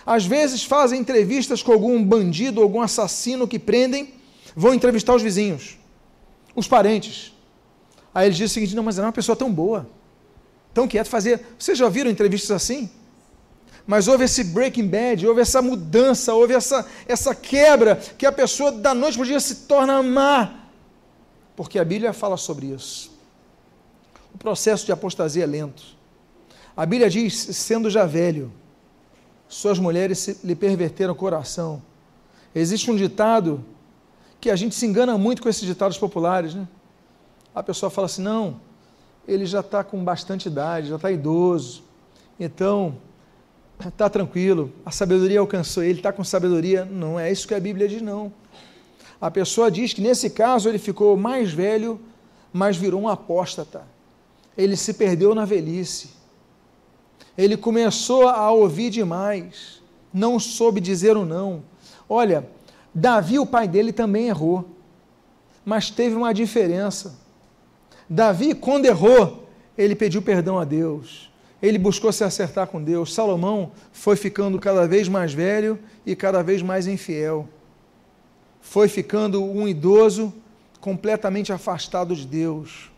Às 0.05 0.25
vezes 0.25 0.63
fazem 0.63 0.99
entrevistas 0.99 1.61
com 1.61 1.71
algum 1.71 2.03
bandido, 2.03 2.61
algum 2.61 2.81
assassino 2.81 3.47
que 3.47 3.59
prendem, 3.59 4.13
vão 4.55 4.73
entrevistar 4.73 5.13
os 5.13 5.21
vizinhos, 5.21 5.77
os 6.55 6.67
parentes. 6.67 7.33
Aí 8.13 8.27
eles 8.27 8.37
dizem 8.37 8.51
o 8.51 8.53
seguinte: 8.53 8.75
não, 8.75 8.83
mas 8.83 8.97
era 8.97 9.07
uma 9.07 9.13
pessoa 9.13 9.35
tão 9.35 9.51
boa, 9.51 9.89
tão 10.73 10.87
quieta, 10.87 11.09
fazer. 11.09 11.45
Vocês 11.59 11.77
já 11.77 11.89
viram 11.89 12.09
entrevistas 12.09 12.51
assim? 12.51 12.89
Mas 13.85 14.07
houve 14.07 14.23
esse 14.23 14.43
breaking 14.43 14.87
bad, 14.87 15.27
houve 15.27 15.41
essa 15.41 15.61
mudança, 15.61 16.33
houve 16.33 16.53
essa, 16.53 16.87
essa 17.05 17.35
quebra, 17.35 17.97
que 18.17 18.25
a 18.25 18.31
pessoa 18.31 18.71
da 18.71 18.93
noite 18.93 19.15
para 19.15 19.23
o 19.23 19.27
dia 19.27 19.39
se 19.39 19.55
torna 19.67 20.01
má. 20.01 20.53
Porque 21.55 21.77
a 21.77 21.85
Bíblia 21.85 22.13
fala 22.13 22.37
sobre 22.37 22.67
isso. 22.67 23.11
O 24.33 24.37
processo 24.37 24.85
de 24.85 24.91
apostasia 24.91 25.43
é 25.43 25.47
lento. 25.47 25.83
A 26.75 26.85
Bíblia 26.85 27.09
diz: 27.09 27.33
sendo 27.33 27.89
já 27.89 28.05
velho, 28.05 28.51
suas 29.47 29.77
mulheres 29.77 30.39
lhe 30.43 30.55
perverteram 30.55 31.13
o 31.13 31.15
coração. 31.15 31.81
Existe 32.55 32.89
um 32.89 32.95
ditado 32.95 33.63
que 34.39 34.49
a 34.49 34.55
gente 34.55 34.75
se 34.75 34.85
engana 34.85 35.17
muito 35.17 35.41
com 35.41 35.49
esses 35.49 35.63
ditados 35.63 35.97
populares, 35.97 36.55
né? 36.55 36.67
A 37.53 37.61
pessoa 37.61 37.89
fala 37.89 38.05
assim: 38.05 38.21
não, 38.21 38.59
ele 39.27 39.45
já 39.45 39.59
está 39.59 39.83
com 39.83 40.03
bastante 40.03 40.47
idade, 40.47 40.87
já 40.87 40.95
está 40.95 41.11
idoso, 41.11 41.83
então 42.39 42.97
está 43.79 44.09
tranquilo, 44.09 44.71
a 44.85 44.91
sabedoria 44.91 45.39
alcançou 45.39 45.83
ele, 45.83 45.99
está 45.99 46.11
com 46.11 46.23
sabedoria. 46.23 46.85
Não 46.85 47.19
é 47.19 47.31
isso 47.31 47.47
que 47.47 47.53
a 47.53 47.59
Bíblia 47.59 47.87
diz, 47.87 48.01
não. 48.01 48.31
A 49.19 49.31
pessoa 49.31 49.71
diz 49.71 49.93
que 49.93 50.01
nesse 50.01 50.29
caso 50.29 50.69
ele 50.69 50.77
ficou 50.77 51.15
mais 51.17 51.51
velho, 51.51 51.99
mas 52.51 52.77
virou 52.77 53.01
um 53.01 53.07
apóstata. 53.07 53.85
Ele 54.57 54.75
se 54.75 54.93
perdeu 54.93 55.33
na 55.33 55.45
velhice. 55.45 56.11
Ele 57.37 57.57
começou 57.57 58.27
a 58.27 58.51
ouvir 58.51 58.89
demais, 58.89 59.81
não 60.13 60.39
soube 60.39 60.79
dizer 60.79 61.17
o 61.17 61.25
não. 61.25 61.63
Olha, 62.07 62.47
Davi, 62.93 63.39
o 63.39 63.45
pai 63.45 63.67
dele, 63.67 63.91
também 63.91 64.27
errou, 64.27 64.69
mas 65.65 65.89
teve 65.89 66.15
uma 66.15 66.33
diferença. 66.33 67.17
Davi, 68.07 68.53
quando 68.53 68.85
errou, 68.85 69.47
ele 69.75 69.95
pediu 69.95 70.21
perdão 70.21 70.59
a 70.59 70.63
Deus 70.63 71.32
ele 71.63 71.77
buscou 71.77 72.11
se 72.11 72.25
acertar 72.25 72.67
com 72.67 72.83
Deus. 72.83 73.13
Salomão 73.13 73.71
foi 73.93 74.17
ficando 74.17 74.59
cada 74.59 74.85
vez 74.85 75.07
mais 75.07 75.33
velho 75.33 75.79
e 76.05 76.13
cada 76.13 76.43
vez 76.43 76.61
mais 76.61 76.87
infiel. 76.87 77.47
Foi 78.59 78.89
ficando 78.89 79.41
um 79.41 79.65
idoso 79.65 80.33
completamente 80.81 81.53
afastado 81.53 82.13
de 82.13 82.27
Deus. 82.27 82.91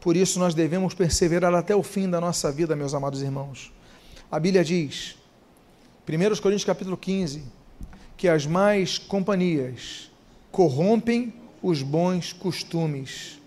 Por 0.00 0.16
isso 0.16 0.38
nós 0.38 0.54
devemos 0.54 0.94
perseverar 0.94 1.54
até 1.54 1.76
o 1.76 1.82
fim 1.82 2.08
da 2.08 2.18
nossa 2.18 2.50
vida, 2.50 2.74
meus 2.74 2.94
amados 2.94 3.20
irmãos. 3.20 3.70
A 4.30 4.40
Bíblia 4.40 4.64
diz, 4.64 5.18
1 6.08 6.40
Coríntios 6.40 6.64
capítulo 6.64 6.96
15, 6.96 7.42
que 8.16 8.26
as 8.26 8.46
más 8.46 8.96
companhias 8.96 10.10
corrompem 10.50 11.30
os 11.62 11.82
bons 11.82 12.32
costumes. 12.32 13.38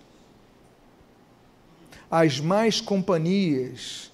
As 2.11 2.39
más 2.39 2.79
companhias 2.79 4.11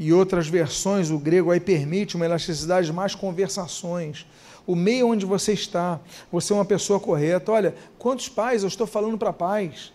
e 0.00 0.14
outras 0.14 0.48
versões, 0.48 1.10
o 1.10 1.18
grego 1.18 1.50
aí 1.50 1.60
permite 1.60 2.16
uma 2.16 2.24
elasticidade 2.24 2.90
mais 2.90 3.14
conversações. 3.14 4.26
O 4.66 4.74
meio 4.74 5.08
onde 5.08 5.26
você 5.26 5.52
está, 5.52 6.00
você 6.32 6.54
é 6.54 6.56
uma 6.56 6.64
pessoa 6.64 6.98
correta. 6.98 7.52
Olha, 7.52 7.74
quantos 7.98 8.26
pais, 8.26 8.62
eu 8.62 8.68
estou 8.68 8.86
falando 8.86 9.18
para 9.18 9.30
pais, 9.30 9.92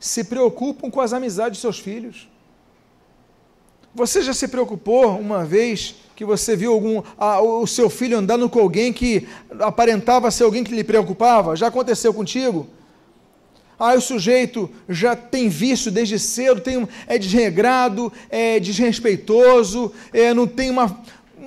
se 0.00 0.24
preocupam 0.24 0.90
com 0.90 0.98
as 0.98 1.12
amizades 1.12 1.58
de 1.58 1.60
seus 1.60 1.78
filhos? 1.78 2.26
Você 3.94 4.22
já 4.22 4.32
se 4.32 4.48
preocupou 4.48 5.10
uma 5.18 5.44
vez 5.44 5.94
que 6.16 6.24
você 6.24 6.56
viu 6.56 6.72
algum, 6.72 7.02
a, 7.18 7.42
o 7.42 7.66
seu 7.66 7.90
filho 7.90 8.16
andando 8.16 8.48
com 8.48 8.60
alguém 8.60 8.94
que 8.94 9.28
aparentava 9.60 10.30
ser 10.30 10.44
alguém 10.44 10.64
que 10.64 10.74
lhe 10.74 10.82
preocupava? 10.82 11.54
Já 11.54 11.66
aconteceu 11.66 12.14
contigo? 12.14 12.66
Ah, 13.78 13.94
o 13.94 14.00
sujeito 14.00 14.70
já 14.88 15.16
tem 15.16 15.48
vício 15.48 15.90
desde 15.90 16.18
cedo, 16.18 16.60
tem, 16.60 16.88
é 17.06 17.18
desregrado, 17.18 18.12
é 18.30 18.60
desrespeitoso, 18.60 19.92
é, 20.12 20.32
não 20.32 20.46
tem 20.46 20.70
uma. 20.70 21.02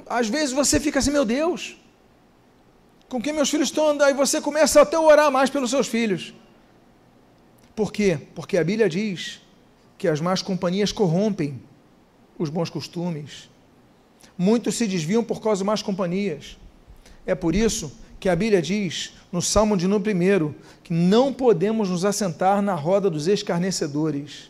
Às 0.07 0.28
vezes 0.28 0.53
você 0.53 0.80
fica 0.80 0.99
assim, 0.99 1.11
meu 1.11 1.23
Deus, 1.23 1.78
com 3.07 3.21
quem 3.21 3.34
meus 3.34 3.49
filhos 3.49 3.69
estão 3.69 3.88
andando? 3.88 4.03
Aí 4.03 4.13
você 4.13 4.41
começa 4.41 4.82
até 4.82 4.97
a 4.97 5.01
orar 5.01 5.32
mais 5.32 5.49
pelos 5.49 5.69
seus 5.69 5.88
filhos. 5.88 6.34
Por 7.75 7.93
quê? 7.93 8.19
Porque 8.36 8.57
a 8.57 8.63
Bíblia 8.63 8.89
diz 8.89 9.39
que 9.97 10.07
as 10.07 10.19
más 10.19 10.41
companhias 10.41 10.91
corrompem 10.91 11.61
os 12.38 12.49
bons 12.49 12.69
costumes. 12.69 13.49
Muitos 14.38 14.75
se 14.75 14.86
desviam 14.86 15.23
por 15.23 15.41
causa 15.41 15.59
de 15.59 15.65
más 15.65 15.82
companhias. 15.82 16.57
É 17.25 17.34
por 17.34 17.55
isso 17.55 17.91
que 18.19 18.30
a 18.30 18.36
Bíblia 18.36 18.61
diz, 18.61 19.13
no 19.32 19.41
Salmo 19.41 19.75
de 19.75 19.88
no 19.88 19.99
primeiro, 19.99 20.55
que 20.84 20.93
não 20.93 21.34
podemos 21.34 21.89
nos 21.89 22.05
assentar 22.05 22.61
na 22.61 22.73
roda 22.73 23.09
dos 23.09 23.28
escarnecedores. 23.28 24.49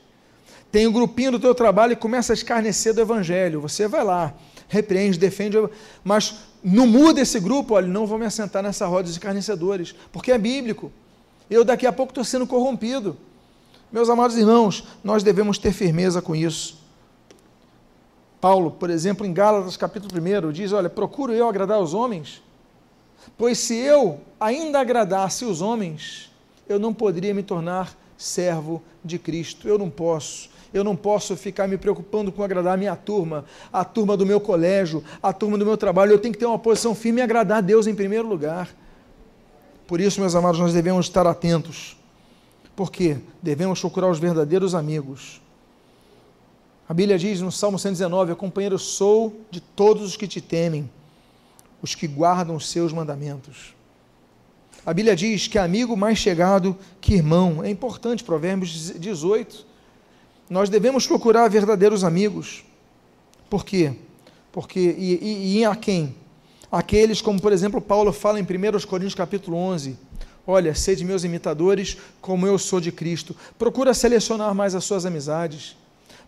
Tem 0.72 0.86
um 0.86 0.92
grupinho 0.92 1.32
do 1.32 1.40
teu 1.40 1.56
trabalho 1.56 1.94
e 1.94 1.96
começa 1.96 2.34
a 2.34 2.36
escarnecer 2.36 2.94
do 2.94 3.02
Evangelho. 3.02 3.62
Você 3.62 3.88
vai 3.88 4.04
lá, 4.04 4.34
repreende, 4.68 5.18
defende, 5.18 5.58
mas 6.04 6.36
não 6.64 6.86
muda 6.86 7.22
esse 7.22 7.40
grupo, 7.40 7.74
olha, 7.74 7.88
não 7.88 8.06
vou 8.06 8.20
me 8.20 8.26
assentar 8.26 8.62
nessa 8.62 8.86
roda 8.86 9.04
dos 9.04 9.14
escarnecedores, 9.14 9.96
porque 10.12 10.32
é 10.32 10.38
bíblico. 10.38 10.92
Eu 11.50 11.64
daqui 11.64 11.88
a 11.88 11.94
pouco 11.94 12.12
estou 12.12 12.24
sendo 12.24 12.46
corrompido. 12.46 13.18
Meus 13.92 14.10
amados 14.10 14.38
irmãos, 14.38 14.84
nós 15.04 15.24
devemos 15.24 15.58
ter 15.58 15.72
firmeza 15.72 16.22
com 16.22 16.36
isso. 16.36 16.86
Paulo, 18.40 18.72
por 18.72 18.90
exemplo, 18.90 19.26
em 19.26 19.34
Gálatas 19.34 19.78
capítulo 19.78 20.14
1, 20.22 20.52
diz: 20.52 20.72
Olha, 20.74 20.90
procuro 20.90 21.34
eu 21.34 21.48
agradar 21.48 21.80
os 21.80 21.94
homens 21.94 22.44
Pois 23.38 23.58
se 23.58 23.76
eu 23.76 24.20
ainda 24.40 24.80
agradasse 24.80 25.46
os 25.46 25.62
homens, 25.62 26.32
eu 26.68 26.80
não 26.80 26.94
poderia 26.94 27.34
me 27.34 27.44
tornar 27.44 27.96
servo 28.18 28.82
de 29.04 29.20
Cristo. 29.20 29.68
Eu 29.68 29.78
não 29.78 29.90
posso. 29.90 30.50
Eu 30.74 30.84
não 30.84 30.96
posso 30.96 31.36
ficar 31.38 31.68
me 31.68 31.78
preocupando 31.78 32.32
com 32.32 32.44
agradar 32.44 32.74
a 32.74 32.78
minha 32.78 32.96
turma, 32.96 33.46
a 33.72 33.86
turma 33.86 34.18
do 34.18 34.26
meu 34.26 34.40
colégio, 34.40 35.04
a 35.24 35.32
turma 35.32 35.58
do 35.58 35.66
meu 35.66 35.78
trabalho. 35.78 36.12
Eu 36.12 36.20
tenho 36.20 36.34
que 36.34 36.40
ter 36.40 36.46
uma 36.46 36.60
posição 36.60 36.94
firme 36.94 37.22
e 37.22 37.24
agradar 37.24 37.60
a 37.60 37.62
Deus 37.62 37.88
em 37.88 37.96
primeiro 37.96 38.28
lugar. 38.28 38.70
Por 39.88 40.02
isso, 40.02 40.20
meus 40.20 40.36
amados, 40.36 40.60
nós 40.60 40.74
devemos 40.74 41.06
estar 41.06 41.26
atentos. 41.26 41.96
Por 42.76 42.92
quê? 42.92 43.18
Devemos 43.42 43.80
procurar 43.80 44.10
os 44.10 44.20
verdadeiros 44.20 44.76
amigos. 44.76 45.42
A 46.88 46.94
Bíblia 46.94 47.18
diz 47.18 47.40
no 47.40 47.52
Salmo 47.52 47.80
119: 47.80 48.36
Companheiro 48.36 48.78
sou 48.78 49.40
de 49.50 49.62
todos 49.62 50.04
os 50.04 50.18
que 50.18 50.28
te 50.28 50.42
temem 50.42 50.90
os 51.82 51.96
que 51.96 52.08
guardam 52.08 52.56
os 52.56 52.70
seus 52.70 52.92
mandamentos. 52.92 53.76
A 54.86 54.94
Bíblia 54.94 55.16
diz 55.16 55.48
que 55.48 55.58
amigo 55.58 55.98
mais 55.98 56.18
chegado 56.18 56.78
que 57.02 57.14
irmão. 57.14 57.64
É 57.64 57.70
importante, 57.70 58.24
Provérbios 58.24 58.92
18. 58.92 59.66
Nós 60.50 60.70
devemos 60.70 61.06
procurar 61.06 61.50
verdadeiros 61.50 62.04
amigos. 62.04 62.64
Por 63.50 63.66
quê? 63.66 63.94
Porque, 64.52 64.80
e, 64.80 65.20
e, 65.22 65.58
e 65.58 65.66
a 65.66 65.76
quem? 65.76 66.16
Aqueles, 66.72 67.22
como 67.22 67.42
por 67.42 67.52
exemplo 67.52 67.82
Paulo 67.82 68.12
fala 68.12 68.40
em 68.40 68.44
1 68.44 68.88
Coríntios 68.88 69.16
capítulo 69.16 69.58
11, 69.58 69.98
olha, 70.46 70.74
sede 70.74 71.04
meus 71.04 71.24
imitadores, 71.24 71.98
como 72.22 72.48
eu 72.48 72.58
sou 72.58 72.80
de 72.80 72.92
Cristo. 72.92 73.36
Procura 73.58 73.94
selecionar 73.94 74.54
mais 74.56 74.74
as 74.74 74.84
suas 74.84 75.06
amizades. 75.06 75.76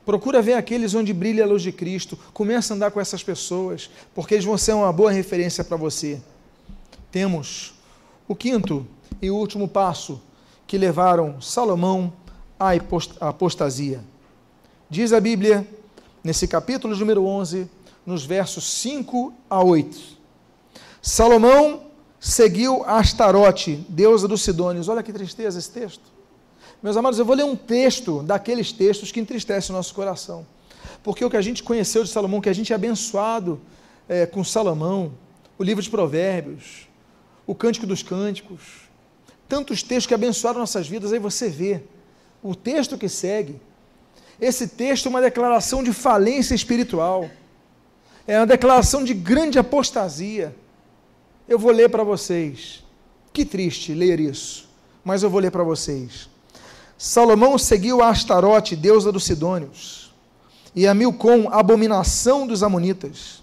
Procura 0.05 0.41
ver 0.41 0.53
aqueles 0.53 0.93
onde 0.95 1.13
brilha 1.13 1.43
a 1.43 1.47
luz 1.47 1.61
de 1.61 1.71
Cristo. 1.71 2.17
Começa 2.33 2.73
a 2.73 2.75
andar 2.75 2.91
com 2.91 2.99
essas 2.99 3.21
pessoas, 3.21 3.89
porque 4.15 4.33
eles 4.33 4.45
vão 4.45 4.57
ser 4.57 4.73
uma 4.73 4.91
boa 4.91 5.11
referência 5.11 5.63
para 5.63 5.77
você. 5.77 6.19
Temos 7.11 7.73
o 8.27 8.35
quinto 8.35 8.85
e 9.21 9.29
último 9.29 9.67
passo 9.67 10.21
que 10.65 10.77
levaram 10.77 11.41
Salomão 11.41 12.13
à 12.59 12.71
apostasia. 13.21 14.03
Diz 14.89 15.13
a 15.13 15.19
Bíblia, 15.19 15.67
nesse 16.23 16.47
capítulo 16.47 16.95
número 16.95 17.25
11, 17.25 17.69
nos 18.05 18.25
versos 18.25 18.63
5 18.65 19.33
a 19.49 19.63
8. 19.63 19.97
Salomão 21.01 21.83
seguiu 22.19 22.83
Astarote, 22.83 23.85
deusa 23.87 24.27
dos 24.27 24.41
Sidônios. 24.41 24.89
Olha 24.89 25.03
que 25.03 25.13
tristeza 25.13 25.59
esse 25.59 25.71
texto. 25.71 26.18
Meus 26.81 26.95
amados, 26.95 27.19
eu 27.19 27.25
vou 27.25 27.35
ler 27.35 27.43
um 27.43 27.57
texto 27.57 28.23
daqueles 28.23 28.71
textos 28.71 29.11
que 29.11 29.19
entristecem 29.19 29.73
o 29.73 29.77
nosso 29.77 29.93
coração. 29.93 30.47
Porque 31.03 31.25
o 31.25 31.29
que 31.29 31.35
a 31.35 31.41
gente 31.41 31.61
conheceu 31.61 32.05
de 32.05 32.09
Salomão, 32.09 32.39
que 32.39 32.47
a 32.47 32.53
gente 32.53 32.71
é 32.71 32.75
abençoado 32.75 33.59
é, 34.07 34.25
com 34.25 34.45
Salomão, 34.45 35.11
o 35.57 35.63
livro 35.63 35.83
de 35.83 35.89
Provérbios, 35.89 36.87
o 37.45 37.53
Cântico 37.53 37.85
dos 37.85 38.01
Cânticos, 38.01 38.61
tantos 39.47 39.83
textos 39.83 40.07
que 40.07 40.13
abençoaram 40.13 40.61
nossas 40.61 40.87
vidas, 40.87 41.11
aí 41.11 41.19
você 41.19 41.49
vê 41.49 41.83
o 42.41 42.55
texto 42.55 42.97
que 42.97 43.09
segue. 43.09 43.59
Esse 44.39 44.69
texto 44.69 45.07
é 45.07 45.09
uma 45.09 45.21
declaração 45.21 45.83
de 45.83 45.91
falência 45.91 46.55
espiritual, 46.55 47.29
é 48.25 48.39
uma 48.39 48.47
declaração 48.47 49.03
de 49.03 49.13
grande 49.13 49.59
apostasia. 49.59 50.55
Eu 51.45 51.59
vou 51.59 51.71
ler 51.71 51.89
para 51.89 52.03
vocês. 52.05 52.85
Que 53.33 53.43
triste 53.43 53.93
ler 53.93 54.19
isso, 54.19 54.69
mas 55.03 55.23
eu 55.23 55.29
vou 55.29 55.41
ler 55.41 55.51
para 55.51 55.63
vocês. 55.63 56.29
Salomão 57.01 57.57
seguiu 57.57 58.01
a 58.01 58.09
Astarote, 58.09 58.75
deusa 58.75 59.09
dos 59.09 59.23
Sidônios, 59.23 60.13
e 60.75 60.85
a 60.85 60.93
Milcom, 60.93 61.47
abominação 61.49 62.45
dos 62.45 62.61
Amonitas. 62.61 63.41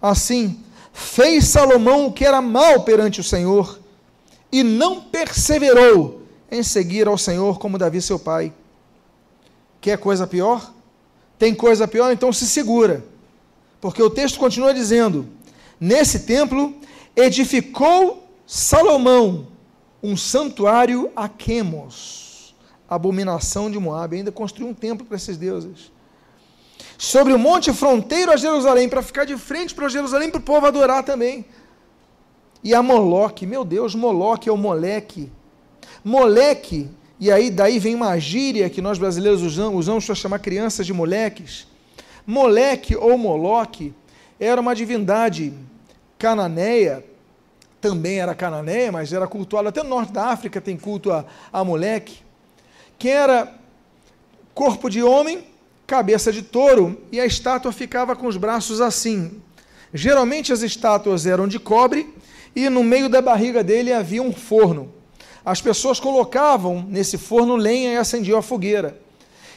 Assim, 0.00 0.60
fez 0.92 1.48
Salomão 1.48 2.08
o 2.08 2.12
que 2.12 2.22
era 2.22 2.42
mal 2.42 2.82
perante 2.82 3.18
o 3.18 3.24
Senhor, 3.24 3.80
e 4.52 4.62
não 4.62 5.00
perseverou 5.00 6.20
em 6.50 6.62
seguir 6.62 7.08
ao 7.08 7.16
Senhor 7.16 7.58
como 7.58 7.78
Davi 7.78 8.02
seu 8.02 8.18
pai. 8.18 8.52
Quer 9.80 9.96
coisa 9.96 10.26
pior? 10.26 10.70
Tem 11.38 11.54
coisa 11.54 11.88
pior? 11.88 12.12
Então 12.12 12.30
se 12.30 12.46
segura. 12.46 13.02
Porque 13.80 14.02
o 14.02 14.10
texto 14.10 14.38
continua 14.38 14.74
dizendo: 14.74 15.26
Nesse 15.80 16.20
templo 16.20 16.76
edificou 17.16 18.28
Salomão 18.46 19.46
um 20.02 20.14
santuário 20.14 21.10
a 21.16 21.26
Quemos 21.26 22.31
abominação 22.94 23.70
de 23.70 23.78
Moab, 23.78 24.16
ainda 24.16 24.32
construiu 24.32 24.68
um 24.68 24.74
templo 24.74 25.06
para 25.06 25.16
esses 25.16 25.36
deuses. 25.36 25.90
sobre 26.98 27.32
o 27.32 27.38
monte 27.38 27.72
fronteiro 27.72 28.30
a 28.30 28.36
Jerusalém, 28.36 28.88
para 28.88 29.02
ficar 29.02 29.24
de 29.24 29.36
frente 29.36 29.74
para 29.74 29.88
Jerusalém, 29.88 30.30
para 30.30 30.38
o 30.38 30.42
povo 30.42 30.66
adorar 30.66 31.02
também. 31.02 31.44
E 32.62 32.74
a 32.74 32.82
Moloque, 32.82 33.44
meu 33.44 33.64
Deus, 33.64 33.94
Moloque 33.94 34.48
é 34.48 34.52
o 34.52 34.56
moleque. 34.56 35.30
Moleque, 36.04 36.88
e 37.18 37.30
aí 37.30 37.50
daí 37.50 37.78
vem 37.78 37.94
uma 37.94 38.16
gíria 38.18 38.70
que 38.70 38.80
nós 38.80 38.98
brasileiros 38.98 39.42
usamos, 39.42 40.06
para 40.06 40.14
chamar 40.14 40.38
crianças 40.38 40.86
de 40.86 40.92
moleques. 40.92 41.66
Moleque 42.24 42.94
ou 42.94 43.18
Moloque 43.18 43.92
era 44.38 44.60
uma 44.60 44.74
divindade 44.74 45.52
cananeia, 46.18 47.04
também 47.80 48.20
era 48.20 48.32
cananeia, 48.32 48.92
mas 48.92 49.12
era 49.12 49.26
cultuada, 49.26 49.70
até 49.70 49.82
no 49.82 49.88
norte 49.88 50.12
da 50.12 50.26
África 50.26 50.60
tem 50.60 50.76
culto 50.76 51.10
a, 51.10 51.24
a 51.52 51.64
moleque, 51.64 52.22
que 53.02 53.08
era 53.08 53.52
corpo 54.54 54.88
de 54.88 55.02
homem, 55.02 55.44
cabeça 55.88 56.30
de 56.32 56.40
touro, 56.40 57.02
e 57.10 57.18
a 57.18 57.26
estátua 57.26 57.72
ficava 57.72 58.14
com 58.14 58.28
os 58.28 58.36
braços 58.36 58.80
assim. 58.80 59.42
Geralmente 59.92 60.52
as 60.52 60.62
estátuas 60.62 61.26
eram 61.26 61.48
de 61.48 61.58
cobre 61.58 62.14
e 62.54 62.68
no 62.68 62.84
meio 62.84 63.08
da 63.08 63.20
barriga 63.20 63.64
dele 63.64 63.92
havia 63.92 64.22
um 64.22 64.32
forno. 64.32 64.94
As 65.44 65.60
pessoas 65.60 65.98
colocavam 65.98 66.86
nesse 66.88 67.18
forno 67.18 67.56
lenha 67.56 67.92
e 67.92 67.96
acendiam 67.96 68.38
a 68.38 68.42
fogueira. 68.42 68.96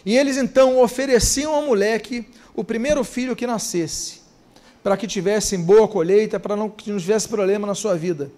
E 0.04 0.18
eles 0.18 0.38
então 0.38 0.82
ofereciam 0.82 1.54
ao 1.54 1.68
moleque 1.68 2.28
o 2.56 2.64
primeiro 2.64 3.04
filho 3.04 3.36
que 3.36 3.46
nascesse, 3.46 4.22
para 4.82 4.98
que 4.98 5.06
tivesse 5.06 5.56
boa 5.56 5.88
colheita, 5.88 6.40
para 6.40 6.56
não, 6.56 6.68
que 6.68 6.92
não 6.92 6.98
tivesse 6.98 7.30
problema 7.30 7.68
na 7.68 7.76
sua 7.76 7.96
vida. 7.96 8.32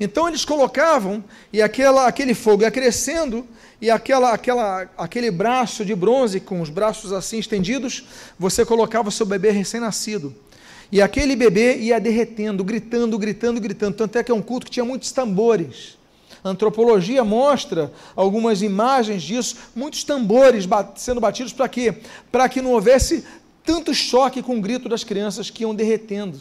Então 0.00 0.28
eles 0.28 0.44
colocavam, 0.44 1.22
e 1.52 1.60
aquela, 1.60 2.06
aquele 2.06 2.34
fogo 2.34 2.62
ia 2.62 2.70
crescendo, 2.70 3.46
e 3.80 3.90
aquela, 3.90 4.32
aquela, 4.32 4.88
aquele 4.96 5.30
braço 5.30 5.84
de 5.84 5.94
bronze, 5.94 6.40
com 6.40 6.60
os 6.60 6.70
braços 6.70 7.12
assim 7.12 7.38
estendidos, 7.38 8.04
você 8.38 8.64
colocava 8.64 9.08
o 9.08 9.12
seu 9.12 9.26
bebê 9.26 9.50
recém-nascido. 9.50 10.34
E 10.90 11.02
aquele 11.02 11.36
bebê 11.36 11.76
ia 11.78 12.00
derretendo, 12.00 12.64
gritando, 12.64 13.18
gritando, 13.18 13.60
gritando. 13.60 13.96
Tanto 13.96 14.18
é 14.18 14.24
que 14.24 14.32
é 14.32 14.34
um 14.34 14.42
culto 14.42 14.66
que 14.66 14.72
tinha 14.72 14.84
muitos 14.84 15.12
tambores. 15.12 15.98
A 16.42 16.48
antropologia 16.48 17.22
mostra 17.24 17.92
algumas 18.16 18.62
imagens 18.62 19.22
disso, 19.22 19.56
muitos 19.74 20.04
tambores 20.04 20.66
sendo 20.96 21.20
batidos 21.20 21.52
para 21.52 21.68
quê? 21.68 21.94
Para 22.32 22.48
que 22.48 22.62
não 22.62 22.72
houvesse 22.72 23.24
tanto 23.64 23.92
choque 23.92 24.42
com 24.42 24.56
o 24.56 24.60
grito 24.60 24.88
das 24.88 25.04
crianças 25.04 25.50
que 25.50 25.62
iam 25.62 25.74
derretendo. 25.74 26.38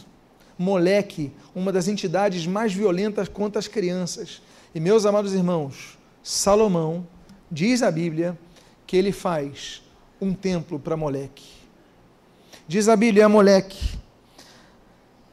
Moleque, 0.58 1.32
uma 1.53 1.72
das 1.72 1.88
entidades 1.88 2.47
mais 2.47 2.74
violentas 2.74 3.28
contra 3.28 3.60
as 3.60 3.68
crianças. 3.68 4.41
E 4.74 4.80
meus 4.80 5.05
amados 5.05 5.34
irmãos, 5.34 5.97
Salomão, 6.24 7.08
diz 7.51 7.82
a 7.82 7.91
Bíblia, 7.91 8.38
que 8.86 8.97
ele 8.97 9.12
faz 9.12 9.82
um 10.20 10.34
templo 10.34 10.80
para 10.80 10.97
Moleque. 10.97 11.45
Diz 12.68 12.89
a 12.89 12.95
Bíblia, 12.95 13.30
Moleque, 13.30 13.97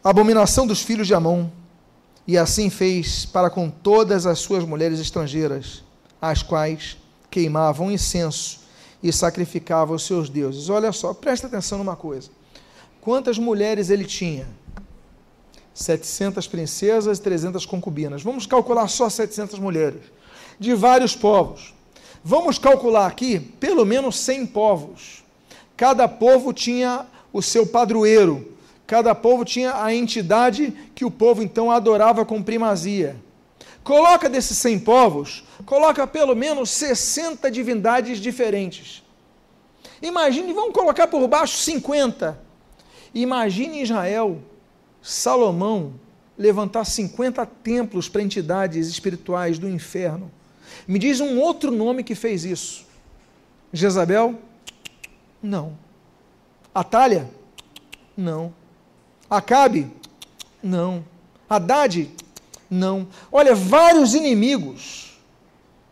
abominação 0.02 0.66
dos 0.66 0.82
filhos 0.82 1.06
de 1.06 1.14
Amon, 1.14 1.48
e 2.26 2.38
assim 2.38 2.70
fez 2.70 3.26
para 3.26 3.50
com 3.50 3.68
todas 3.68 4.26
as 4.26 4.38
suas 4.38 4.64
mulheres 4.64 5.00
estrangeiras, 5.00 5.82
as 6.20 6.42
quais 6.42 6.96
queimavam 7.30 7.90
incenso 7.90 8.60
e 9.02 9.12
sacrificava 9.12 9.92
os 9.92 10.04
seus 10.04 10.30
deuses. 10.30 10.68
Olha 10.70 10.92
só, 10.92 11.12
presta 11.12 11.46
atenção 11.46 11.78
numa 11.78 11.96
coisa. 11.96 12.30
Quantas 13.00 13.38
mulheres 13.38 13.90
ele 13.90 14.04
tinha? 14.04 14.46
700 15.74 16.46
princesas 16.46 17.18
e 17.18 17.22
300 17.22 17.66
concubinas. 17.66 18.22
Vamos 18.22 18.46
calcular 18.46 18.86
só 18.88 19.10
700 19.10 19.58
mulheres, 19.58 20.00
de 20.58 20.72
vários 20.74 21.16
povos. 21.16 21.74
Vamos 22.22 22.58
calcular 22.58 23.06
aqui 23.06 23.40
pelo 23.40 23.84
menos 23.84 24.18
100 24.20 24.46
povos. 24.46 25.24
Cada 25.76 26.06
povo 26.06 26.52
tinha 26.52 27.06
o 27.32 27.42
seu 27.42 27.66
padroeiro, 27.66 28.54
cada 28.86 29.14
povo 29.14 29.44
tinha 29.44 29.82
a 29.82 29.92
entidade 29.92 30.72
que 30.94 31.04
o 31.04 31.10
povo 31.10 31.42
então 31.42 31.70
adorava 31.70 32.24
com 32.24 32.40
primazia. 32.40 33.16
Coloca 33.82 34.30
desses 34.30 34.56
100 34.58 34.78
povos, 34.78 35.44
coloca 35.66 36.06
pelo 36.06 36.34
menos 36.34 36.70
60 36.70 37.50
divindades 37.50 38.18
diferentes. 38.18 39.02
Imagine, 40.00 40.52
vamos 40.52 40.72
colocar 40.72 41.06
por 41.06 41.26
baixo 41.26 41.56
50. 41.58 42.38
Imagine 43.12 43.82
Israel, 43.82 44.40
Salomão, 45.06 45.92
levantar 46.36 46.86
50 46.86 47.44
templos 47.44 48.08
para 48.08 48.22
entidades 48.22 48.88
espirituais 48.88 49.58
do 49.58 49.68
inferno. 49.68 50.30
Me 50.88 50.98
diz 50.98 51.20
um 51.20 51.38
outro 51.38 51.70
nome 51.70 52.02
que 52.02 52.14
fez 52.14 52.42
isso. 52.42 52.86
Jezabel? 53.70 54.40
Não. 55.42 55.76
Atalha? 56.74 57.28
Não. 58.16 58.54
Acabe? 59.28 59.92
Não. 60.62 61.04
Haddad? 61.50 62.10
Não. 62.70 63.06
Olha, 63.30 63.54
vários 63.54 64.14
inimigos 64.14 65.18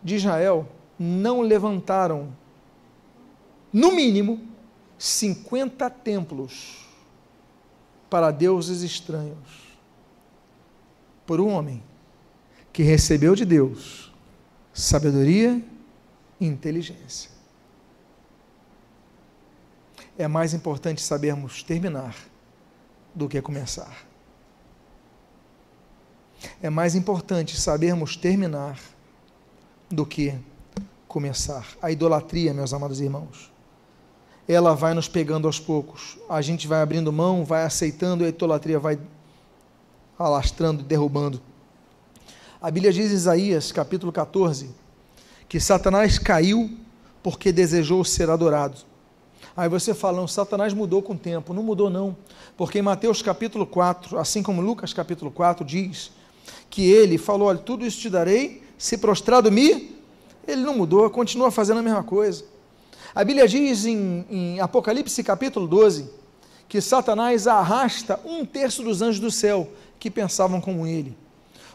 de 0.02 0.14
Israel 0.14 0.66
não 0.98 1.42
levantaram, 1.42 2.34
no 3.70 3.92
mínimo, 3.92 4.40
50 4.96 5.90
templos 5.90 6.82
para 8.12 8.30
deuses 8.30 8.82
estranhos. 8.82 9.78
Por 11.24 11.40
um 11.40 11.48
homem 11.48 11.82
que 12.70 12.82
recebeu 12.82 13.34
de 13.34 13.46
Deus 13.46 14.12
sabedoria 14.74 15.62
e 16.38 16.46
inteligência. 16.46 17.30
É 20.18 20.28
mais 20.28 20.52
importante 20.52 21.00
sabermos 21.00 21.62
terminar 21.62 22.14
do 23.14 23.30
que 23.30 23.40
começar. 23.40 24.06
É 26.62 26.68
mais 26.68 26.94
importante 26.94 27.58
sabermos 27.58 28.14
terminar 28.14 28.78
do 29.90 30.04
que 30.04 30.38
começar. 31.08 31.66
A 31.80 31.90
idolatria, 31.90 32.52
meus 32.52 32.74
amados 32.74 33.00
irmãos, 33.00 33.51
ela 34.53 34.74
vai 34.74 34.94
nos 34.94 35.09
pegando 35.09 35.46
aos 35.46 35.59
poucos. 35.59 36.18
A 36.28 36.40
gente 36.42 36.66
vai 36.66 36.82
abrindo 36.82 37.12
mão, 37.12 37.44
vai 37.44 37.64
aceitando 37.64 38.22
e 38.22 38.26
a 38.26 38.28
idolatria 38.28 38.78
vai 38.78 38.98
alastrando, 40.18 40.82
derrubando. 40.82 41.40
A 42.61 42.70
Bíblia 42.70 42.92
diz 42.92 43.11
em 43.11 43.14
Isaías, 43.14 43.72
capítulo 43.72 44.12
14, 44.12 44.70
que 45.48 45.59
Satanás 45.59 46.18
caiu 46.18 46.70
porque 47.22 47.50
desejou 47.53 48.05
ser 48.05 48.30
adorado. 48.30 48.78
Aí 49.57 49.68
você 49.68 49.92
fala, 49.92 50.18
não, 50.18 50.28
Satanás 50.28 50.72
mudou 50.72 51.03
com 51.03 51.12
o 51.12 51.18
tempo. 51.18 51.53
Não 51.53 51.62
mudou, 51.62 51.90
não. 51.90 52.16
Porque 52.57 52.78
em 52.78 52.82
Mateus 52.82 53.20
capítulo 53.20 53.66
4, 53.66 54.18
assim 54.18 54.42
como 54.42 54.62
Lucas 54.62 54.92
capítulo 54.92 55.30
4 55.30 55.64
diz, 55.64 56.11
que 56.70 56.90
ele 56.90 57.18
falou: 57.18 57.48
Olha, 57.48 57.59
tudo 57.59 57.84
isso 57.84 58.00
te 58.00 58.09
darei, 58.09 58.62
se 58.78 58.96
prostrado 58.96 59.50
me. 59.53 59.96
Ele 60.46 60.62
não 60.62 60.76
mudou, 60.76 61.09
continua 61.11 61.50
fazendo 61.50 61.78
a 61.78 61.82
mesma 61.82 62.03
coisa. 62.03 62.44
A 63.14 63.24
Bíblia 63.24 63.46
diz 63.46 63.84
em, 63.84 64.24
em 64.30 64.60
Apocalipse 64.60 65.22
capítulo 65.22 65.66
12 65.66 66.08
que 66.66 66.80
Satanás 66.80 67.46
arrasta 67.46 68.18
um 68.24 68.46
terço 68.46 68.82
dos 68.82 69.02
anjos 69.02 69.20
do 69.20 69.30
céu 69.30 69.68
que 69.98 70.10
pensavam 70.10 70.58
como 70.58 70.86
ele. 70.86 71.14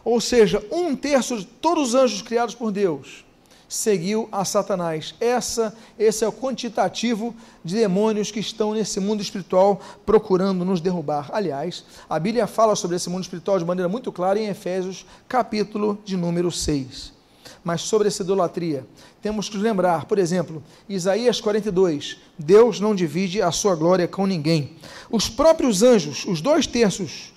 Ou 0.04 0.20
seja, 0.20 0.60
um 0.72 0.96
terço 0.96 1.38
de 1.38 1.44
todos 1.44 1.90
os 1.90 1.94
anjos 1.94 2.22
criados 2.22 2.56
por 2.56 2.72
Deus 2.72 3.24
seguiu 3.68 4.28
a 4.32 4.44
Satanás. 4.44 5.14
Essa, 5.20 5.76
esse 5.96 6.24
é 6.24 6.28
o 6.28 6.32
quantitativo 6.32 7.36
de 7.62 7.76
demônios 7.76 8.32
que 8.32 8.40
estão 8.40 8.72
nesse 8.72 8.98
mundo 8.98 9.20
espiritual 9.20 9.80
procurando 10.04 10.64
nos 10.64 10.80
derrubar. 10.80 11.30
Aliás, 11.32 11.84
a 12.08 12.18
Bíblia 12.18 12.48
fala 12.48 12.74
sobre 12.74 12.96
esse 12.96 13.08
mundo 13.08 13.22
espiritual 13.22 13.58
de 13.58 13.64
maneira 13.64 13.88
muito 13.88 14.10
clara 14.10 14.40
em 14.40 14.48
Efésios, 14.48 15.06
capítulo 15.28 15.98
de 16.04 16.16
número 16.16 16.50
6. 16.50 17.17
Mas 17.64 17.82
sobre 17.82 18.08
essa 18.08 18.22
idolatria, 18.22 18.86
temos 19.20 19.48
que 19.48 19.56
lembrar, 19.56 20.04
por 20.04 20.18
exemplo, 20.18 20.62
Isaías 20.88 21.40
42, 21.40 22.16
Deus 22.38 22.80
não 22.80 22.94
divide 22.94 23.42
a 23.42 23.50
sua 23.50 23.74
glória 23.74 24.08
com 24.08 24.26
ninguém. 24.26 24.76
Os 25.10 25.28
próprios 25.28 25.82
anjos, 25.82 26.24
os 26.26 26.40
dois 26.40 26.66
terços 26.66 27.32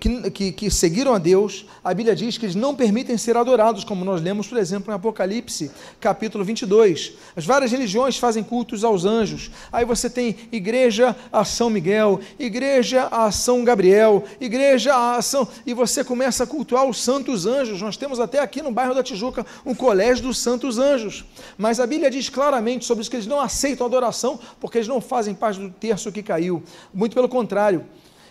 que, 0.00 0.30
que, 0.30 0.52
que, 0.52 0.70
seguiram 0.70 1.12
a 1.12 1.18
Deus, 1.18 1.66
a 1.84 1.92
Bíblia 1.92 2.16
diz 2.16 2.38
que 2.38 2.46
eles 2.46 2.54
não 2.54 2.74
permitem 2.74 3.18
ser 3.18 3.36
adorados, 3.36 3.84
como 3.84 4.02
nós 4.02 4.22
lemos, 4.22 4.48
por 4.48 4.56
exemplo, 4.56 4.90
em 4.90 4.96
Apocalipse, 4.96 5.70
capítulo 6.00 6.42
22. 6.42 7.12
As 7.36 7.44
várias 7.44 7.70
religiões 7.70 8.16
fazem 8.16 8.42
cultos 8.42 8.82
aos 8.82 9.04
anjos. 9.04 9.50
Aí 9.70 9.84
você 9.84 10.08
tem 10.08 10.34
igreja 10.50 11.14
a 11.30 11.44
São 11.44 11.68
Miguel, 11.68 12.18
igreja 12.38 13.08
a 13.10 13.30
São 13.30 13.62
Gabriel, 13.62 14.24
igreja 14.40 15.16
a 15.16 15.20
São. 15.20 15.46
E 15.66 15.74
você 15.74 16.02
começa 16.02 16.44
a 16.44 16.46
cultuar 16.46 16.86
os 16.86 17.02
santos 17.02 17.44
anjos. 17.44 17.82
Nós 17.82 17.98
temos 17.98 18.20
até 18.20 18.38
aqui 18.38 18.62
no 18.62 18.72
bairro 18.72 18.94
da 18.94 19.02
Tijuca 19.02 19.44
um 19.66 19.74
colégio 19.74 20.24
dos 20.24 20.38
santos 20.38 20.78
anjos. 20.78 21.26
Mas 21.58 21.78
a 21.78 21.86
Bíblia 21.86 22.10
diz 22.10 22.30
claramente 22.30 22.86
sobre 22.86 23.02
isso 23.02 23.10
que 23.10 23.16
eles 23.16 23.26
não 23.26 23.38
aceitam 23.38 23.86
adoração, 23.86 24.40
porque 24.58 24.78
eles 24.78 24.88
não 24.88 25.00
fazem 25.00 25.34
parte 25.34 25.60
do 25.60 25.68
terço 25.68 26.10
que 26.10 26.22
caiu. 26.22 26.62
Muito 26.94 27.12
pelo 27.12 27.28
contrário 27.28 27.84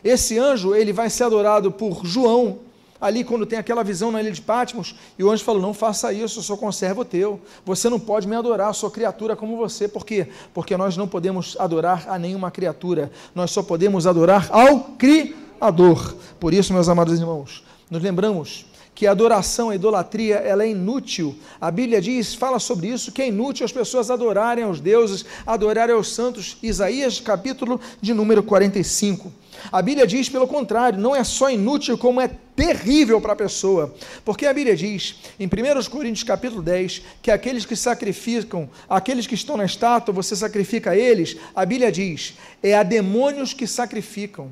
esse 0.08 0.38
anjo, 0.38 0.74
ele 0.74 0.94
vai 0.94 1.10
ser 1.10 1.24
adorado 1.24 1.72
por 1.72 2.06
João, 2.06 2.60
ali 3.00 3.24
quando 3.24 3.46
tem 3.46 3.60
aquela 3.60 3.84
visão 3.84 4.12
na 4.12 4.22
ilha 4.22 4.32
de 4.32 4.42
Patmos, 4.42 4.96
e 5.18 5.24
o 5.24 5.30
anjo 5.30 5.44
falou: 5.44 5.62
Não 5.62 5.74
faça 5.74 6.12
isso, 6.14 6.40
eu 6.40 6.44
sou 6.44 6.58
conservo 6.58 7.06
teu. 7.06 7.40
Você 7.66 7.90
não 7.90 8.00
pode 8.00 8.28
me 8.28 8.36
adorar, 8.36 8.70
eu 8.70 8.74
sou 8.74 8.90
criatura 8.90 9.36
como 9.36 9.58
você. 9.58 9.88
Por 9.88 10.06
quê? 10.06 10.28
Porque 10.54 10.78
nós 10.78 10.96
não 10.98 11.08
podemos 11.08 11.56
adorar 11.60 12.06
a 12.08 12.18
nenhuma 12.18 12.52
criatura, 12.52 13.12
nós 13.36 13.52
só 13.52 13.62
podemos 13.62 14.08
adorar 14.08 14.50
ao 14.52 14.80
Criador. 14.98 16.16
Por 16.40 16.54
isso, 16.54 16.74
meus 16.74 16.90
amados 16.90 17.20
irmãos, 17.20 17.64
nos 17.90 18.02
lembramos 18.02 18.66
que 18.98 19.06
a 19.06 19.12
adoração, 19.12 19.70
a 19.70 19.76
idolatria, 19.76 20.38
ela 20.38 20.64
é 20.64 20.72
inútil. 20.72 21.36
A 21.62 21.70
Bíblia 21.70 22.02
diz, 22.02 22.34
fala 22.34 22.58
sobre 22.58 22.88
isso, 22.88 23.12
que 23.12 23.22
é 23.22 23.28
inútil 23.28 23.64
as 23.64 23.72
pessoas 23.72 24.10
adorarem 24.10 24.64
aos 24.64 24.80
deuses, 24.80 25.24
adorarem 25.46 25.94
aos 25.94 26.12
santos. 26.12 26.58
Isaías, 26.64 27.20
capítulo 27.20 27.80
de 28.02 28.12
número 28.12 28.42
45. 28.42 29.32
A 29.72 29.84
Bíblia 29.84 30.08
diz, 30.08 30.30
pelo 30.30 30.48
contrário, 30.48 31.00
não 31.00 31.16
é 31.16 31.24
só 31.24 31.48
inútil, 31.48 31.96
como 31.96 32.20
é 32.20 32.28
terrível 32.56 33.22
para 33.22 33.34
a 33.34 33.36
pessoa. 33.36 33.94
Porque 34.26 34.48
a 34.48 34.54
Bíblia 34.54 34.76
diz, 34.76 35.18
em 35.40 35.46
1 35.46 35.90
Coríntios 35.92 36.24
capítulo 36.24 36.64
10, 36.64 37.04
que 37.22 37.30
aqueles 37.30 37.68
que 37.68 37.76
sacrificam, 37.76 38.68
aqueles 38.90 39.28
que 39.28 39.36
estão 39.36 39.58
na 39.58 39.66
estátua, 39.66 40.12
você 40.12 40.36
sacrifica 40.36 40.96
eles, 40.96 41.38
a 41.56 41.64
Bíblia 41.68 41.92
diz, 41.92 42.34
é 42.64 42.74
a 42.74 42.82
demônios 42.82 43.54
que 43.54 43.68
sacrificam. 43.68 44.50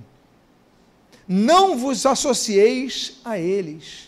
Não 1.28 1.76
vos 1.76 2.06
associeis 2.06 3.14
a 3.26 3.40
eles. 3.40 4.05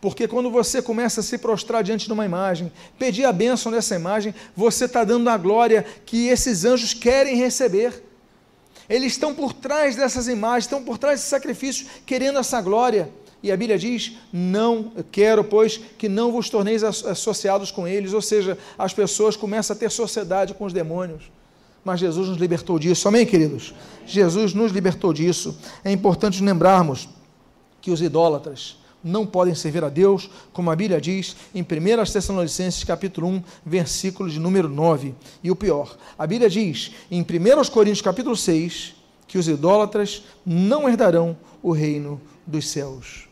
Porque 0.00 0.28
quando 0.28 0.50
você 0.50 0.82
começa 0.82 1.20
a 1.20 1.22
se 1.22 1.38
prostrar 1.38 1.82
diante 1.82 2.06
de 2.06 2.12
uma 2.12 2.24
imagem, 2.24 2.70
pedir 2.98 3.24
a 3.24 3.32
bênção 3.32 3.72
dessa 3.72 3.94
imagem, 3.94 4.34
você 4.54 4.84
está 4.84 5.04
dando 5.04 5.28
a 5.28 5.36
glória 5.36 5.84
que 6.04 6.28
esses 6.28 6.64
anjos 6.64 6.92
querem 6.92 7.36
receber. 7.36 8.02
Eles 8.88 9.12
estão 9.12 9.34
por 9.34 9.52
trás 9.52 9.96
dessas 9.96 10.28
imagens, 10.28 10.64
estão 10.64 10.82
por 10.82 10.98
trás 10.98 11.18
desses 11.18 11.30
sacrifícios, 11.30 11.88
querendo 12.04 12.38
essa 12.38 12.60
glória. 12.60 13.10
E 13.42 13.50
a 13.50 13.56
Bíblia 13.56 13.78
diz: 13.78 14.12
Não 14.32 14.92
quero, 15.10 15.42
pois, 15.44 15.80
que 15.98 16.08
não 16.08 16.30
vos 16.30 16.48
torneis 16.50 16.84
associados 16.84 17.70
com 17.70 17.86
eles. 17.86 18.12
Ou 18.12 18.22
seja, 18.22 18.56
as 18.78 18.92
pessoas 18.92 19.36
começam 19.36 19.74
a 19.74 19.78
ter 19.78 19.90
sociedade 19.90 20.54
com 20.54 20.64
os 20.64 20.72
demônios. 20.72 21.30
Mas 21.84 22.00
Jesus 22.00 22.28
nos 22.28 22.38
libertou 22.38 22.78
disso. 22.78 23.06
Amém, 23.06 23.24
queridos? 23.24 23.72
Jesus 24.04 24.52
nos 24.52 24.72
libertou 24.72 25.12
disso. 25.12 25.56
É 25.84 25.92
importante 25.92 26.42
lembrarmos 26.42 27.08
que 27.80 27.92
os 27.92 28.02
idólatras, 28.02 28.76
não 29.06 29.24
podem 29.24 29.54
servir 29.54 29.84
a 29.84 29.88
Deus, 29.88 30.28
como 30.52 30.70
a 30.70 30.76
Bíblia 30.76 31.00
diz 31.00 31.36
em 31.54 31.62
1 31.62 31.64
Tessalonicenses 32.12 32.84
capítulo 32.84 33.28
1, 33.28 33.42
versículo 33.64 34.28
de 34.28 34.40
número 34.40 34.68
9. 34.68 35.14
E 35.42 35.50
o 35.50 35.56
pior, 35.56 35.96
a 36.18 36.26
Bíblia 36.26 36.50
diz 36.50 36.92
em 37.10 37.22
1 37.22 37.70
Coríntios 37.70 38.02
capítulo 38.02 38.36
6 38.36 38.94
que 39.28 39.38
os 39.38 39.48
idólatras 39.48 40.24
não 40.44 40.88
herdarão 40.88 41.36
o 41.62 41.72
reino 41.72 42.20
dos 42.46 42.68
céus. 42.68 43.28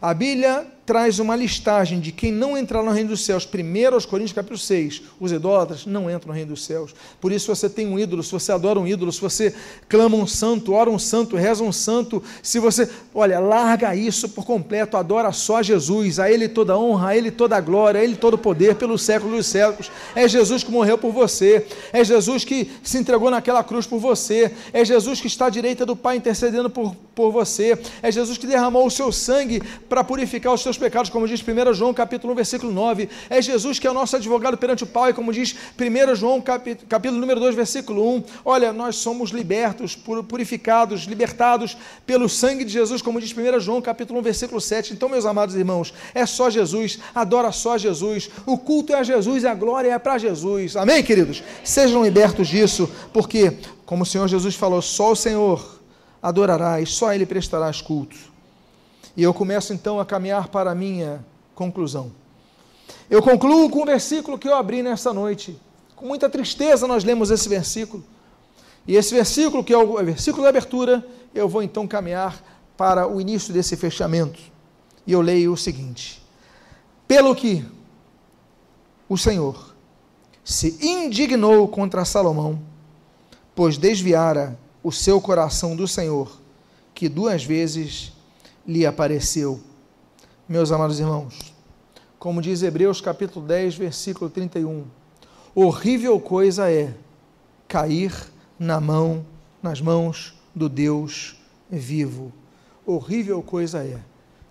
A 0.00 0.14
Bíblia 0.14 0.66
traz 0.88 1.18
uma 1.18 1.36
listagem 1.36 2.00
de 2.00 2.10
quem 2.10 2.32
não 2.32 2.56
entrar 2.56 2.82
no 2.82 2.90
reino 2.90 3.10
dos 3.10 3.22
céus. 3.22 3.44
Primeiro 3.44 3.94
aos 3.94 4.06
Coríntios 4.06 4.32
capítulo 4.32 4.58
6, 4.58 5.02
os 5.20 5.30
idólatras 5.30 5.84
não 5.84 6.10
entram 6.10 6.28
no 6.28 6.32
reino 6.32 6.52
dos 6.52 6.64
céus. 6.64 6.94
Por 7.20 7.30
isso, 7.30 7.44
se 7.44 7.60
você 7.60 7.68
tem 7.68 7.86
um 7.86 7.98
ídolo, 7.98 8.22
se 8.22 8.32
você 8.32 8.52
adora 8.52 8.80
um 8.80 8.86
ídolo, 8.86 9.12
se 9.12 9.20
você 9.20 9.54
clama 9.86 10.16
um 10.16 10.26
santo, 10.26 10.72
ora 10.72 10.88
um 10.88 10.98
santo, 10.98 11.36
reza 11.36 11.62
um 11.62 11.72
santo, 11.72 12.22
se 12.42 12.58
você, 12.58 12.88
olha, 13.14 13.38
larga 13.38 13.94
isso 13.94 14.30
por 14.30 14.46
completo, 14.46 14.96
adora 14.96 15.30
só 15.30 15.62
Jesus, 15.62 16.18
a 16.18 16.30
Ele 16.30 16.48
toda 16.48 16.78
honra, 16.78 17.08
a 17.08 17.16
Ele 17.18 17.30
toda 17.30 17.60
glória, 17.60 18.00
a 18.00 18.04
Ele 18.04 18.16
todo 18.16 18.38
poder, 18.38 18.76
pelos 18.76 19.02
séculos 19.02 19.36
dos 19.36 19.46
séculos. 19.46 19.90
É 20.14 20.26
Jesus 20.26 20.64
que 20.64 20.70
morreu 20.70 20.96
por 20.96 21.12
você, 21.12 21.66
é 21.92 22.02
Jesus 22.02 22.46
que 22.46 22.70
se 22.82 22.96
entregou 22.96 23.30
naquela 23.30 23.62
cruz 23.62 23.86
por 23.86 23.98
você, 23.98 24.52
é 24.72 24.82
Jesus 24.86 25.20
que 25.20 25.26
está 25.26 25.48
à 25.48 25.50
direita 25.50 25.84
do 25.84 25.94
Pai 25.94 26.16
intercedendo 26.16 26.70
por, 26.70 26.96
por 27.14 27.30
você, 27.30 27.78
é 28.02 28.10
Jesus 28.10 28.38
que 28.38 28.46
derramou 28.46 28.86
o 28.86 28.90
seu 28.90 29.12
sangue 29.12 29.62
para 29.86 30.02
purificar 30.02 30.54
os 30.54 30.62
seus 30.62 30.77
pecados, 30.78 31.10
como 31.10 31.26
diz 31.26 31.42
1 31.42 31.74
João 31.74 31.92
capítulo 31.92 32.32
1, 32.32 32.36
versículo 32.36 32.72
9. 32.72 33.08
É 33.28 33.42
Jesus 33.42 33.78
que 33.78 33.86
é 33.86 33.90
o 33.90 33.94
nosso 33.94 34.14
advogado 34.14 34.56
perante 34.56 34.84
o 34.84 34.86
Pai, 34.86 35.12
como 35.12 35.32
diz 35.32 35.54
1 35.78 36.14
João 36.14 36.40
capítulo, 36.40 37.18
número 37.18 37.40
2, 37.40 37.56
versículo 37.56 38.16
1. 38.16 38.24
Olha, 38.44 38.72
nós 38.72 38.96
somos 38.96 39.30
libertos, 39.30 39.96
purificados, 39.96 41.02
libertados 41.02 41.76
pelo 42.06 42.28
sangue 42.28 42.64
de 42.64 42.72
Jesus, 42.72 43.02
como 43.02 43.20
diz 43.20 43.32
1 43.32 43.60
João 43.60 43.82
capítulo 43.82 44.20
1, 44.20 44.22
versículo 44.22 44.60
7. 44.60 44.92
Então, 44.92 45.08
meus 45.08 45.26
amados 45.26 45.56
irmãos, 45.56 45.92
é 46.14 46.24
só 46.24 46.48
Jesus, 46.48 47.00
adora 47.12 47.50
só 47.50 47.76
Jesus. 47.76 48.30
O 48.46 48.56
culto 48.56 48.92
é 48.92 48.96
a 48.96 49.02
Jesus 49.02 49.44
a 49.48 49.54
glória 49.54 49.92
é 49.92 49.98
para 49.98 50.18
Jesus. 50.18 50.76
Amém, 50.76 51.02
queridos? 51.02 51.42
Sejam 51.64 52.04
libertos 52.04 52.48
disso, 52.48 52.88
porque, 53.12 53.58
como 53.84 54.02
o 54.02 54.06
Senhor 54.06 54.28
Jesus 54.28 54.54
falou, 54.54 54.80
só 54.82 55.12
o 55.12 55.16
Senhor 55.16 55.80
adorarás, 56.22 56.90
só 56.90 57.12
Ele 57.12 57.26
prestarás 57.26 57.80
culto. 57.80 58.16
E 59.18 59.22
eu 59.24 59.34
começo 59.34 59.74
então 59.74 59.98
a 59.98 60.06
caminhar 60.06 60.46
para 60.46 60.70
a 60.70 60.74
minha 60.76 61.24
conclusão. 61.52 62.12
Eu 63.10 63.20
concluo 63.20 63.68
com 63.68 63.82
o 63.82 63.84
versículo 63.84 64.38
que 64.38 64.46
eu 64.46 64.54
abri 64.54 64.80
nesta 64.80 65.12
noite. 65.12 65.60
Com 65.96 66.06
muita 66.06 66.30
tristeza 66.30 66.86
nós 66.86 67.02
lemos 67.02 67.32
esse 67.32 67.48
versículo. 67.48 68.04
E 68.86 68.94
esse 68.94 69.12
versículo, 69.12 69.64
que 69.64 69.72
é 69.72 69.76
o 69.76 69.96
versículo 70.04 70.44
da 70.44 70.50
abertura, 70.50 71.04
eu 71.34 71.48
vou 71.48 71.64
então 71.64 71.84
caminhar 71.84 72.40
para 72.76 73.08
o 73.08 73.20
início 73.20 73.52
desse 73.52 73.76
fechamento. 73.76 74.38
E 75.04 75.10
eu 75.10 75.20
leio 75.20 75.52
o 75.52 75.56
seguinte: 75.56 76.22
Pelo 77.08 77.34
que 77.34 77.64
o 79.08 79.18
Senhor 79.18 79.74
se 80.44 80.78
indignou 80.80 81.66
contra 81.66 82.04
Salomão, 82.04 82.62
pois 83.52 83.76
desviara 83.76 84.56
o 84.80 84.92
seu 84.92 85.20
coração 85.20 85.74
do 85.74 85.88
Senhor, 85.88 86.40
que 86.94 87.08
duas 87.08 87.42
vezes 87.42 88.16
lhe 88.68 88.84
apareceu. 88.84 89.58
Meus 90.46 90.70
amados 90.70 91.00
irmãos, 91.00 91.54
como 92.18 92.42
diz 92.42 92.62
Hebreus 92.62 93.00
capítulo 93.00 93.46
10, 93.46 93.76
versículo 93.76 94.28
31, 94.28 94.84
horrível 95.54 96.20
coisa 96.20 96.70
é 96.70 96.94
cair 97.66 98.12
na 98.58 98.78
mão, 98.78 99.24
nas 99.62 99.80
mãos 99.80 100.38
do 100.54 100.68
Deus 100.68 101.34
vivo. 101.70 102.30
Horrível 102.84 103.42
coisa 103.42 103.82
é 103.82 103.98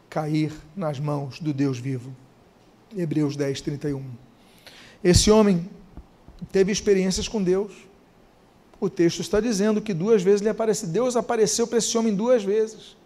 cair 0.09 0.51
nas 0.75 0.99
mãos 0.99 1.39
do 1.39 1.53
Deus 1.53 1.77
vivo. 1.77 2.11
Hebreus 2.95 3.35
10, 3.35 3.61
31. 3.61 4.03
Esse 5.03 5.29
homem 5.29 5.69
teve 6.51 6.71
experiências 6.71 7.27
com 7.27 7.43
Deus. 7.43 7.71
O 8.79 8.89
texto 8.89 9.19
está 9.19 9.39
dizendo 9.39 9.79
que 9.79 9.93
duas 9.93 10.23
vezes 10.23 10.41
lhe 10.41 10.49
apareceu. 10.49 10.89
Deus 10.89 11.15
apareceu 11.15 11.67
para 11.67 11.77
esse 11.77 11.95
homem 11.95 12.15
duas 12.15 12.43
vezes. 12.43 12.96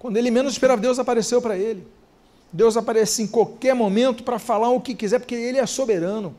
Quando 0.00 0.16
ele 0.16 0.30
menos 0.30 0.54
esperava, 0.54 0.80
Deus 0.80 0.98
apareceu 0.98 1.40
para 1.40 1.56
ele. 1.56 1.86
Deus 2.52 2.76
aparece 2.76 3.22
em 3.22 3.26
qualquer 3.26 3.74
momento 3.74 4.24
para 4.24 4.38
falar 4.38 4.70
o 4.70 4.80
que 4.80 4.94
quiser, 4.94 5.20
porque 5.20 5.34
Ele 5.34 5.58
é 5.58 5.66
soberano. 5.66 6.34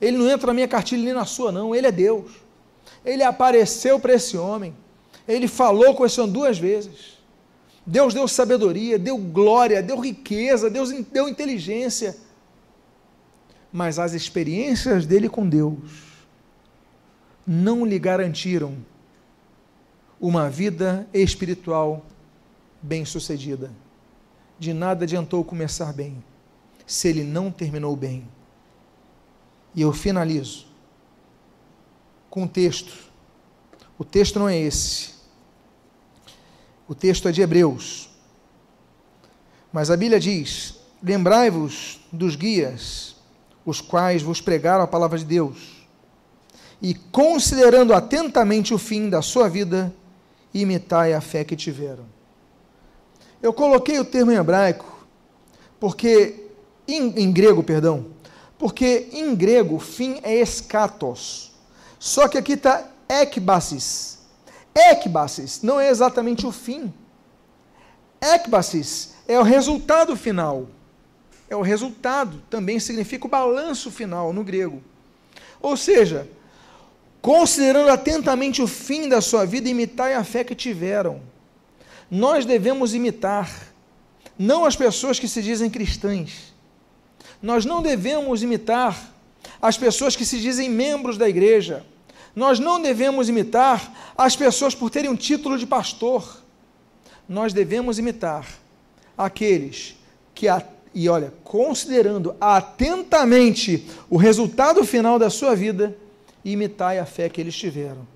Ele 0.00 0.18
não 0.18 0.28
entra 0.28 0.48
na 0.48 0.54
minha 0.54 0.68
cartilha 0.68 1.02
nem 1.02 1.14
na 1.14 1.24
sua, 1.24 1.50
não. 1.50 1.74
Ele 1.74 1.86
é 1.86 1.92
Deus. 1.92 2.30
Ele 3.04 3.22
apareceu 3.22 3.98
para 3.98 4.12
esse 4.12 4.36
homem. 4.36 4.74
Ele 5.26 5.48
falou 5.48 5.94
com 5.94 6.04
esse 6.04 6.20
homem 6.20 6.32
duas 6.32 6.58
vezes. 6.58 7.16
Deus 7.86 8.12
deu 8.12 8.28
sabedoria, 8.28 8.98
deu 8.98 9.16
glória, 9.16 9.82
deu 9.82 9.98
riqueza, 9.98 10.68
Deus 10.68 10.90
deu 10.90 11.28
inteligência. 11.28 12.16
Mas 13.72 13.98
as 13.98 14.12
experiências 14.12 15.06
dele 15.06 15.28
com 15.28 15.48
Deus 15.48 15.78
não 17.46 17.84
lhe 17.86 17.98
garantiram 17.98 18.76
uma 20.20 20.50
vida 20.50 21.08
espiritual 21.14 22.04
bem-sucedida. 22.82 23.70
De 24.58 24.72
nada 24.72 25.04
adiantou 25.04 25.44
começar 25.44 25.92
bem, 25.92 26.22
se 26.86 27.08
ele 27.08 27.22
não 27.22 27.50
terminou 27.50 27.94
bem. 27.94 28.26
E 29.74 29.82
eu 29.82 29.92
finalizo 29.92 30.66
com 32.30 32.42
um 32.42 32.48
texto. 32.48 32.92
O 33.98 34.04
texto 34.04 34.38
não 34.38 34.48
é 34.48 34.58
esse. 34.58 35.14
O 36.88 36.94
texto 36.94 37.28
é 37.28 37.32
de 37.32 37.42
Hebreus. 37.42 38.08
Mas 39.72 39.90
a 39.90 39.96
Bíblia 39.96 40.18
diz: 40.18 40.76
Lembrai-vos 41.02 42.00
dos 42.10 42.34
guias, 42.34 43.16
os 43.64 43.80
quais 43.80 44.22
vos 44.22 44.40
pregaram 44.40 44.82
a 44.82 44.88
palavra 44.88 45.18
de 45.18 45.24
Deus, 45.24 45.86
e 46.80 46.94
considerando 46.94 47.92
atentamente 47.92 48.72
o 48.72 48.78
fim 48.78 49.08
da 49.10 49.20
sua 49.20 49.48
vida, 49.48 49.94
imitai 50.54 51.12
a 51.12 51.20
fé 51.20 51.44
que 51.44 51.56
tiveram. 51.56 52.17
Eu 53.42 53.52
coloquei 53.52 53.98
o 53.98 54.04
termo 54.04 54.32
em 54.32 54.36
hebraico, 54.36 55.06
porque, 55.78 56.46
em, 56.86 57.22
em 57.22 57.32
grego, 57.32 57.62
perdão, 57.62 58.06
porque 58.58 59.08
em 59.12 59.34
grego 59.34 59.78
fim 59.78 60.18
é 60.22 60.34
escatos. 60.34 61.52
Só 61.98 62.26
que 62.26 62.36
aqui 62.36 62.54
está 62.54 62.88
ekbasis. 63.08 64.18
Ekbasis 64.74 65.62
não 65.62 65.78
é 65.78 65.88
exatamente 65.88 66.46
o 66.46 66.52
fim. 66.52 66.92
Ekbasis 68.20 69.14
é 69.26 69.38
o 69.38 69.42
resultado 69.42 70.16
final. 70.16 70.66
É 71.48 71.56
o 71.56 71.62
resultado, 71.62 72.42
também 72.50 72.78
significa 72.78 73.26
o 73.26 73.30
balanço 73.30 73.90
final 73.90 74.32
no 74.32 74.44
grego. 74.44 74.82
Ou 75.62 75.76
seja, 75.76 76.28
considerando 77.22 77.88
atentamente 77.88 78.60
o 78.60 78.66
fim 78.66 79.08
da 79.08 79.20
sua 79.20 79.46
vida, 79.46 79.68
imitai 79.68 80.14
a 80.14 80.24
fé 80.24 80.44
que 80.44 80.54
tiveram 80.54 81.22
Nós 82.10 82.44
devemos 82.44 82.94
imitar, 82.94 83.50
não 84.38 84.64
as 84.64 84.76
pessoas 84.76 85.18
que 85.18 85.28
se 85.28 85.42
dizem 85.42 85.68
cristãs. 85.68 86.54
Nós 87.42 87.64
não 87.64 87.82
devemos 87.82 88.42
imitar 88.42 89.14
as 89.60 89.76
pessoas 89.76 90.16
que 90.16 90.24
se 90.24 90.40
dizem 90.40 90.68
membros 90.68 91.18
da 91.18 91.28
igreja. 91.28 91.84
Nós 92.34 92.58
não 92.58 92.80
devemos 92.80 93.28
imitar 93.28 94.12
as 94.16 94.36
pessoas 94.36 94.74
por 94.74 94.90
terem 94.90 95.10
um 95.10 95.16
título 95.16 95.58
de 95.58 95.66
pastor. 95.66 96.42
Nós 97.28 97.52
devemos 97.52 97.98
imitar 97.98 98.46
aqueles 99.16 99.96
que, 100.34 100.46
e 100.94 101.08
olha, 101.08 101.34
considerando 101.44 102.34
atentamente 102.40 103.86
o 104.08 104.16
resultado 104.16 104.84
final 104.84 105.18
da 105.18 105.28
sua 105.28 105.54
vida, 105.54 105.96
imitai 106.44 106.98
a 106.98 107.04
fé 107.04 107.28
que 107.28 107.40
eles 107.40 107.56
tiveram. 107.56 108.06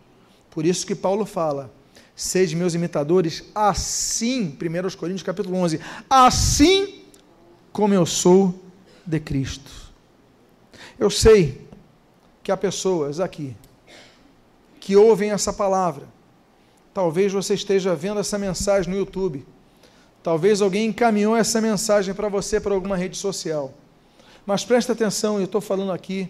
Por 0.50 0.64
isso 0.64 0.86
que 0.86 0.94
Paulo 0.94 1.26
fala: 1.26 1.72
sede 2.14 2.54
meus 2.54 2.74
imitadores, 2.74 3.44
assim, 3.54 4.56
1 4.60 4.96
Coríntios 4.96 5.22
capítulo 5.22 5.56
11, 5.56 5.80
assim 6.08 7.02
como 7.72 7.94
eu 7.94 8.04
sou 8.04 8.54
de 9.04 9.18
Cristo. 9.18 9.70
Eu 10.98 11.10
sei 11.10 11.66
que 12.42 12.52
há 12.52 12.56
pessoas 12.56 13.18
aqui 13.18 13.56
que 14.78 14.96
ouvem 14.96 15.30
essa 15.30 15.52
palavra. 15.52 16.06
Talvez 16.92 17.32
você 17.32 17.54
esteja 17.54 17.94
vendo 17.94 18.20
essa 18.20 18.36
mensagem 18.36 18.92
no 18.92 18.98
YouTube. 18.98 19.46
Talvez 20.22 20.60
alguém 20.60 20.86
encaminhou 20.86 21.36
essa 21.36 21.60
mensagem 21.60 22.12
para 22.12 22.28
você 22.28 22.60
para 22.60 22.74
alguma 22.74 22.96
rede 22.96 23.16
social. 23.16 23.72
Mas 24.44 24.64
preste 24.64 24.90
atenção, 24.90 25.38
eu 25.38 25.44
estou 25.44 25.60
falando 25.60 25.92
aqui, 25.92 26.28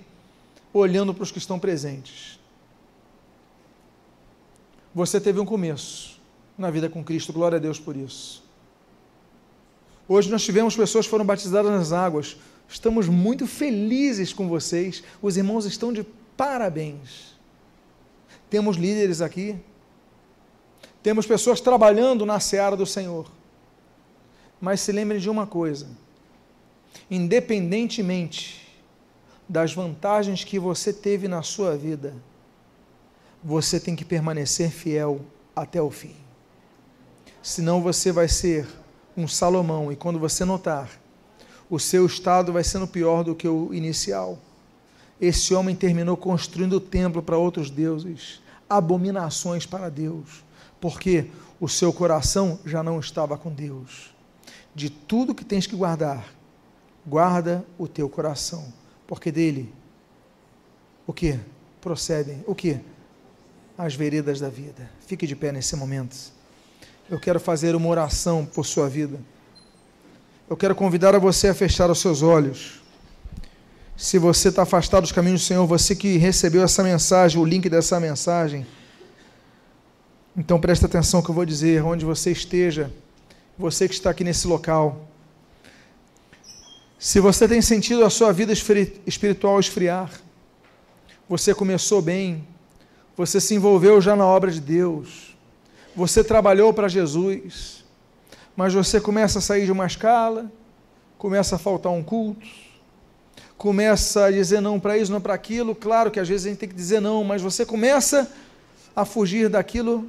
olhando 0.73 1.15
para 1.15 1.23
os 1.23 1.31
que 1.31 1.39
estão 1.39 1.59
presentes. 1.59 2.39
Você 4.95 5.21
teve 5.21 5.41
um 5.41 5.45
começo 5.45 6.21
na 6.57 6.71
vida 6.71 6.89
com 6.89 7.03
Cristo, 7.03 7.33
glória 7.33 7.57
a 7.57 7.61
Deus 7.61 7.79
por 7.81 7.97
isso. 7.97 8.43
Hoje 10.07 10.31
nós 10.31 10.43
tivemos 10.45 10.77
pessoas 10.77 11.07
que 11.07 11.11
foram 11.11 11.25
batizadas 11.25 11.71
nas 11.71 11.93
águas. 11.93 12.37
Estamos 12.69 13.09
muito 13.09 13.47
felizes 13.47 14.33
com 14.33 14.49
vocês. 14.49 15.03
Os 15.23 15.37
irmãos 15.37 15.65
estão 15.65 15.93
de 15.93 16.03
parabéns. 16.37 17.35
Temos 18.51 18.77
líderes 18.77 19.23
aqui. 19.23 19.57
Temos 21.03 21.27
pessoas 21.27 21.61
trabalhando 21.61 22.27
na 22.27 22.39
seara 22.39 22.77
do 22.77 22.85
Senhor. 22.85 23.31
Mas 24.61 24.81
se 24.81 24.93
lembre 24.93 25.19
de 25.19 25.31
uma 25.31 25.47
coisa: 25.47 25.89
independentemente 27.11 28.61
das 29.49 29.73
vantagens 29.73 30.45
que 30.45 30.59
você 30.59 30.93
teve 30.93 31.27
na 31.29 31.43
sua 31.43 31.77
vida, 31.77 32.15
você 33.43 33.81
tem 33.81 33.97
que 33.97 34.05
permanecer 34.05 34.71
fiel 34.71 35.21
até 35.55 35.81
o 35.81 35.91
fim. 35.91 36.15
Senão 37.43 37.83
você 37.83 38.13
vai 38.13 38.29
ser 38.29 38.69
um 39.17 39.27
Salomão 39.27 39.91
e 39.91 39.97
quando 39.97 40.19
você 40.19 40.45
notar, 40.45 40.89
o 41.69 41.79
seu 41.79 42.07
estado 42.07 42.53
vai 42.53 42.63
sendo 42.63 42.87
pior 42.87 43.25
do 43.25 43.35
que 43.35 43.49
o 43.49 43.75
inicial. 43.75 44.39
Esse 45.21 45.55
homem 45.55 45.75
terminou 45.75 46.17
construindo 46.17 46.75
o 46.75 46.81
templo 46.81 47.23
para 47.23 47.37
outros 47.37 47.71
deuses 47.71 48.41
abominações 48.69 49.67
para 49.67 49.91
Deus, 49.91 50.43
porque 50.81 51.31
o 51.61 51.69
seu 51.69 51.93
coração 51.93 52.59
já 52.65 52.83
não 52.83 52.99
estava 52.99 53.37
com 53.37 53.51
Deus. 53.51 54.15
De 54.75 54.89
tudo 54.89 55.35
que 55.35 55.45
tens 55.45 55.67
que 55.67 55.77
guardar, 55.77 56.33
guarda 57.07 57.65
o 57.77 57.87
teu 57.87 58.09
coração, 58.09 58.73
porque 59.07 59.31
dele 59.31 59.73
o 61.07 61.13
que? 61.13 61.39
Procedem 61.81 62.43
o 62.47 62.55
que? 62.55 62.81
As 63.77 63.95
veredas 63.95 64.39
da 64.39 64.49
vida. 64.49 64.89
Fique 65.07 65.27
de 65.27 65.35
pé 65.35 65.51
nesse 65.51 65.75
momento. 65.77 66.17
Eu 67.11 67.19
quero 67.19 67.41
fazer 67.41 67.75
uma 67.75 67.89
oração 67.89 68.45
por 68.45 68.65
sua 68.65 68.89
vida. 68.89 69.19
Eu 70.49 70.57
quero 70.57 70.75
convidar 70.75 71.15
a 71.15 71.19
você 71.19 71.49
a 71.49 71.55
fechar 71.55 71.91
os 71.91 71.99
seus 71.99 72.23
olhos. 72.23 72.83
Se 73.97 74.19
você 74.19 74.49
está 74.49 74.63
afastado 74.63 75.03
dos 75.03 75.13
caminhos 75.13 75.43
do 75.43 75.45
Senhor, 75.45 75.67
você 75.67 75.95
que 75.95 76.17
recebeu 76.17 76.63
essa 76.63 76.83
mensagem, 76.83 77.41
o 77.41 77.45
link 77.45 77.69
dessa 77.69 77.99
mensagem, 78.01 78.67
então 80.37 80.59
preste 80.59 80.85
atenção 80.85 81.23
que 81.23 81.31
eu 81.31 81.35
vou 81.35 81.45
dizer, 81.45 81.85
onde 81.85 82.05
você 82.05 82.33
esteja, 82.33 82.91
você 83.57 83.87
que 83.87 83.95
está 83.95 84.11
aqui 84.11 84.25
nesse 84.25 84.47
local. 84.47 85.07
Se 86.99 87.21
você 87.21 87.47
tem 87.47 87.61
sentido 87.61 88.05
a 88.05 88.11
sua 88.11 88.33
vida 88.33 88.53
espiritual 89.07 89.61
esfriar, 89.61 90.11
você 91.29 91.55
começou 91.55 92.01
bem, 92.01 92.47
você 93.27 93.41
se 93.41 93.55
envolveu 93.55 94.01
já 94.01 94.17
na 94.17 94.27
obra 94.27 94.51
de 94.51 94.61
Deus, 94.61 95.37
você 95.95 96.25
trabalhou 96.25 96.75
para 96.75 96.89
Jesus, 96.89 97.85
mas 98.57 98.75
você 98.75 99.01
começa 99.01 99.39
a 99.39 99.43
sair 99.43 99.65
de 99.65 99.71
uma 99.71 99.87
escala, 99.87 100.51
começa 101.19 101.55
a 101.55 101.59
faltar 101.59 101.93
um 101.93 102.03
culto, 102.03 102.45
começa 103.57 104.25
a 104.25 104.31
dizer 104.33 104.61
não 104.61 104.81
para 104.81 104.99
isso, 104.99 105.13
não 105.13 105.21
para 105.21 105.35
aquilo. 105.35 105.73
Claro 105.73 106.11
que 106.11 106.19
às 106.19 106.29
vezes 106.29 106.47
a 106.47 106.49
gente 106.49 106.59
tem 106.59 106.69
que 106.69 106.75
dizer 106.75 107.01
não, 107.01 107.23
mas 107.23 107.41
você 107.41 107.65
começa 107.65 108.29
a 108.95 109.05
fugir 109.05 109.49
daquilo 109.49 110.09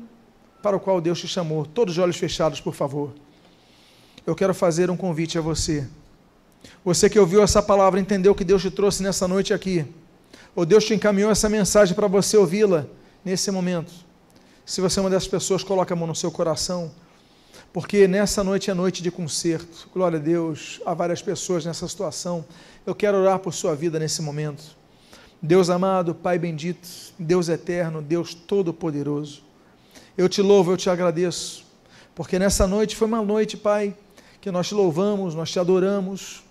para 0.64 0.76
o 0.76 0.80
qual 0.80 1.00
Deus 1.00 1.20
te 1.20 1.28
chamou. 1.28 1.68
Todos 1.68 1.94
os 1.96 2.04
olhos 2.04 2.18
fechados, 2.18 2.60
por 2.60 2.74
favor. 2.74 3.14
Eu 4.26 4.34
quero 4.34 4.56
fazer 4.56 4.90
um 4.90 4.98
convite 4.98 5.38
a 5.38 5.42
você. 5.42 5.88
Você 6.84 7.08
que 7.12 7.20
ouviu 7.20 7.44
essa 7.44 7.62
palavra, 7.62 8.00
entendeu 8.00 8.34
que 8.34 8.44
Deus 8.44 8.64
te 8.64 8.72
trouxe 8.72 9.04
nessa 9.04 9.28
noite 9.28 9.54
aqui. 9.54 9.86
Ou 10.56 10.66
Deus 10.66 10.84
te 10.84 10.96
encaminhou 10.96 11.30
essa 11.30 11.48
mensagem 11.48 11.94
para 11.94 12.08
você 12.08 12.36
ouvi-la 12.38 12.88
nesse 13.24 13.50
momento. 13.52 13.92
Se 14.66 14.82
você 14.82 15.00
é 15.00 15.04
uma 15.04 15.10
dessas 15.10 15.28
pessoas, 15.28 15.64
coloque 15.64 15.92
a 15.94 15.96
mão 15.96 16.08
no 16.08 16.16
seu 16.16 16.32
coração 16.32 16.92
porque 17.74 18.08
nessa 18.08 18.44
noite 18.44 18.70
é 18.70 18.74
noite 18.76 19.02
de 19.02 19.10
concerto. 19.10 19.90
Glória 19.92 20.20
a 20.20 20.22
Deus, 20.22 20.80
há 20.86 20.94
várias 20.94 21.24
pessoas 21.24 21.66
nessa 21.66 21.88
situação. 21.88 22.46
Eu 22.86 22.94
quero 22.94 23.18
orar 23.18 23.40
por 23.40 23.52
sua 23.52 23.76
vida 23.76 23.98
nesse 23.98 24.22
momento. 24.22 24.64
Deus 25.42 25.72
amado, 25.72 26.14
Pai 26.14 26.38
bendito, 26.38 26.88
Deus 27.18 27.50
eterno, 27.50 28.00
Deus 28.00 28.36
todo-poderoso. 28.36 29.42
Eu 30.16 30.30
te 30.30 30.40
louvo, 30.40 30.72
eu 30.72 30.78
te 30.78 30.88
agradeço, 30.88 31.66
porque 32.14 32.38
nessa 32.38 32.68
noite 32.68 32.96
foi 32.96 33.08
uma 33.08 33.24
noite, 33.24 33.58
Pai, 33.58 33.96
que 34.40 34.52
nós 34.52 34.68
te 34.68 34.76
louvamos, 34.76 35.34
nós 35.34 35.50
te 35.50 35.60
adoramos, 35.60 36.44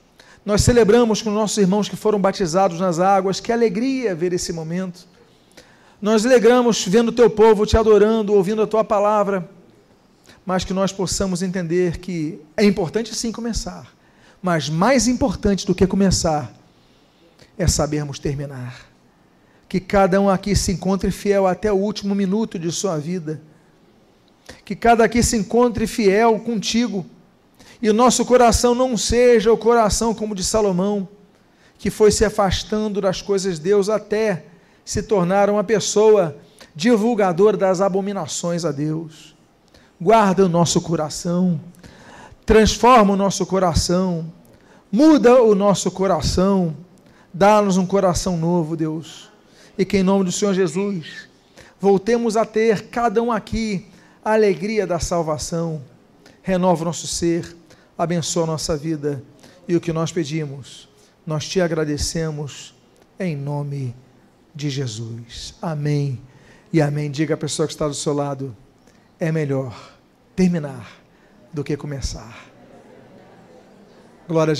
nós 0.44 0.62
celebramos 0.62 1.22
com 1.22 1.30
nossos 1.30 1.56
irmãos 1.56 1.88
que 1.88 1.94
foram 1.94 2.20
batizados 2.20 2.80
nas 2.80 2.98
águas. 2.98 3.38
Que 3.38 3.52
alegria 3.52 4.12
ver 4.12 4.32
esse 4.32 4.52
momento. 4.52 5.06
Nós 6.02 6.26
alegramos 6.26 6.84
vendo 6.86 7.08
o 7.08 7.12
teu 7.12 7.30
povo 7.30 7.64
te 7.64 7.78
adorando, 7.78 8.34
ouvindo 8.34 8.60
a 8.60 8.66
tua 8.66 8.84
palavra 8.84 9.48
mas 10.44 10.64
que 10.64 10.72
nós 10.72 10.92
possamos 10.92 11.42
entender 11.42 11.98
que 11.98 12.40
é 12.56 12.64
importante 12.64 13.14
sim 13.14 13.30
começar, 13.30 13.92
mas 14.42 14.68
mais 14.68 15.06
importante 15.06 15.66
do 15.66 15.74
que 15.74 15.86
começar 15.86 16.52
é 17.56 17.66
sabermos 17.66 18.18
terminar. 18.18 18.88
Que 19.68 19.78
cada 19.78 20.20
um 20.20 20.28
aqui 20.28 20.54
se 20.56 20.72
encontre 20.72 21.10
fiel 21.10 21.46
até 21.46 21.72
o 21.72 21.76
último 21.76 22.14
minuto 22.14 22.58
de 22.58 22.70
sua 22.70 22.98
vida. 22.98 23.40
Que 24.64 24.74
cada 24.74 25.04
aqui 25.04 25.22
se 25.22 25.36
encontre 25.36 25.86
fiel 25.86 26.40
contigo. 26.40 27.06
E 27.80 27.88
o 27.88 27.94
nosso 27.94 28.24
coração 28.24 28.74
não 28.74 28.96
seja 28.96 29.52
o 29.52 29.56
coração 29.56 30.14
como 30.14 30.34
de 30.34 30.44
Salomão, 30.44 31.08
que 31.78 31.88
foi 31.88 32.10
se 32.10 32.24
afastando 32.24 33.00
das 33.00 33.22
coisas 33.22 33.56
de 33.56 33.62
Deus 33.62 33.88
até 33.88 34.44
se 34.84 35.02
tornar 35.02 35.50
uma 35.50 35.64
pessoa 35.64 36.36
divulgadora 36.74 37.56
das 37.56 37.80
abominações 37.80 38.64
a 38.64 38.72
Deus 38.72 39.32
guarda 40.02 40.44
o 40.44 40.48
nosso 40.48 40.80
coração, 40.80 41.60
transforma 42.44 43.12
o 43.12 43.16
nosso 43.16 43.46
coração, 43.46 44.32
muda 44.90 45.40
o 45.40 45.54
nosso 45.54 45.92
coração, 45.92 46.76
dá-nos 47.32 47.76
um 47.76 47.86
coração 47.86 48.36
novo, 48.36 48.76
Deus. 48.76 49.30
E 49.78 49.84
que 49.84 49.98
em 49.98 50.02
nome 50.02 50.24
do 50.24 50.32
Senhor 50.32 50.54
Jesus, 50.54 51.28
voltemos 51.80 52.36
a 52.36 52.44
ter, 52.44 52.88
cada 52.88 53.22
um 53.22 53.30
aqui, 53.30 53.86
a 54.24 54.32
alegria 54.32 54.88
da 54.88 54.98
salvação. 54.98 55.80
Renova 56.42 56.82
o 56.82 56.86
nosso 56.86 57.06
ser, 57.06 57.56
abençoa 57.96 58.42
a 58.42 58.48
nossa 58.48 58.76
vida. 58.76 59.22
E 59.68 59.76
o 59.76 59.80
que 59.80 59.92
nós 59.92 60.10
pedimos, 60.10 60.88
nós 61.24 61.48
te 61.48 61.60
agradecemos 61.60 62.74
em 63.20 63.36
nome 63.36 63.86
de 63.86 64.11
Jesus. 64.54 65.54
Amém. 65.60 66.20
E 66.72 66.80
amém. 66.80 67.10
Diga 67.10 67.34
a 67.34 67.36
pessoa 67.36 67.66
que 67.66 67.74
está 67.74 67.86
do 67.86 67.94
seu 67.94 68.12
lado 68.12 68.56
é 69.20 69.30
melhor 69.30 69.96
terminar 70.34 71.00
do 71.52 71.62
que 71.62 71.76
começar. 71.76 72.52
Glória 74.26 74.48
a 74.48 74.50